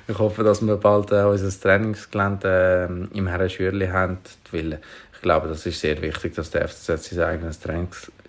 Ich 0.07 0.17
hoffe, 0.17 0.43
dass 0.43 0.65
wir 0.65 0.77
bald 0.77 1.11
äh, 1.11 1.23
unser 1.23 1.49
Trainingsgelände 1.59 2.89
äh, 3.13 3.17
im 3.17 3.27
Herren 3.27 3.49
Schürli 3.49 3.87
haben. 3.87 4.19
Weil 4.51 4.79
ich 5.13 5.21
glaube, 5.21 5.49
das 5.49 5.65
ist 5.65 5.81
sehr 5.81 6.01
wichtig, 6.01 6.33
dass 6.35 6.51
der 6.51 6.67
FCZ 6.69 7.03
sein 7.09 7.27
eigenes 7.27 7.59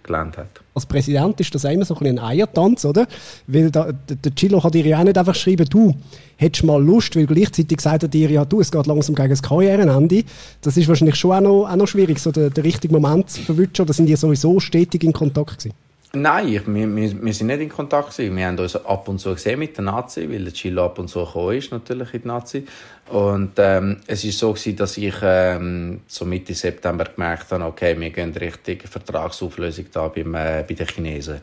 Trainingsgelände 0.07 0.39
hat. 0.39 0.49
Als 0.75 0.87
Präsident 0.87 1.41
ist 1.41 1.55
das 1.55 1.65
immer 1.65 1.85
so 1.85 1.97
ein, 1.97 2.07
ein 2.07 2.19
Eiertanz, 2.19 2.85
oder? 2.85 3.07
Weil 3.47 3.71
da, 3.71 3.93
der 3.93 4.35
Chilo 4.35 4.61
kann 4.61 4.73
dir 4.73 4.87
ja 4.87 4.99
auch 4.99 5.05
nicht 5.05 5.19
einfach 5.19 5.35
schreiben, 5.35 5.67
du, 5.69 5.95
hättest 6.37 6.65
mal 6.65 6.83
Lust, 6.83 7.17
weil 7.17 7.27
gleichzeitig 7.27 7.81
sagt 7.81 8.05
er 8.05 8.09
dir 8.09 8.31
ja, 8.31 8.45
du, 8.45 8.61
es 8.61 8.71
geht 8.71 8.87
langsam 8.87 9.15
gegen 9.15 9.31
das 9.31 9.43
Karrierenende. 9.43 10.25
Das 10.61 10.77
ist 10.77 10.89
wahrscheinlich 10.89 11.17
schon 11.17 11.33
auch 11.33 11.41
noch, 11.41 11.71
auch 11.71 11.77
noch 11.77 11.89
schwierig, 11.89 12.19
so 12.19 12.31
den, 12.31 12.53
den 12.53 12.63
richtigen 12.63 12.95
Moment 12.95 13.31
zu 13.31 13.43
verwünschen. 13.43 13.83
Oder 13.83 13.93
sind 13.93 14.07
die 14.07 14.17
sowieso 14.17 14.61
stetig 14.61 15.03
in 15.05 15.13
Kontakt 15.13 15.59
gewesen? 15.59 15.75
Nein, 16.17 16.49
ich, 16.49 16.67
wir, 16.67 16.97
wir, 16.97 17.35
sind 17.35 17.49
nicht 17.49 17.61
in 17.61 17.69
Kontakt 17.69 18.17
gewesen. 18.17 18.37
Wir 18.37 18.47
haben 18.47 18.59
uns 18.59 18.75
ab 18.75 19.07
und 19.09 19.19
zu 19.19 19.35
gesehen 19.35 19.59
mit 19.59 19.77
der 19.77 19.85
Nazi, 19.85 20.29
weil 20.31 20.45
der 20.45 20.53
Chilo 20.53 20.87
ab 20.87 20.99
und 20.99 21.09
zu 21.09 21.25
gekommen 21.25 21.57
ist, 21.57 21.71
natürlich 21.71 22.15
in 22.15 22.23
die 22.23 22.29
Nazi. 22.29 22.67
Und 23.09 23.53
ähm, 23.59 23.99
es 24.07 24.25
ist 24.25 24.39
so 24.39 24.53
gewesen, 24.53 24.77
dass 24.77 24.97
ich 24.97 25.15
ähm, 25.23 26.01
so 26.07 26.25
Mitte 26.25 26.55
September 26.55 27.05
gemerkt 27.05 27.53
habe, 27.53 27.65
okay, 27.65 27.99
wir 28.01 28.11
gehen 28.11 28.33
richtig 28.33 28.89
Vertragsauflösung 28.89 29.87
da 29.93 30.09
beim, 30.09 30.35
äh, 30.35 30.65
bei 30.67 30.75
den 30.75 30.87
Chinesen. 30.87 31.41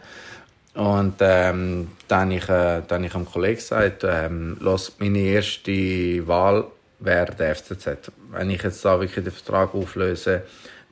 Und 0.74 1.16
ähm, 1.20 1.90
dann 2.08 2.32
ich, 2.32 2.50
äh, 2.50 2.82
dann 2.88 3.04
ich 3.04 3.14
am 3.14 3.26
Kollegen 3.26 3.58
gesagt, 3.58 4.04
ähm, 4.04 4.58
los, 4.60 4.96
meine 4.98 5.20
erste 5.20 6.28
Wahl 6.28 6.66
wäre 7.00 7.36
der 7.36 7.56
FCZ. 7.56 8.12
Wenn 8.32 8.50
ich 8.50 8.64
jetzt 8.64 8.84
da 8.84 9.00
wirklich 9.00 9.24
den 9.24 9.34
Vertrag 9.34 9.76
auflöse, 9.76 10.42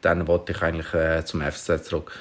dann 0.01 0.27
wollte 0.27 0.51
ich 0.51 0.61
eigentlich 0.61 0.93
äh, 0.93 1.25
zum 1.25 1.41
FCZ 1.41 1.83
zurück. 1.85 2.11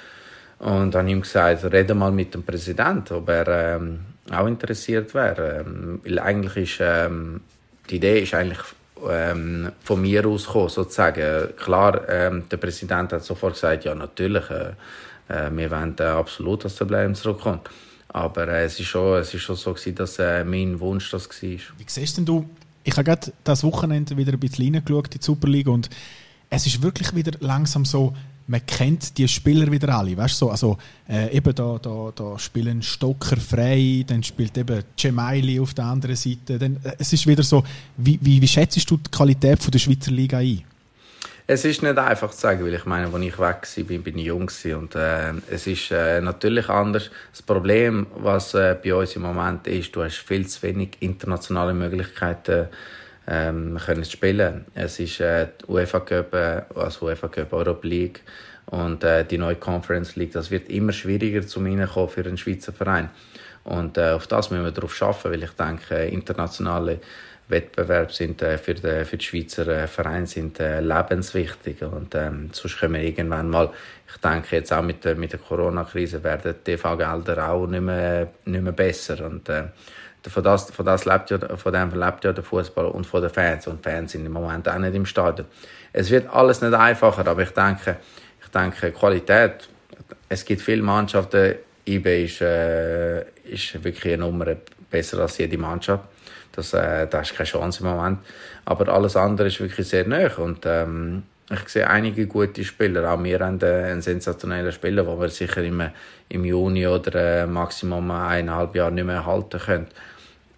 Und 0.60 0.94
dann 0.94 1.06
habe 1.06 1.10
ihm 1.10 1.22
gesagt, 1.22 1.64
rede 1.64 1.94
mal 1.94 2.12
mit 2.12 2.34
dem 2.34 2.42
Präsidenten, 2.42 3.14
ob 3.14 3.28
er 3.30 3.76
ähm, 3.76 4.00
auch 4.30 4.46
interessiert 4.46 5.14
wäre. 5.14 5.64
Ähm, 5.66 6.00
weil 6.04 6.18
eigentlich 6.18 6.74
ist, 6.74 6.80
ähm, 6.82 7.40
die 7.88 7.96
Idee 7.96 8.20
ist 8.20 8.34
eigentlich 8.34 8.60
ähm, 9.08 9.72
von 9.82 10.02
mir 10.02 10.26
aus 10.26 10.46
gekommen, 10.46 10.68
sozusagen. 10.68 11.56
Klar, 11.56 12.06
ähm, 12.08 12.44
der 12.50 12.58
Präsident 12.58 13.12
hat 13.12 13.24
sofort 13.24 13.54
gesagt, 13.54 13.84
ja 13.84 13.94
natürlich, 13.94 14.44
äh, 14.50 14.72
äh, 15.28 15.50
wir 15.50 15.70
wollen 15.70 15.96
äh, 15.98 16.02
absolut, 16.02 16.64
dass 16.66 16.76
der 16.76 16.84
Blair 16.84 17.12
zurückkommt. 17.14 17.70
Aber 18.08 18.46
äh, 18.48 18.64
es 18.64 18.78
ist 18.78 18.86
schon, 18.86 19.24
schon 19.24 19.56
so 19.56 19.72
gewesen, 19.72 19.94
dass 19.94 20.18
äh, 20.18 20.44
mein 20.44 20.78
Wunsch 20.78 21.10
das 21.10 21.26
war. 21.26 21.48
Wie 21.48 21.60
siehst 21.86 22.18
denn 22.18 22.26
du, 22.26 22.44
ich 22.84 22.92
habe 22.92 23.04
gerade 23.04 23.32
das 23.44 23.64
Wochenende 23.64 24.14
wieder 24.14 24.32
ein 24.32 24.40
bisschen 24.40 24.74
reingeschaut 24.74 25.14
in 25.14 25.20
die 25.20 25.24
Superliga 25.24 25.70
und 25.70 25.88
es 26.50 26.66
ist 26.66 26.82
wirklich 26.82 27.14
wieder 27.14 27.32
langsam 27.40 27.84
so, 27.84 28.12
man 28.50 28.66
kennt 28.66 29.16
die 29.16 29.28
Spieler 29.28 29.70
wieder 29.70 29.96
alle, 29.96 30.16
weißt 30.16 30.36
so, 30.36 30.50
also 30.50 30.76
äh, 31.08 31.36
eben 31.36 31.54
da, 31.54 31.78
da, 31.80 32.12
da 32.12 32.36
spielen 32.36 32.82
Stocker 32.82 33.36
frei, 33.36 34.04
dann 34.04 34.24
spielt 34.24 34.58
eben 34.58 34.82
Cemaili 34.98 35.60
auf 35.60 35.72
der 35.72 35.84
anderen 35.84 36.16
Seite, 36.16 36.58
dann, 36.58 36.76
äh, 36.82 36.96
es 36.98 37.12
ist 37.12 37.28
wieder 37.28 37.44
so, 37.44 37.62
wie, 37.96 38.18
wie, 38.20 38.42
wie 38.42 38.48
schätzt 38.48 38.90
du 38.90 38.96
die 38.96 39.10
Qualität 39.10 39.62
von 39.62 39.70
der 39.70 39.78
Schweizer 39.78 40.10
Liga 40.10 40.38
ein? 40.38 40.64
Es 41.46 41.64
ist 41.64 41.82
nicht 41.82 41.96
einfach 41.96 42.30
zu 42.30 42.40
sagen, 42.40 42.64
weil 42.64 42.74
ich 42.74 42.86
meine, 42.86 43.06
als 43.06 43.22
ich 43.22 43.38
weg 43.38 43.38
war, 43.40 43.84
bin, 43.84 44.02
bin 44.02 44.18
ich 44.18 44.26
jung 44.26 44.50
und 44.76 44.94
äh, 44.94 45.32
es 45.48 45.66
ist 45.66 45.90
äh, 45.92 46.20
natürlich 46.20 46.68
anders. 46.68 47.10
Das 47.32 47.42
Problem, 47.42 48.08
was 48.16 48.54
äh, 48.54 48.76
bei 48.82 48.94
uns 48.94 49.14
im 49.14 49.22
Moment 49.22 49.66
ist, 49.68 49.94
du 49.94 50.02
hast 50.02 50.18
viel 50.18 50.46
zu 50.46 50.62
wenig 50.62 50.90
internationale 51.00 51.74
Möglichkeiten 51.74 52.66
ähm, 53.30 53.78
können 53.78 54.04
spielen. 54.04 54.64
Es 54.74 54.98
ist 54.98 55.20
äh, 55.20 55.46
die 55.62 55.70
UEFA 55.70 56.00
Cup, 56.00 56.34
äh, 56.34 56.62
also 56.74 57.06
UEFA 57.06 57.28
Cup, 57.28 57.52
Europa 57.52 57.86
League 57.86 58.22
und 58.66 59.04
äh, 59.04 59.24
die 59.24 59.38
neue 59.38 59.54
Conference 59.54 60.16
League. 60.16 60.32
Das 60.32 60.50
wird 60.50 60.68
immer 60.68 60.92
schwieriger 60.92 61.46
zum 61.46 61.64
Reinkommen 61.64 62.08
für 62.08 62.24
einen 62.24 62.36
Schweizer 62.36 62.72
Verein. 62.72 63.10
Und 63.62 63.96
äh, 63.98 64.10
auf 64.10 64.26
das 64.26 64.50
müssen 64.50 64.64
wir 64.64 64.72
darauf 64.72 64.94
schaffen, 64.94 65.30
weil 65.30 65.42
ich 65.42 65.52
denke, 65.52 65.94
internationale 66.06 66.98
Wettbewerbe 67.46 68.12
sind 68.12 68.42
äh, 68.42 68.58
für, 68.58 68.74
die, 68.74 69.04
für 69.04 69.16
die 69.16 69.24
Schweizer 69.24 69.66
äh, 69.68 69.86
Vereine 69.86 70.26
sind 70.26 70.58
äh, 70.60 70.80
lebenswichtig 70.80 71.82
und 71.82 72.14
ähm, 72.14 72.50
sonst 72.52 72.78
können 72.78 72.94
wir 72.94 73.02
irgendwann 73.02 73.50
mal, 73.50 73.70
ich 74.08 74.20
denke 74.20 74.56
jetzt 74.56 74.72
auch 74.72 74.82
mit 74.82 75.04
der, 75.04 75.16
mit 75.16 75.32
der 75.32 75.40
Corona-Krise 75.40 76.22
werden 76.22 76.54
die 76.54 76.72
TV-Gelder 76.72 77.50
auch 77.50 77.66
nicht 77.66 77.82
mehr, 77.82 78.28
nicht 78.44 78.62
mehr 78.62 78.72
besser 78.72 79.24
und 79.26 79.48
äh, 79.48 79.64
von, 80.28 80.42
das, 80.42 80.70
von, 80.70 80.84
das 80.84 81.04
lebt 81.04 81.30
ja, 81.30 81.38
von 81.56 81.72
dem 81.72 81.98
lebt 81.98 82.24
ja 82.24 82.32
der 82.32 82.44
Fußball 82.44 82.86
und 82.86 83.06
von 83.06 83.22
den 83.22 83.30
Fans 83.30 83.66
und 83.66 83.82
Fans 83.82 84.12
sind 84.12 84.26
im 84.26 84.32
Moment 84.32 84.68
auch 84.68 84.78
nicht 84.78 84.94
im 84.94 85.06
Stadion. 85.06 85.46
Es 85.92 86.10
wird 86.10 86.32
alles 86.32 86.60
nicht 86.60 86.74
einfacher, 86.74 87.26
aber 87.26 87.42
ich 87.42 87.50
denke, 87.50 87.96
ich 88.42 88.48
denke 88.48 88.92
Qualität, 88.92 89.68
es 90.28 90.44
gibt 90.44 90.62
viele 90.62 90.82
Mannschaften, 90.82 91.56
IB 91.86 92.24
ist, 92.24 92.40
äh, 92.40 93.22
ist 93.44 93.82
wirklich 93.82 94.14
eine 94.14 94.22
Nummer 94.24 94.56
besser 94.90 95.18
als 95.20 95.38
jede 95.38 95.58
Mannschaft 95.58 96.04
das, 96.52 96.74
äh, 96.74 97.06
da 97.06 97.20
hast 97.20 97.34
keine 97.34 97.48
Chance 97.48 97.82
im 97.82 97.90
Moment. 97.90 98.18
Aber 98.64 98.88
alles 98.92 99.16
andere 99.16 99.48
ist 99.48 99.60
wirklich 99.60 99.88
sehr 99.88 100.06
nah. 100.06 100.30
Und 100.36 100.64
ähm, 100.64 101.24
ich 101.52 101.68
sehe 101.68 101.88
einige 101.88 102.26
gute 102.26 102.64
Spieler. 102.64 103.12
Auch 103.12 103.22
wir 103.22 103.40
haben 103.40 103.60
äh, 103.60 103.90
einen 103.90 104.02
sensationellen 104.02 104.72
Spieler, 104.72 105.04
den 105.04 105.20
wir 105.20 105.28
sicher 105.28 105.62
im, 105.62 105.82
im 106.28 106.44
Juni 106.44 106.86
oder 106.86 107.42
äh, 107.42 107.46
Maximum 107.46 108.10
eineinhalb 108.10 108.74
Jahre 108.74 108.92
nicht 108.92 109.04
mehr 109.04 109.26
halten 109.26 109.58
können. 109.58 109.86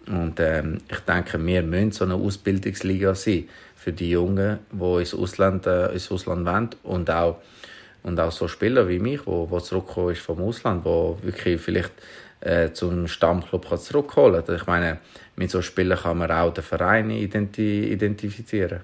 Und 0.07 0.39
ähm, 0.39 0.79
ich 0.91 0.99
denke, 0.99 1.43
wir 1.43 1.63
müssen 1.63 1.91
so 1.91 2.05
eine 2.05 2.15
Ausbildungsliga 2.15 3.15
sein 3.15 3.47
für 3.75 3.91
die 3.91 4.11
Jungen, 4.11 4.59
die 4.71 4.99
ins 4.99 5.15
Ausland, 5.15 5.65
äh, 5.65 5.91
ins 5.93 6.11
Ausland 6.11 6.45
wollen 6.45 6.69
und 6.83 7.09
auch 7.09 7.41
und 8.03 8.19
auch 8.19 8.31
so 8.31 8.49
Spieler 8.49 8.87
wie 8.89 8.99
mich, 8.99 9.25
wo, 9.25 9.49
wo 9.49 9.59
zurückgekommen 9.61 10.11
ist 10.11 10.21
vom 10.21 10.41
Ausland, 10.41 10.83
wo 10.83 11.17
wirklich 11.21 11.59
vielleicht 11.59 11.93
äh, 12.41 12.71
zum 12.73 13.07
Stammclub 13.07 13.69
kann 13.69 13.79
zurückholen 13.79 14.45
kann. 14.45 14.55
Ich 14.55 14.67
meine, 14.67 14.99
mit 15.37 15.49
so 15.49 15.61
Spielern 15.61 15.97
kann 15.97 16.17
man 16.17 16.29
auch 16.29 16.53
den 16.53 16.63
Verein 16.63 17.09
identi 17.09 17.85
identifizieren. 17.91 18.81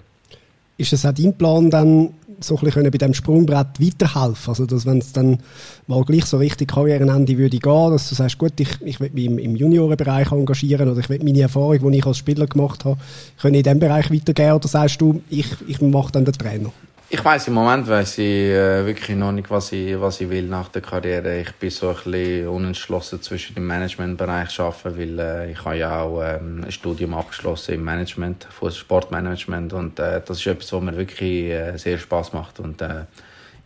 Ist 0.79 0.93
es 0.93 1.05
auch 1.05 1.11
dein 1.11 1.37
Plan, 1.37 1.69
dann 1.69 2.13
so 2.39 2.55
ein 2.55 2.63
bisschen 2.63 2.83
bei 2.83 2.97
diesem 2.97 3.13
Sprungbrett 3.13 3.81
weiterhelfen? 3.81 4.49
Also, 4.49 4.65
dass 4.65 4.85
wenn 4.85 4.99
es 4.99 5.11
dann 5.11 5.39
mal 5.87 6.05
gleich 6.05 6.23
so 6.23 6.37
richtig 6.37 6.69
Karrierenende 6.69 7.37
würde 7.37 7.59
gehen, 7.59 7.91
dass 7.91 8.07
du 8.07 8.15
sagst, 8.15 8.37
gut, 8.37 8.57
ich, 8.61 8.69
ich 8.85 8.97
will 9.01 9.11
mich 9.13 9.25
im, 9.25 9.39
im 9.39 9.55
Juniorenbereich 9.57 10.31
engagieren 10.31 10.87
oder 10.87 11.01
ich 11.01 11.09
will 11.09 11.19
meine 11.21 11.41
Erfahrung, 11.41 11.91
die 11.91 11.97
ich 11.97 12.05
als 12.05 12.17
Spieler 12.17 12.47
gemacht 12.47 12.85
habe, 12.85 12.97
können 13.41 13.55
in 13.55 13.63
diesem 13.63 13.79
Bereich 13.79 14.09
weitergehen 14.09 14.53
oder 14.53 14.69
sagst 14.69 15.01
du, 15.01 15.21
ich, 15.29 15.47
ich 15.67 15.81
mache 15.81 16.13
dann 16.13 16.23
den 16.23 16.33
Trainer? 16.33 16.71
Ich 17.11 17.25
weiß 17.25 17.47
im 17.47 17.55
Moment 17.55 17.87
weiß 17.87 18.19
ich 18.19 18.51
äh, 18.51 18.85
wirklich 18.85 19.17
noch 19.17 19.31
nicht, 19.31 19.49
was 19.49 19.71
ich, 19.71 19.99
was 19.99 20.21
ich 20.21 20.29
will 20.29 20.43
nach 20.43 20.67
der 20.67 20.83
Karriere. 20.83 21.39
Ich 21.39 21.55
bin 21.55 21.71
so 21.71 21.89
ein 21.89 21.95
bisschen 21.95 22.47
unentschlossen 22.47 23.19
zwischen 23.23 23.55
dem 23.55 23.65
Managementbereich 23.65 24.59
arbeiten, 24.59 24.95
weil 24.95 25.19
äh, 25.19 25.51
ich 25.51 25.65
habe 25.65 25.77
ja 25.77 26.01
auch 26.01 26.21
ähm, 26.21 26.63
ein 26.63 26.71
Studium 26.71 27.15
abgeschlossen 27.15 27.73
im 27.73 27.83
Management, 27.83 28.47
Sportmanagement 28.71 29.73
und 29.73 29.97
äh, 29.97 30.21
das 30.23 30.37
ist 30.37 30.45
etwas, 30.45 30.71
was 30.71 30.81
mir 30.83 30.95
wirklich 30.97 31.49
äh, 31.49 31.77
sehr 31.77 31.97
Spaß 31.97 32.33
macht 32.33 32.59
und 32.59 32.79
äh, 32.83 33.05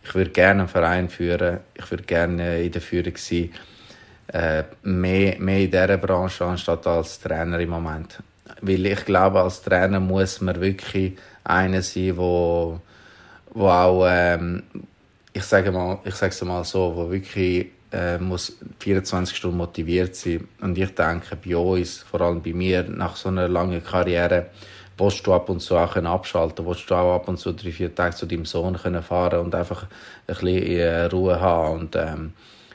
ich 0.02 0.14
würde 0.14 0.30
gerne 0.30 0.60
einen 0.60 0.68
Verein 0.68 1.10
führen, 1.10 1.60
ich 1.74 1.90
würde 1.90 2.04
gerne 2.04 2.62
in 2.62 2.72
der 2.72 2.80
Führung 2.80 3.16
sein, 3.18 3.50
äh, 4.28 4.64
mehr, 4.84 5.38
mehr 5.38 5.58
in 5.58 5.70
dieser 5.70 5.98
Branche 5.98 6.46
anstatt 6.46 6.86
als 6.86 7.20
Trainer 7.20 7.60
im 7.60 7.68
Moment, 7.68 8.20
weil 8.62 8.86
ich 8.86 9.04
glaube, 9.04 9.42
als 9.42 9.60
Trainer 9.60 10.00
muss 10.00 10.40
man 10.40 10.58
wirklich 10.62 11.18
einer 11.44 11.82
sein, 11.82 12.16
der 12.16 12.80
wo 13.54 13.68
auch, 13.68 14.06
ähm, 14.08 14.62
ich 15.32 15.44
sage 15.44 15.72
mal, 15.72 15.98
ich 16.04 16.14
sage 16.14 16.32
es 16.32 16.42
mal 16.42 16.64
so, 16.64 16.92
wo 16.94 17.10
wirklich 17.10 17.70
äh, 17.92 18.18
muss 18.18 18.58
24 18.80 19.36
Stunden 19.36 19.56
motiviert 19.56 20.16
sein. 20.16 20.48
Und 20.60 20.76
ich 20.76 20.94
denke, 20.94 21.36
bei 21.36 21.56
uns, 21.56 21.98
vor 21.98 22.20
allem 22.20 22.42
bei 22.42 22.52
mir, 22.52 22.82
nach 22.82 23.16
so 23.16 23.28
einer 23.28 23.48
langen 23.48 23.82
Karriere, 23.82 24.46
willst 24.98 25.26
du 25.26 25.32
ab 25.32 25.48
und 25.48 25.60
zu 25.60 25.76
auch 25.76 25.96
abschalten 25.96 26.66
willst 26.66 26.88
du 26.88 26.94
auch 26.94 27.16
ab 27.16 27.28
und 27.28 27.38
zu 27.38 27.52
drei, 27.52 27.72
vier 27.72 27.94
Tage 27.94 28.14
zu 28.14 28.26
deinem 28.26 28.44
Sohn 28.44 28.76
können 28.76 29.02
fahren 29.02 29.40
und 29.40 29.54
einfach 29.54 29.84
ein 29.84 29.88
bisschen 30.26 30.66
äh, 30.66 31.04
Ruhe 31.06 31.40
haben. 31.40 31.80
Und 31.80 31.96
ähm, 31.96 32.32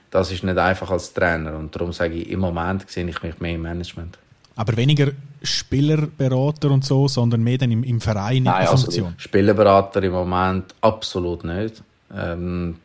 das 0.09 0.31
ist 0.31 0.43
nicht 0.43 0.57
einfach 0.57 0.89
als 0.91 1.13
Trainer. 1.13 1.57
Und 1.57 1.75
darum 1.75 1.93
sage 1.93 2.15
ich, 2.15 2.29
im 2.29 2.39
Moment 2.39 2.89
sehe 2.89 3.07
ich 3.07 3.21
mich 3.21 3.39
mehr 3.39 3.55
im 3.55 3.61
Management. 3.61 4.17
Aber 4.59 4.75
weniger 4.75 5.13
Spielerberater 5.41 6.69
und 6.69 6.83
so, 6.83 7.07
sondern 7.07 7.41
mehr 7.41 7.57
dann 7.57 7.71
im, 7.71 7.81
im 7.81 8.01
Verein 8.01 8.43
Nein, 8.43 8.63
in 8.63 8.77
Funktion? 8.77 9.05
Also 9.05 9.19
Spielerberater 9.19 10.03
im 10.03 10.11
Moment 10.11 10.75
absolut 10.81 11.45
nicht. 11.45 11.81
Ähm, 12.13 12.75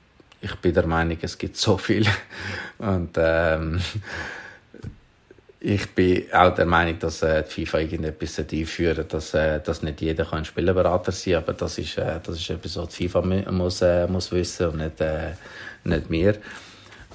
ich 0.41 0.55
bin 0.57 0.73
der 0.73 0.87
Meinung, 0.87 1.19
es 1.21 1.37
gibt 1.37 1.57
so 1.57 1.77
viel. 1.77 2.07
Und 2.79 3.11
ähm, 3.17 3.81
ich 5.59 5.91
bin 5.97 6.33
auch 6.33 6.55
der 6.55 6.67
Meinung, 6.67 6.97
dass 7.01 7.25
äh, 7.25 7.43
die 7.43 7.67
FIFA 7.67 7.79
irgendetwas 7.81 8.39
einführen 8.39 9.07
dass, 9.09 9.35
äh, 9.35 9.59
dass 9.59 9.83
nicht 9.83 10.01
jeder 10.01 10.27
kann 10.27 10.45
Spielerberater 10.45 11.11
sein 11.11 11.35
kann, 11.35 11.43
aber 11.43 11.53
das 11.55 11.79
ist, 11.79 11.99
äh, 11.99 12.21
das 12.23 12.37
ist 12.37 12.51
etwas, 12.51 12.77
was 12.77 12.95
die 12.95 13.09
FIFA 13.09 13.51
muss, 13.51 13.83
äh, 13.83 14.07
muss 14.07 14.31
wissen 14.31 14.69
und 14.69 14.77
nicht, 14.77 15.01
äh, 15.01 15.33
nicht 15.83 16.09
wir. 16.09 16.37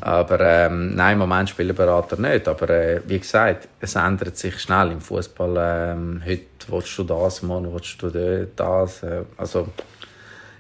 Aber 0.02 0.40
ähm, 0.40 0.96
nein, 0.96 1.14
im 1.14 1.20
Moment 1.20 1.50
Spielerberater 1.50 2.18
nicht. 2.18 2.48
Aber 2.48 2.70
äh, 2.70 3.02
wie 3.06 3.20
gesagt, 3.20 3.68
es 3.80 3.96
ändert 3.96 4.38
sich 4.38 4.60
schnell 4.60 4.92
im 4.92 5.02
Fußball. 5.02 5.56
Ähm, 5.58 6.22
heute 6.26 6.44
willst 6.68 6.98
du 6.98 7.04
das, 7.04 7.42
morgen 7.42 7.74
willst 7.74 8.02
du 8.02 8.48
das. 8.56 9.04
Äh, 9.04 9.24
also 9.38 9.68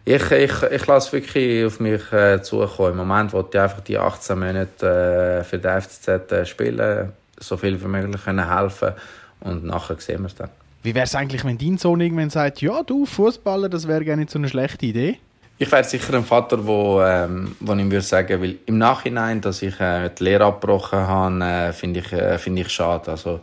ich, 0.06 0.32
ich, 0.32 0.64
ich 0.64 0.88
lasse 0.88 1.14
wirklich 1.14 1.66
auf 1.66 1.80
mich 1.80 2.12
äh, 2.12 2.42
zukommen. 2.42 2.92
Im 2.92 2.98
Moment 2.98 3.32
wollte 3.34 3.58
ich 3.58 3.64
einfach 3.64 3.82
die 3.82 3.98
18 3.98 4.40
Monate 4.40 5.40
äh, 5.40 5.44
für 5.44 5.60
den 5.60 5.82
FCZ 5.82 6.32
äh, 6.32 6.46
spielen, 6.46 7.14
so 7.40 7.58
viel 7.58 7.80
wie 7.80 7.88
möglich 7.88 8.24
können 8.24 8.52
helfen 8.52 8.94
und 9.42 9.66
nachher 9.66 9.98
sehen 10.00 10.22
wir 10.22 10.28
es 10.28 10.36
dann. 10.36 10.50
Wie 10.82 10.96
wäre 10.96 11.06
es 11.06 11.14
eigentlich, 11.14 11.44
wenn 11.44 11.58
dein 11.58 11.78
Sohn 11.78 12.00
irgendwann 12.00 12.30
sagt, 12.30 12.62
ja 12.62 12.84
du, 12.84 13.06
Fußballer, 13.06 13.70
das 13.70 13.88
wäre 13.88 14.06
gar 14.06 14.16
nicht 14.16 14.30
so 14.30 14.40
eine 14.40 14.50
schlechte 14.50 14.86
Idee? 14.86 15.20
Ich 15.62 15.70
wäre 15.70 15.84
sicher 15.84 16.14
ein 16.14 16.24
Vater, 16.24 16.66
wo, 16.66 17.02
ähm, 17.02 17.54
wo 17.60 17.74
ich 17.74 17.84
würde 17.84 18.02
sagen, 18.02 18.42
weil 18.42 18.56
im 18.66 18.78
Nachhinein, 18.78 19.42
dass 19.42 19.62
ich 19.62 19.78
äh, 19.82 20.10
die 20.18 20.24
Lehre 20.24 20.46
abgebrochen 20.46 21.00
habe, 21.00 21.44
äh, 21.44 21.74
finde 21.74 22.00
ich, 22.00 22.14
äh, 22.14 22.38
finde 22.38 22.62
ich 22.62 22.70
schade. 22.70 23.12
Also 23.12 23.42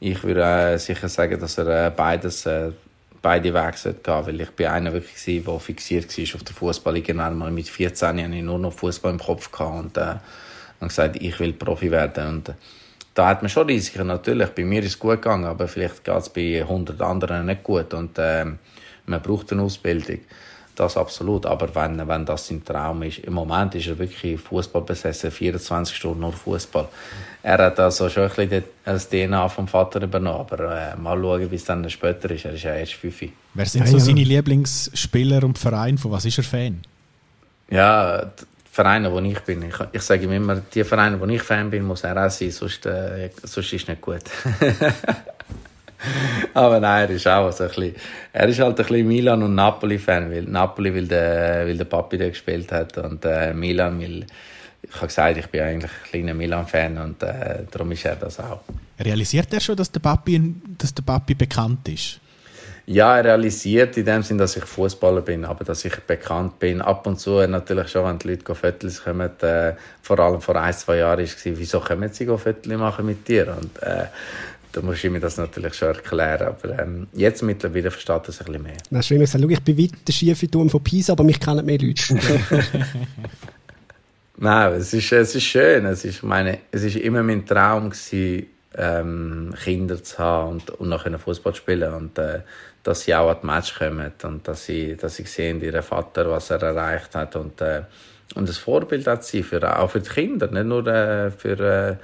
ich 0.00 0.20
würde 0.24 0.42
äh, 0.42 0.78
sicher 0.78 1.08
sagen, 1.08 1.38
dass 1.38 1.58
er 1.58 1.86
äh, 1.86 1.90
beides, 1.90 2.46
äh, 2.46 2.72
beide 3.22 3.54
Wege 3.54 3.76
sollte 3.76 4.00
gehen, 4.02 4.26
weil 4.26 4.40
ich 4.40 4.50
bin 4.50 4.66
einer 4.66 4.92
wirklich 4.92 5.14
gewesen, 5.14 5.44
der 5.44 5.60
fixiert 5.60 6.18
war 6.18 6.34
auf 6.34 6.42
den 6.42 6.56
Fußball. 6.56 6.96
Irgendwann 6.96 7.38
mal 7.38 7.52
mit 7.52 7.68
14 7.68 8.08
hatte 8.08 8.34
ich 8.34 8.42
nur 8.42 8.58
noch 8.58 8.72
Fußball 8.72 9.12
im 9.12 9.20
Kopf 9.20 9.52
gehabt 9.52 9.76
und 9.78 9.96
äh, 9.96 10.16
und 10.80 10.88
gesagt, 10.88 11.16
ich 11.20 11.38
will 11.38 11.52
Profi 11.52 11.92
werden 11.92 12.28
und 12.28 12.48
äh, 12.48 12.54
da 13.14 13.28
hat 13.28 13.42
man 13.42 13.48
schon 13.48 13.68
Risiken 13.68 14.08
natürlich. 14.08 14.48
Bei 14.48 14.64
mir 14.64 14.80
ist 14.80 14.86
es 14.86 14.98
gut 14.98 15.22
gegangen, 15.22 15.44
aber 15.44 15.68
vielleicht 15.68 16.02
geht 16.02 16.16
es 16.16 16.28
bei 16.28 16.60
100 16.60 17.00
anderen 17.00 17.46
nicht 17.46 17.62
gut 17.62 17.94
und 17.94 18.18
äh, 18.18 18.46
man 19.06 19.22
braucht 19.22 19.52
eine 19.52 19.62
Ausbildung. 19.62 20.20
Das 20.74 20.96
absolut. 20.96 21.44
Aber 21.44 21.74
wenn, 21.74 22.06
wenn 22.08 22.24
das 22.24 22.46
sein 22.46 22.64
Traum 22.64 23.02
ist, 23.02 23.18
im 23.18 23.34
Moment 23.34 23.74
ist 23.74 23.88
er 23.88 23.98
wirklich 23.98 24.40
Fußball 24.40 24.82
besessen, 24.82 25.30
24 25.30 25.94
Stunden 25.94 26.20
nur 26.20 26.32
Fußball. 26.32 26.88
Er 27.42 27.58
hat 27.58 27.78
also 27.78 28.08
schon 28.08 28.24
ein 28.24 28.28
bisschen 28.30 28.64
das 28.84 29.08
DNA 29.08 29.48
vom 29.48 29.68
Vater 29.68 30.02
übernommen. 30.02 30.40
Aber 30.40 30.92
äh, 30.94 30.96
mal 30.96 31.20
schauen, 31.20 31.50
wie 31.50 31.56
es 31.56 31.64
dann 31.64 31.88
später 31.90 32.30
ist. 32.30 32.46
Er 32.46 32.54
ist 32.54 32.62
ja 32.62 32.74
erst 32.74 32.94
fünf. 32.94 33.22
Wer 33.54 33.66
sind 33.66 33.86
so 33.86 33.98
seine 33.98 34.24
Lieblingsspieler 34.24 35.44
und 35.44 35.58
Vereine? 35.58 35.98
Von 35.98 36.12
was 36.12 36.24
ist 36.24 36.38
er 36.38 36.44
Fan? 36.44 36.80
Ja, 37.70 38.24
die 38.24 38.44
Vereine, 38.70 39.12
wo 39.12 39.18
ich 39.20 39.40
bin. 39.40 39.62
Ich, 39.64 39.74
ich 39.92 40.02
sage 40.02 40.24
ihm 40.24 40.32
immer, 40.32 40.56
die 40.56 40.84
Vereine, 40.84 41.20
wo 41.20 41.26
ich 41.26 41.42
Fan 41.42 41.70
bin, 41.70 41.84
muss 41.84 42.04
er 42.04 42.26
auch 42.26 42.30
sein, 42.30 42.50
sonst, 42.50 42.86
äh, 42.86 43.28
sonst 43.42 43.72
ist 43.72 43.82
es 43.82 43.88
nicht 43.88 44.00
gut. 44.00 44.22
Aber 46.54 46.80
nein, 46.80 47.08
er 47.08 47.14
ist 47.14 47.26
auch 47.26 47.50
so 47.52 47.64
ein 47.64 47.68
bisschen, 47.68 47.94
er 48.32 48.48
ist 48.48 48.60
halt 48.60 48.78
ein 48.78 48.86
bisschen 48.86 49.08
Milan- 49.08 49.42
und 49.42 49.54
Napoli-Fan, 49.54 50.30
weil 50.30 50.42
Napoli, 50.42 50.94
weil 50.94 51.06
der, 51.06 51.66
weil 51.66 51.76
der 51.76 51.84
Papi 51.84 52.18
da 52.18 52.28
gespielt 52.28 52.70
hat 52.72 52.98
und 52.98 53.24
äh, 53.24 53.52
Milan, 53.52 54.00
weil 54.00 54.26
ich 54.82 54.96
habe 54.96 55.06
gesagt, 55.06 55.36
ich 55.36 55.46
bin 55.46 55.62
eigentlich 55.62 55.90
ein 55.90 56.10
kleiner 56.10 56.34
Milan-Fan 56.34 56.98
und 56.98 57.22
äh, 57.22 57.64
darum 57.70 57.92
ist 57.92 58.04
er 58.04 58.16
das 58.16 58.40
auch. 58.40 58.60
Realisiert 58.98 59.52
er 59.52 59.60
schon, 59.60 59.76
dass 59.76 59.90
der 59.90 60.00
Papi, 60.00 60.54
dass 60.78 60.92
der 60.92 61.02
Papi 61.02 61.34
bekannt 61.34 61.88
ist? 61.88 62.20
Ja, 62.84 63.16
er 63.16 63.24
realisiert 63.24 63.96
in 63.96 64.04
dem 64.04 64.22
Sinn, 64.24 64.38
dass 64.38 64.56
ich 64.56 64.64
Fußballer 64.64 65.20
bin, 65.20 65.44
aber 65.44 65.64
dass 65.64 65.84
ich 65.84 65.94
bekannt 66.00 66.58
bin. 66.58 66.82
Ab 66.82 67.06
und 67.06 67.20
zu 67.20 67.46
natürlich 67.46 67.88
schon, 67.88 68.04
wenn 68.04 68.18
die 68.18 68.28
Leute 68.28 68.54
Fotos 68.56 69.04
kommen, 69.04 69.30
äh, 69.40 69.74
vor 70.02 70.18
allem 70.18 70.40
vor 70.40 70.56
ein, 70.56 70.72
zwei 70.74 70.96
Jahren 70.96 71.18
war 71.18 71.24
es, 71.24 71.36
wieso 71.44 71.78
kommen 71.78 72.12
sie 72.12 72.26
Fotos 72.26 72.66
machen 72.66 73.06
mit 73.06 73.26
dir? 73.28 73.56
Und 73.56 73.80
äh, 73.82 74.06
da 74.72 74.80
muss 74.80 75.04
ich 75.04 75.10
mir 75.10 75.20
das 75.20 75.36
natürlich 75.36 75.74
schon 75.74 75.88
erklären. 75.88 76.48
Aber 76.48 76.78
ähm, 76.78 77.06
jetzt 77.12 77.42
mittlerweile 77.42 77.90
versteht 77.90 78.28
das 78.28 78.40
ein 78.40 78.46
bisschen 78.46 78.62
mehr. 78.62 78.76
Das 78.90 79.04
ist 79.04 79.10
immer 79.10 79.26
sagen, 79.26 79.50
ich 79.50 79.60
bin 79.60 79.78
weit 79.78 80.08
der 80.08 80.12
schiefe 80.12 80.50
Turm 80.50 80.70
von 80.70 80.82
Pisa, 80.82 81.12
aber 81.12 81.24
mich 81.24 81.38
kennen 81.38 81.64
mehr 81.64 81.78
Leute. 81.78 82.02
Nein, 84.38 84.72
es 84.72 84.92
ist, 84.92 85.12
es 85.12 85.34
ist 85.34 85.44
schön. 85.44 85.84
Es 85.84 86.04
ist, 86.04 86.22
meine, 86.22 86.58
es 86.70 86.82
ist 86.82 86.96
immer 86.96 87.22
mein 87.22 87.46
Traum 87.46 87.90
gewesen, 87.90 88.46
ähm, 88.76 89.54
Kinder 89.62 90.02
zu 90.02 90.18
haben 90.18 90.52
und, 90.52 90.70
und 90.70 90.88
nachher 90.88 91.18
Fußball 91.18 91.54
spielen 91.54 91.92
und 91.92 92.18
äh, 92.18 92.40
dass 92.82 93.02
sie 93.02 93.14
auch 93.14 93.30
an 93.30 93.36
die 93.42 93.46
Match 93.46 93.78
kommen 93.78 94.10
und 94.22 94.48
dass 94.48 94.64
sie, 94.64 94.96
dass 94.96 95.16
sie 95.16 95.24
sehen, 95.24 95.60
ihren 95.62 95.82
Vater, 95.82 96.30
was 96.30 96.50
er 96.50 96.62
erreicht 96.62 97.14
hat 97.14 97.36
und, 97.36 97.60
äh, 97.60 97.82
und 98.34 98.48
ein 98.48 98.54
Vorbild 98.54 99.06
hat 99.06 99.24
sie 99.24 99.42
für, 99.42 99.78
auch 99.78 99.90
für 99.90 100.00
die 100.00 100.08
Kinder, 100.08 100.50
nicht 100.50 100.64
nur 100.64 100.86
äh, 100.86 101.30
für 101.30 101.98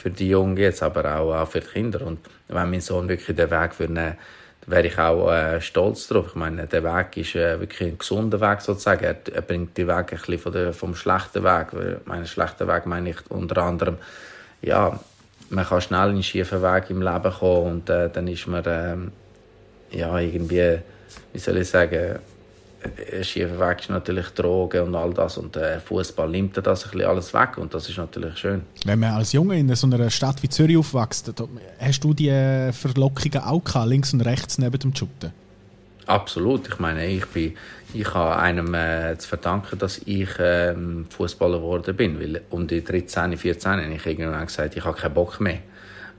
für 0.00 0.10
die 0.10 0.28
Jungen 0.28 0.56
jetzt, 0.56 0.82
aber 0.82 1.16
auch, 1.16 1.34
auch 1.34 1.48
für 1.48 1.60
die 1.60 1.66
Kinder. 1.66 2.06
Und 2.06 2.18
wenn 2.48 2.70
mein 2.70 2.80
Sohn 2.80 3.08
wirklich 3.08 3.36
den 3.36 3.50
Weg 3.50 3.78
würde 3.78 4.16
wäre 4.66 4.86
ich 4.86 4.98
auch 4.98 5.30
äh, 5.30 5.60
stolz 5.60 6.06
drauf. 6.08 6.26
Ich 6.28 6.34
meine, 6.34 6.66
der 6.66 6.84
Weg 6.84 7.16
ist 7.16 7.34
äh, 7.34 7.58
wirklich 7.58 7.92
ein 7.92 7.98
gesunder 7.98 8.40
Weg 8.40 8.60
sozusagen. 8.60 9.04
Er, 9.04 9.16
er 9.32 9.42
bringt 9.42 9.76
die 9.76 9.86
Weg 9.86 10.12
ein 10.12 10.18
bisschen 10.18 10.38
von 10.38 10.52
der, 10.52 10.72
vom 10.72 10.94
schlechten 10.94 11.42
Weg. 11.42 11.68
Weil, 11.72 12.00
Meinen 12.04 12.26
schlechten 12.26 12.68
Weg 12.68 12.86
meine 12.86 13.10
ich 13.10 13.16
unter 13.30 13.62
anderem, 13.62 13.96
ja, 14.62 14.98
man 15.48 15.64
kann 15.64 15.80
schnell 15.80 16.08
in 16.08 16.14
einen 16.14 16.22
schiefen 16.22 16.62
Weg 16.62 16.90
im 16.90 17.02
Leben 17.02 17.32
kommen 17.32 17.72
und 17.72 17.90
äh, 17.90 18.08
dann 18.10 18.28
ist 18.28 18.46
man 18.46 18.62
ähm, 18.66 19.12
ja 19.90 20.16
irgendwie, 20.18 20.78
wie 21.32 21.38
soll 21.38 21.56
ich 21.56 21.68
sagen, 21.68 22.18
ein 22.82 23.24
schiefer 23.24 23.58
Weg 23.60 23.80
ist 23.80 23.90
natürlich 23.90 24.28
Drogen 24.28 24.82
und 24.82 24.94
all 24.94 25.12
das 25.12 25.36
und 25.36 25.56
äh, 25.56 25.80
Fußball 25.80 26.28
nimmt 26.28 26.56
dir 26.56 26.62
das 26.62 26.84
ein 26.84 26.90
bisschen 26.92 27.08
alles 27.08 27.34
weg 27.34 27.58
und 27.58 27.74
das 27.74 27.88
ist 27.88 27.98
natürlich 27.98 28.38
schön. 28.38 28.62
Wenn 28.84 28.98
man 28.98 29.14
als 29.14 29.32
Junge 29.32 29.58
in 29.58 29.74
so 29.74 29.86
einer 29.86 30.10
Stadt 30.10 30.42
wie 30.42 30.48
Zürich 30.48 30.76
aufwächst, 30.78 31.32
hast 31.78 32.04
du 32.04 32.14
die 32.14 32.28
äh, 32.28 32.72
Verlockungen 32.72 33.42
auch 33.44 33.62
gehabt, 33.62 33.88
links 33.88 34.12
und 34.12 34.22
rechts 34.22 34.58
neben 34.58 34.78
dem 34.78 34.94
Shooten? 34.94 35.32
Absolut. 36.06 36.66
Ich 36.66 36.78
meine, 36.78 37.06
ich 37.06 37.26
bin, 37.26 37.54
ich 37.92 38.14
habe 38.14 38.36
einem 38.36 38.74
äh, 38.74 39.16
zu 39.18 39.28
verdanken, 39.28 39.78
dass 39.78 39.98
ich 40.06 40.30
ähm, 40.40 41.06
Fußballer 41.10 41.58
geworden 41.58 41.94
bin, 41.94 42.18
weil 42.18 42.42
um 42.50 42.66
die 42.66 42.82
13, 42.82 43.36
14 43.36 43.72
habe 43.72 43.82
ich 43.94 44.06
irgendwann 44.06 44.46
gesagt, 44.46 44.76
ich 44.76 44.84
habe 44.84 44.96
keinen 44.98 45.14
Bock 45.14 45.40
mehr. 45.40 45.58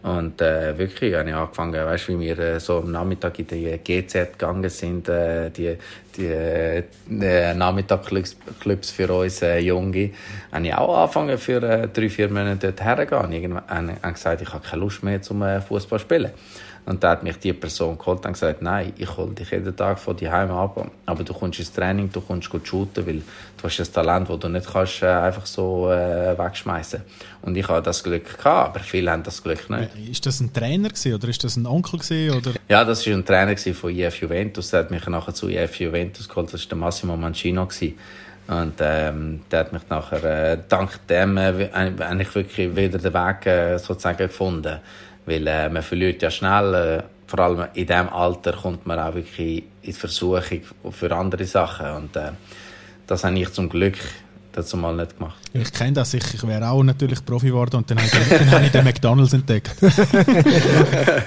Und 0.04 0.42
äh, 0.42 0.76
wirklich 0.78 1.14
habe 1.14 1.30
ich 1.30 1.36
angefangen, 1.36 1.74
weißt 1.74 2.10
wie 2.10 2.20
wir 2.20 2.40
äh, 2.40 2.60
so 2.60 2.80
am 2.80 2.92
Nachmittag 2.92 3.38
in 3.38 3.48
die 3.48 3.80
GZ 3.84 4.34
gegangen 4.34 4.70
sind, 4.70 5.08
äh, 5.08 5.52
die, 5.52 5.78
die, 6.18 6.26
äh, 6.26 6.84
die 7.08 7.58
Nachmittagclubs 7.58 8.36
Clubs 8.60 8.90
für 8.90 9.14
uns 9.14 9.44
äh, 9.44 9.60
Junge, 9.60 10.10
habe 10.52 10.66
ich 10.66 10.74
auch 10.74 10.98
angefangen, 10.98 11.38
für 11.38 11.62
äh, 11.62 11.88
drei, 11.88 12.10
vier 12.10 12.30
Monate 12.30 12.74
dort 12.74 12.82
herzugehen. 12.82 13.32
Irgendwann 13.32 13.68
habe 13.68 13.98
ich 14.04 14.14
gesagt, 14.14 14.42
ich 14.42 14.52
habe 14.52 14.68
keine 14.68 14.82
Lust 14.82 15.04
mehr 15.04 15.22
zum 15.22 15.44
äh, 15.44 15.62
Fußball 15.62 16.00
spielen. 16.00 16.32
Und 16.86 17.04
da 17.04 17.12
hat 17.12 17.24
mich 17.24 17.38
die 17.38 17.54
Person 17.54 17.98
geholt 17.98 18.26
und 18.26 18.34
gesagt, 18.34 18.62
nein, 18.62 18.94
ich 18.98 19.16
hole 19.16 19.32
dich 19.34 19.52
jeden 19.52 19.76
Tag 19.76 20.00
von 20.00 20.16
die 20.16 20.30
Heim 20.30 20.50
ab, 20.50 20.90
aber 21.06 21.24
du 21.24 21.34
kommst 21.34 21.60
ins 21.60 21.72
Training, 21.72 22.12
du 22.12 22.22
kommst 22.22 22.50
gut 22.50 22.68
shooten, 22.68 23.06
weil 23.06 23.22
du 23.58 23.64
hast 23.64 23.80
ein 23.80 23.94
Talent, 23.94 24.30
das 24.30 24.40
du 24.40 24.50
nicht 24.50 24.68
kannst, 24.72 25.04
äh, 25.04 25.08
einfach 25.08 25.46
so 25.46 25.92
äh, 25.92 26.38
wegschmeißen. 26.38 27.02
Und 27.44 27.56
ich 27.56 27.68
habe 27.68 27.84
das 27.84 28.04
Glück 28.04 28.38
gehabt, 28.38 28.76
aber 28.76 28.80
viele 28.80 29.12
haben 29.12 29.22
das 29.22 29.44
Glück 29.44 29.70
nicht. 29.70 30.10
Ist 30.10 30.26
das 30.26 30.40
ein 30.40 30.52
Trainer 30.52 30.90
gewesen, 30.90 31.14
oder 31.14 31.28
ist 31.28 31.44
das 31.44 31.56
ein 31.56 31.68
Onkel 31.68 32.00
gewesen, 32.00 32.36
oder? 32.36 32.52
Ja, 32.68 32.84
das 32.84 33.06
war 33.06 33.14
ein 33.14 33.26
Trainer 33.26 33.54
gewesen 33.56 33.76
von 33.76 33.96
IF 33.96 34.20
Juventus, 34.20 34.72
der 34.72 34.80
hat 34.82 34.92
mich 34.92 35.06
nachher 35.06 35.34
zu 35.34 35.50
IF 35.50 35.80
Juventus 35.80 36.28
geholt, 36.28 36.52
das 36.52 36.62
war 36.64 36.70
der 36.70 36.78
Massimo 36.80 37.16
Mancino 37.16 37.66
gewesen. 37.68 37.96
Und 38.48 38.74
ähm, 38.80 39.42
der 39.50 39.60
hat 39.62 39.72
mich 39.72 39.84
nachher, 39.88 40.24
äh, 40.24 40.58
dank 40.68 41.08
dem, 41.08 41.38
äh, 41.38 41.70
eigentlich 41.72 42.36
wirklich 42.36 42.76
wieder 42.76 42.98
den 42.98 43.14
Weg 43.14 43.46
äh, 43.46 43.78
sozusagen 43.78 44.18
gefunden. 44.18 44.80
Weil 45.26 45.48
äh, 45.48 45.70
man 45.70 45.84
verliert 45.84 46.22
ja 46.22 46.32
schnell, 46.32 46.74
äh, 46.74 47.04
vor 47.28 47.40
allem 47.40 47.68
in 47.74 47.86
diesem 47.86 48.10
Alter 48.10 48.54
kommt 48.54 48.86
man 48.86 49.00
auch 49.00 49.14
wirklich 49.14 49.60
in 49.60 49.64
die 49.86 49.94
Versuchung 49.94 50.62
für 50.92 51.16
andere 51.16 51.46
Sachen. 51.46 51.92
Und 51.92 52.16
äh, 52.16 52.32
das 53.08 53.24
habe 53.24 53.40
ich 53.40 53.52
zum 53.52 53.70
Glück 53.70 53.98
dazu 54.52 54.78
mal 54.78 54.96
nicht 54.96 55.18
gemacht. 55.18 55.38
Ich 55.54 55.72
kenne 55.72 55.94
das, 55.94 56.14
ich, 56.14 56.34
ich 56.34 56.48
wäre 56.48 56.70
auch 56.70 56.84
natürlich 56.84 57.24
Profi 57.26 57.48
geworden 57.48 57.78
und 57.78 57.90
dann 57.90 57.98
habe 58.00 58.08
ich, 58.08 58.30
dann 58.30 58.52
habe 58.52 58.66
ich 58.66 58.72
den 58.72 58.84
McDonalds 58.84 59.34
entdeckt. 59.34 59.72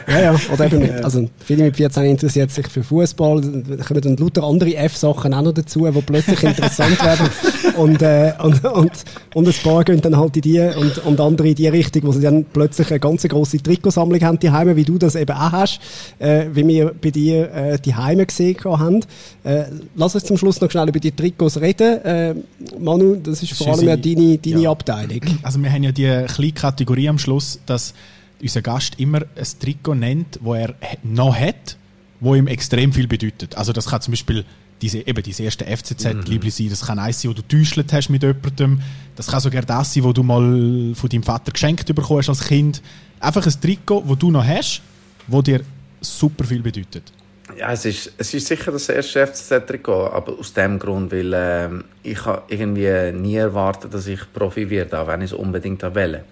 Ja, 0.06 0.20
ja. 0.20 0.36
Oder 0.52 0.66
eben 0.66 0.80
mit, 0.80 1.04
also 1.04 1.28
viele 1.44 1.64
mit 1.64 1.76
14 1.76 2.04
interessiert 2.04 2.50
sich 2.50 2.68
für 2.68 2.84
Fußball, 2.84 3.40
da 3.40 3.84
kommen 3.84 4.00
dann 4.00 4.16
lauter 4.16 4.44
andere 4.44 4.76
F-Sachen 4.76 5.32
auch 5.34 5.42
noch 5.42 5.52
dazu, 5.52 5.90
die 5.90 6.02
plötzlich 6.02 6.42
interessant 6.42 7.02
werden. 7.02 7.28
Und, 7.76 8.02
äh, 8.02 8.32
und, 8.42 8.64
und, 8.64 8.92
und 9.34 9.48
ein 9.48 9.54
paar 9.62 9.84
gehen 9.84 10.00
dann 10.00 10.16
halt 10.16 10.36
in 10.36 10.42
die 10.42 10.60
und, 10.60 10.98
und 10.98 11.20
andere 11.20 11.48
in 11.48 11.54
die 11.54 11.68
Richtung, 11.68 12.02
wo 12.04 12.12
sie 12.12 12.20
dann 12.20 12.44
plötzlich 12.44 12.90
eine 12.90 13.00
ganz 13.00 13.22
grosse 13.22 13.58
Trikotsammlung 13.58 14.20
haben, 14.22 14.38
die 14.38 14.50
Heime, 14.50 14.76
wie 14.76 14.84
du 14.84 14.98
das 14.98 15.14
eben 15.14 15.32
auch 15.32 15.52
hast, 15.52 15.80
äh, 16.18 16.46
wie 16.52 16.66
wir 16.66 16.94
bei 17.00 17.10
dir 17.10 17.52
äh, 17.52 17.78
die 17.78 17.94
Heime 17.94 18.26
gesehen 18.26 18.56
haben. 18.64 19.00
Äh, 19.42 19.64
lass 19.94 20.14
uns 20.14 20.24
zum 20.24 20.36
Schluss 20.36 20.60
noch 20.60 20.70
schnell 20.70 20.88
über 20.88 21.00
die 21.00 21.12
Trikots 21.12 21.60
reden. 21.60 22.04
Äh, 22.04 22.34
Manu, 22.78 23.16
das 23.16 23.42
ist 23.42 23.54
vor 23.54 23.68
allem 23.68 23.88
ja 23.88 23.96
deine, 23.96 24.38
deine 24.38 24.60
ja. 24.60 24.70
Abteilung. 24.70 25.20
Also 25.42 25.62
wir 25.62 25.70
haben 25.70 25.82
ja 25.82 25.92
die 25.92 26.24
kleine 26.32 26.52
Kategorie 26.52 27.08
am 27.08 27.18
Schluss, 27.18 27.60
dass 27.66 27.94
unser 28.40 28.62
Gast 28.62 28.94
immer 28.98 29.20
ein 29.20 29.46
Trikot 29.60 29.94
nennt, 29.94 30.38
wo 30.42 30.54
er 30.54 30.74
noch 31.02 31.34
hat, 31.34 31.76
wo 32.20 32.34
ihm 32.34 32.46
extrem 32.46 32.92
viel 32.92 33.06
bedeutet. 33.06 33.56
Also 33.56 33.72
das 33.72 33.86
kann 33.86 34.00
zum 34.00 34.12
Beispiel 34.12 34.44
diese, 34.84 35.06
eben 35.06 35.22
diese 35.22 35.44
erste 35.44 35.64
FCZ-Liebli 35.64 36.50
sein, 36.50 36.68
das 36.68 36.84
kann 36.84 36.98
eins 36.98 37.22
sein, 37.22 37.30
wo 37.30 37.34
du 37.34 37.42
getäuscht 37.42 37.80
hast 37.90 38.10
mit 38.10 38.22
jemandem, 38.22 38.80
das 39.16 39.28
kann 39.28 39.40
sogar 39.40 39.62
das 39.62 39.94
sein, 39.94 40.04
wo 40.04 40.12
du 40.12 40.22
mal 40.22 40.94
von 40.94 41.08
deinem 41.08 41.22
Vater 41.22 41.52
geschenkt 41.52 41.86
bekommen 41.86 42.18
hast 42.18 42.28
als 42.28 42.44
Kind. 42.44 42.82
Einfach 43.18 43.46
ein 43.46 43.60
Trikot, 43.62 44.02
wo 44.04 44.14
du 44.14 44.30
noch 44.30 44.44
hast, 44.44 44.82
wo 45.26 45.40
dir 45.40 45.62
super 46.02 46.44
viel 46.44 46.60
bedeutet. 46.60 47.10
Ja, 47.58 47.72
es 47.72 47.86
ist, 47.86 48.12
es 48.18 48.34
ist 48.34 48.46
sicher 48.46 48.72
das 48.72 48.90
erste 48.90 49.26
FCZ-Trikot, 49.26 50.10
aber 50.12 50.38
aus 50.38 50.52
dem 50.52 50.78
Grund, 50.78 51.10
weil 51.12 51.32
ähm, 51.34 51.84
ich 52.02 52.20
irgendwie 52.48 53.12
nie 53.12 53.36
erwartet, 53.36 53.94
dass 53.94 54.06
ich 54.06 54.20
Profi 54.34 54.68
werde, 54.68 54.98
auch 55.00 55.06
wenn 55.06 55.22
ich 55.22 55.30
es 55.30 55.32
unbedingt 55.32 55.82
wähle. 55.94 56.24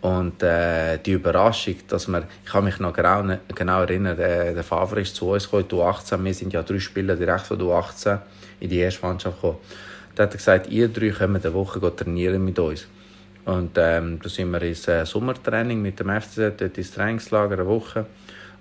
Und 0.00 0.42
äh, 0.44 0.98
die 0.98 1.12
Überraschung, 1.12 1.74
dass 1.88 2.06
man, 2.06 2.24
ich 2.44 2.50
kann 2.50 2.64
mich 2.64 2.78
noch 2.78 2.92
genau, 2.92 3.36
genau 3.54 3.80
erinnern, 3.80 4.16
der, 4.16 4.54
der 4.54 4.62
Favre 4.62 5.00
ist 5.00 5.16
zu 5.16 5.30
uns 5.30 5.44
gekommen, 5.44 5.66
du 5.68 5.82
18, 5.82 6.24
wir 6.24 6.34
sind 6.34 6.52
ja 6.52 6.62
drei 6.62 6.78
Spieler 6.78 7.16
direkt 7.16 7.46
von 7.46 7.58
du 7.58 7.72
18 7.72 8.18
in 8.60 8.70
die 8.70 8.78
erste 8.78 9.04
Mannschaft 9.04 9.36
gekommen. 9.36 9.58
Da 10.14 10.24
hat 10.24 10.34
er 10.34 10.36
gesagt, 10.36 10.68
ihr 10.68 10.88
drei 10.88 11.10
kommen 11.10 11.42
eine 11.42 11.52
Woche 11.52 11.96
trainieren 11.96 12.44
mit 12.44 12.58
uns. 12.58 12.86
Und 13.44 13.72
ähm, 13.76 14.20
da 14.22 14.28
sind 14.28 14.50
wir 14.50 14.62
ins 14.62 14.86
äh, 14.86 15.04
Sommertraining 15.04 15.80
mit 15.80 15.98
dem 15.98 16.10
FCZ, 16.10 16.60
dort 16.60 16.78
ins 16.78 16.92
Trainingslager, 16.92 17.54
eine 17.54 17.66
Woche. 17.66 18.06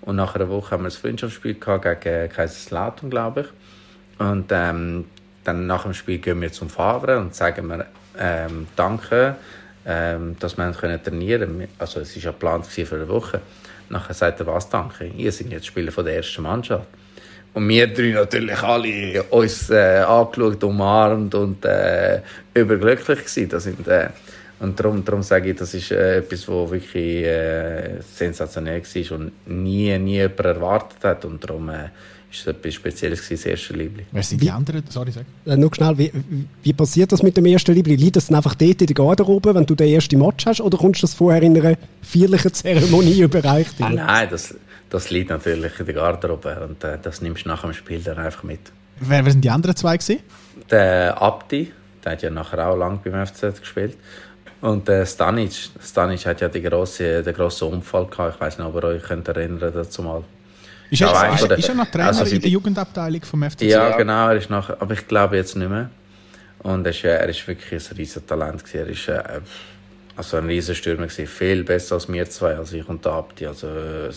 Und 0.02 0.16
nach 0.16 0.34
einer 0.36 0.50
Woche 0.50 0.72
haben 0.72 0.84
wir 0.84 0.90
ein 0.90 0.92
Freundschaftsspiel 0.92 1.56
gehabt 1.56 2.02
gegen 2.02 2.30
Kaiserslautern, 2.30 3.10
glaube 3.10 3.42
ich. 3.42 3.48
Und 4.26 4.46
ähm, 4.52 5.06
dann 5.44 5.68
nach 5.68 5.84
dem 5.84 5.94
Spiel 5.94 6.18
gehen 6.20 6.42
wir 6.42 6.52
zum 6.52 6.70
Favre 6.70 7.20
und 7.20 7.36
sagen 7.36 7.68
wir 7.68 7.86
ähm, 8.18 8.68
Danke, 8.76 9.36
ähm, 9.88 10.36
dass 10.40 10.58
wir 10.58 10.66
haben 10.66 10.76
können 10.76 11.02
trainieren 11.02 11.58
konnten. 11.58 11.70
Also 11.80 12.02
es 12.02 12.16
war 12.16 12.24
ja 12.24 12.32
geplant 12.32 12.66
für 12.66 12.96
eine 12.96 13.08
Woche. 13.08 13.40
Nachher 13.90 14.14
sagt 14.14 14.42
er, 14.42 14.48
was 14.48 14.70
danke? 14.70 15.08
Ihr 15.08 15.32
seid 15.32 15.50
jetzt 15.50 15.66
Spieler 15.66 15.94
von 15.94 16.04
der 16.04 16.18
ersten 16.18 16.42
Mannschaft. 16.42 16.88
Und 17.54 17.70
wir 17.70 17.88
drei 17.88 18.12
natürlich 18.12 18.62
alle 18.62 19.24
uns 19.24 19.70
äh, 19.70 20.00
angeschaut, 20.00 20.64
umarmt 20.64 21.34
und 21.34 21.64
äh, 21.64 22.20
überglücklich 22.54 23.20
gewesen. 23.20 23.50
Das 23.50 23.64
sind, 23.64 23.88
äh, 23.88 24.10
und 24.60 24.80
darum, 24.80 25.06
darum 25.06 25.24
sage 25.24 25.52
ich, 25.52 25.56
das 25.56 25.74
ist 25.74 25.92
äh, 25.92 26.18
etwas, 26.18 26.48
was 26.50 26.72
wirklich 26.72 27.24
äh, 27.24 28.02
sensationell 28.02 28.84
war 28.84 29.18
und 29.18 29.32
nie, 29.48 29.98
nie 29.98 30.16
jemand 30.16 30.40
erwartet 30.42 31.04
hat. 31.04 31.26
Und 31.26 31.44
darum 31.44 31.70
äh, 31.70 31.90
ist 32.32 32.42
es 32.42 32.48
etwas 32.48 32.74
Spezielles 32.74 33.22
gewesen, 33.22 33.44
das 33.44 33.46
erste 33.46 33.74
Liebling. 33.74 34.06
Wer 34.12 34.24
sind 34.24 34.42
die 34.42 34.52
anderen? 34.52 34.84
Sorry, 34.90 35.12
sag. 35.12 35.26
Äh, 35.46 35.56
nur 35.58 35.74
schnell, 35.74 35.98
wie, 35.98 36.12
wie 36.62 36.74
passiert 36.74 37.12
das 37.12 37.24
mit 37.24 37.38
dem 37.38 37.46
ersten 37.46 37.74
Liebling? 37.74 37.98
Liegt 37.98 38.18
das 38.18 38.28
dann 38.28 38.36
einfach 38.36 38.56
dort 38.56 38.82
in 38.82 38.88
der 38.88 38.94
Garderobe, 38.94 39.56
wenn 39.56 39.66
du 39.66 39.76
den 39.76 39.90
ersten 39.90 40.20
Match 40.20 40.46
hast, 40.46 40.62
oder 40.62 40.78
kommst 40.78 41.02
du 41.02 41.08
das 41.08 41.14
vorher 41.14 41.42
in 41.42 41.58
einer 41.58 41.78
feierlichen 42.02 42.54
Zeremonie 42.54 43.22
überreicht? 43.22 43.76
Ah, 43.80 43.90
nein, 43.90 44.28
das, 44.30 44.56
das 44.90 45.10
liegt 45.10 45.30
natürlich 45.30 45.80
in 45.80 45.86
der 45.86 45.96
Garderobe 45.96 46.68
und 46.68 46.84
äh, 46.84 46.98
das 47.02 47.22
nimmst 47.22 47.46
du 47.46 47.50
nach 47.50 47.62
dem 47.62 47.74
Spiel 47.74 48.00
dann 48.00 48.18
einfach 48.18 48.44
mit. 48.44 48.60
Wer, 49.00 49.24
wer 49.24 49.32
sind 49.32 49.44
die 49.44 49.50
anderen 49.50 49.76
zwei 49.76 49.98
gewesen? 49.98 50.22
Der 50.70 51.22
Abdi, 51.22 51.72
der 52.04 52.12
hat 52.14 52.22
ja 52.22 52.30
nachher 52.30 52.68
auch 52.68 52.76
lange 52.76 53.00
beim 53.04 53.26
FCZ 53.26 53.60
gespielt. 53.60 53.98
Und 54.60 54.88
der 54.88 55.06
Stanic, 55.06 55.52
Stanic 55.80 56.26
hat 56.26 56.42
ja 56.42 56.50
die 56.50 56.62
grosse, 56.62 57.22
den 57.22 57.34
grossen 57.34 57.72
Unfall 57.72 58.08
gehabt. 58.08 58.36
Ich 58.36 58.42
weiß 58.42 58.58
nicht, 58.58 58.68
ob 58.68 58.76
ihr 58.76 58.84
euch 58.86 59.04
könnt 59.04 59.28
erinnern 59.28 59.72
dazu 59.74 60.02
mal. 60.02 60.24
Ist 60.90 61.00
Ja, 61.00 61.12
er, 61.12 61.20
einer 61.22 61.34
ist, 61.34 61.40
von 61.42 61.50
der- 61.50 61.58
ist 61.58 61.70
er 61.70 61.76
noch 61.76 61.92
Trainer 61.92 62.08
also 62.08 62.24
in 62.24 62.30
der 62.32 62.40
die- 62.40 62.50
Jugendabteilung 62.50 63.22
vom 63.24 63.44
FCZ? 63.44 63.62
Ja, 63.64 63.98
genau, 63.98 64.30
er 64.30 64.36
ist 64.38 64.50
nachher, 64.50 64.82
aber 64.82 64.94
ich 64.94 65.08
glaube 65.08 65.36
jetzt 65.36 65.56
nicht 65.56 65.70
mehr. 65.70 65.90
Und 66.60 66.86
er 66.86 66.92
ist, 66.92 67.04
äh, 67.04 67.10
er 67.10 67.30
ist 67.30 67.48
wirklich 67.48 67.82
ein 67.92 67.98
riesen 67.98 68.26
Talent. 68.26 68.64
Er 68.74 68.88
ist 68.88 69.08
äh, 69.08 69.22
also 70.16 70.38
ein 70.38 70.46
riesen 70.46 70.76
Stürmer. 70.76 71.08
Viel 71.10 71.64
besser 71.64 71.96
als 71.96 72.12
wir 72.12 72.30
zwei, 72.30 72.56
als 72.56 72.74
ich 72.74 72.88
und 72.88 73.04
der 73.06 73.12
Abdi. 73.12 73.46
Also 73.48 73.68
äh, 73.68 74.08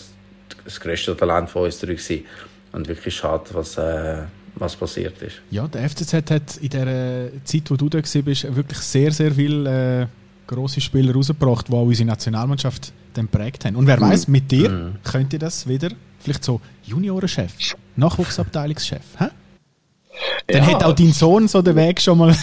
das- 0.65 0.79
größte 0.79 1.15
Talent 1.15 1.49
von 1.49 1.63
uns 1.63 1.79
drei 1.79 1.93
gewesen. 1.93 2.25
Und 2.73 2.87
wirklich 2.87 3.15
schade, 3.15 3.43
was, 3.53 3.77
äh, 3.77 4.19
was 4.55 4.75
passiert 4.75 5.21
ist. 5.21 5.41
Ja, 5.51 5.67
der 5.67 5.83
FCZ 5.89 6.13
hat 6.31 6.57
in 6.61 6.69
der 6.69 7.31
Zeit, 7.43 7.69
wo 7.69 7.75
du 7.75 7.89
da 7.89 7.97
warst, 7.99 8.55
wirklich 8.55 8.79
sehr, 8.79 9.11
sehr 9.11 9.31
viele 9.33 10.01
äh, 10.03 10.07
grosse 10.47 10.79
Spieler 10.81 11.13
rausgebracht, 11.13 11.67
die 11.67 11.73
auch 11.73 11.83
unsere 11.83 12.07
Nationalmannschaft 12.07 12.91
dann 13.13 13.29
geprägt 13.29 13.65
haben. 13.65 13.75
Und 13.75 13.87
wer 13.87 13.99
weiß, 13.99 14.27
mit 14.29 14.49
dir 14.51 14.93
könnt 15.03 15.33
ihr 15.33 15.39
das 15.39 15.67
wieder, 15.67 15.89
vielleicht 16.23 16.43
so 16.43 16.61
Juniorenchef, 16.83 17.51
Nachwuchsabteilungschef, 17.95 19.01
hä? 19.19 19.27
Dann 20.47 20.65
hat 20.67 20.83
auch 20.83 20.93
dein 20.93 21.13
Sohn 21.13 21.47
so 21.47 21.61
den 21.61 21.75
Weg 21.75 22.01
schon 22.01 22.17
mal. 22.17 22.29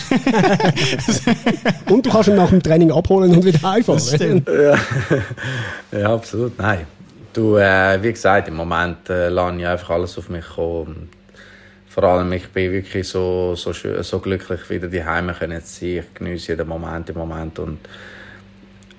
Und 1.90 2.06
du 2.06 2.10
kannst 2.10 2.28
ihn 2.28 2.36
nach 2.36 2.48
dem 2.48 2.62
Training 2.62 2.90
abholen 2.90 3.30
und 3.32 3.44
wieder 3.44 3.60
heimfahren. 3.62 4.00
Stimmt. 4.00 4.48
Ja, 5.92 6.14
absolut. 6.14 6.58
Nein. 6.58 6.86
Du, 7.32 7.56
äh, 7.56 8.02
wie 8.02 8.12
gesagt, 8.12 8.48
im 8.48 8.56
Moment 8.56 9.08
äh, 9.08 9.28
lasse 9.28 9.56
ich 9.58 9.66
einfach 9.66 9.90
alles 9.90 10.18
auf 10.18 10.28
mich 10.28 10.44
kommen. 10.46 10.86
Und 10.86 11.08
Vor 11.88 12.04
allem, 12.04 12.32
ich 12.32 12.48
bin 12.48 12.72
wirklich 12.72 13.08
so, 13.08 13.54
so, 13.54 13.72
schön, 13.72 14.02
so 14.02 14.18
glücklich, 14.18 14.68
wieder 14.68 14.88
die 14.88 15.04
Heime 15.04 15.34
können 15.34 15.62
zu 15.64 15.80
sein. 15.80 15.98
Ich 15.98 16.14
genieße 16.14 16.52
jeden 16.52 16.68
Moment 16.68 17.08
im 17.10 17.16
Moment. 17.16 17.58
Und, 17.58 17.78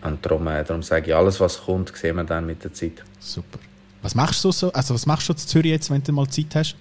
und 0.03 0.25
darum, 0.25 0.47
äh, 0.47 0.63
darum 0.63 0.83
sage 0.83 1.07
ich, 1.07 1.15
alles, 1.15 1.39
was 1.39 1.61
kommt, 1.61 1.95
sehen 1.95 2.15
wir 2.15 2.23
dann 2.23 2.45
mit 2.45 2.63
der 2.63 2.73
Zeit. 2.73 3.03
Super. 3.19 3.59
Was 4.01 4.15
machst 4.15 4.43
du 4.43 4.51
so? 4.51 4.71
Also 4.71 4.93
was 4.93 5.05
machst 5.05 5.27
du 5.29 5.33
in 5.33 5.37
Zürich 5.39 5.71
jetzt, 5.71 5.89
wenn 5.91 6.01
du 6.03 6.11
mal 6.11 6.27
Zeit 6.27 6.55
hast? 6.55 6.75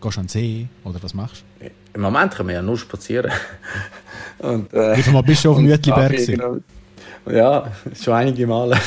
Gehst 0.00 0.16
du 0.16 0.20
an 0.20 0.26
den 0.26 0.28
See 0.28 0.66
oder 0.84 1.02
was 1.02 1.14
machst 1.14 1.44
du? 1.60 1.66
Im 1.94 2.00
Moment 2.00 2.34
können 2.34 2.48
wir 2.48 2.56
ja 2.56 2.62
nur 2.62 2.78
spazieren. 2.78 3.30
Und, 4.38 4.72
äh, 4.72 4.96
Wie 4.96 5.02
viel 5.02 5.12
Mal 5.12 5.22
bist 5.22 5.44
du 5.44 5.50
auf 5.50 5.56
dem 5.58 5.66
Mütliberg 5.66 6.16
genau. 6.26 6.56
Ja, 7.30 7.70
schon 8.02 8.14
einige 8.14 8.46
Male. 8.46 8.76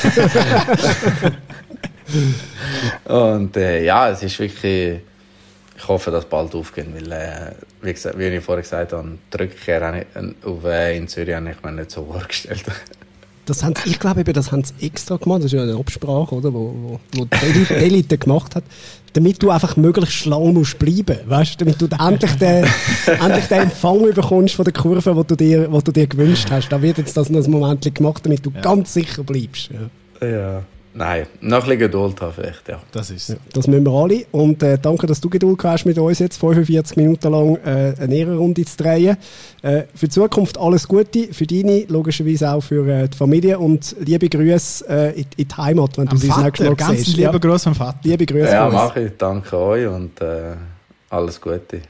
und 3.04 3.56
äh, 3.56 3.84
ja, 3.84 4.10
es 4.10 4.22
ist 4.22 4.38
wirklich. 4.38 5.00
Ich 5.78 5.88
hoffe, 5.88 6.10
dass 6.10 6.24
es 6.24 6.30
bald 6.30 6.54
aufgeht, 6.54 6.86
weil, 6.94 7.12
äh, 7.12 7.52
wie, 7.82 7.92
gesagt, 7.92 8.18
wie 8.18 8.24
ich 8.28 8.42
vorher 8.44 8.62
gesagt 8.62 8.92
habe, 8.94 9.18
die 9.32 9.36
Rückkehr 9.36 9.80
habe 9.86 9.98
ich- 10.14 10.44
auf, 10.46 10.64
äh, 10.64 10.96
in 10.96 11.06
Zürich 11.06 11.34
habe 11.34 11.50
ich 11.50 11.62
mir 11.62 11.72
nicht 11.72 11.90
so 11.90 12.04
vorgestellt. 12.10 12.64
Das 13.46 13.62
haben 13.62 13.74
sie, 13.76 13.90
ich 13.90 13.98
glaube 13.98 14.20
eben, 14.20 14.32
das 14.32 14.52
haben 14.52 14.64
sie 14.64 14.74
extra 14.84 15.16
gemacht. 15.16 15.38
Das 15.38 15.46
ist 15.46 15.52
ja 15.52 15.62
eine 15.62 15.76
Absprache, 15.76 16.34
oder? 16.34 16.52
Wo, 16.52 16.74
wo, 16.82 17.00
wo 17.14 17.24
die 17.24 17.46
Elite, 17.46 17.74
die 17.74 17.84
Elite 17.84 18.18
gemacht 18.18 18.56
hat. 18.56 18.64
Damit 19.12 19.42
du 19.42 19.50
einfach 19.50 19.76
möglichst 19.76 20.14
schlau 20.14 20.52
musst 20.52 20.78
bleiben. 20.78 21.18
Weißt 21.26 21.60
du? 21.60 21.64
Damit 21.64 21.80
du 21.80 21.86
endlich 21.86 22.32
den, 22.32 22.66
endlich 23.06 23.46
den 23.46 23.62
Empfang 23.62 24.12
bekommst 24.12 24.56
von 24.56 24.64
der 24.64 24.74
Kurve, 24.74 25.14
die 25.14 25.26
du 25.26 25.36
dir, 25.36 25.68
die 25.68 25.84
du 25.84 25.92
dir 25.92 26.06
gewünscht 26.06 26.48
hast. 26.50 26.68
Da 26.68 26.82
wird 26.82 26.98
jetzt 26.98 27.16
das 27.16 27.30
noch 27.30 27.44
ein 27.44 27.50
Moment 27.50 27.94
gemacht, 27.94 28.26
damit 28.26 28.44
du 28.44 28.50
ganz 28.50 28.92
sicher 28.92 29.22
bleibst. 29.22 29.70
Ja. 30.20 30.26
ja. 30.26 30.62
Nein, 30.98 31.26
noch 31.42 31.58
ein 31.58 31.62
bisschen 31.64 31.78
Geduld 31.78 32.18
haben 32.22 32.32
vielleicht, 32.32 32.66
ja. 32.68 32.80
Das 32.90 33.10
ist 33.10 33.36
Das 33.52 33.66
müssen 33.66 33.84
wir 33.84 33.92
alle. 33.92 34.24
Und 34.32 34.62
äh, 34.62 34.78
danke, 34.80 35.06
dass 35.06 35.20
du 35.20 35.28
Geduld 35.28 35.62
hast 35.62 35.84
mit 35.84 35.98
uns 35.98 36.20
jetzt 36.20 36.38
45 36.38 36.96
Minuten 36.96 37.30
lang 37.30 37.56
äh, 37.66 37.92
eine 38.00 38.14
Ehrenrunde 38.14 38.64
zu 38.64 38.78
drehen. 38.78 39.18
Äh, 39.60 39.82
für 39.94 40.06
die 40.06 40.08
Zukunft 40.08 40.56
alles 40.56 40.88
Gute, 40.88 41.34
für 41.34 41.46
deine, 41.46 41.84
logischerweise 41.88 42.50
auch 42.50 42.62
für 42.62 42.88
äh, 42.88 43.08
die 43.10 43.16
Familie 43.16 43.58
und 43.58 43.94
liebe 44.00 44.26
Grüße 44.30 44.88
äh, 44.88 45.20
in, 45.20 45.26
in 45.36 45.48
die 45.48 45.54
Heimat, 45.54 45.98
wenn 45.98 46.08
am 46.08 46.14
du 46.14 46.20
sie 46.22 46.28
das 46.28 46.38
nächste 46.38 46.64
Vater. 46.64 46.70
Mal 46.70 46.76
Ganz 46.88 47.04
siehst. 47.04 47.16
lieber 47.18 47.32
Ja, 47.32 47.38
Gruß 47.38 47.66
am 47.66 47.74
Vater. 47.74 47.98
liebe 48.02 48.24
Grüße 48.24 48.50
Ja, 48.52 48.70
mache 48.70 49.00
ich. 49.02 49.12
Danke 49.18 49.56
euch 49.58 49.86
und 49.86 50.18
äh, 50.22 50.54
alles 51.10 51.38
Gute. 51.38 51.82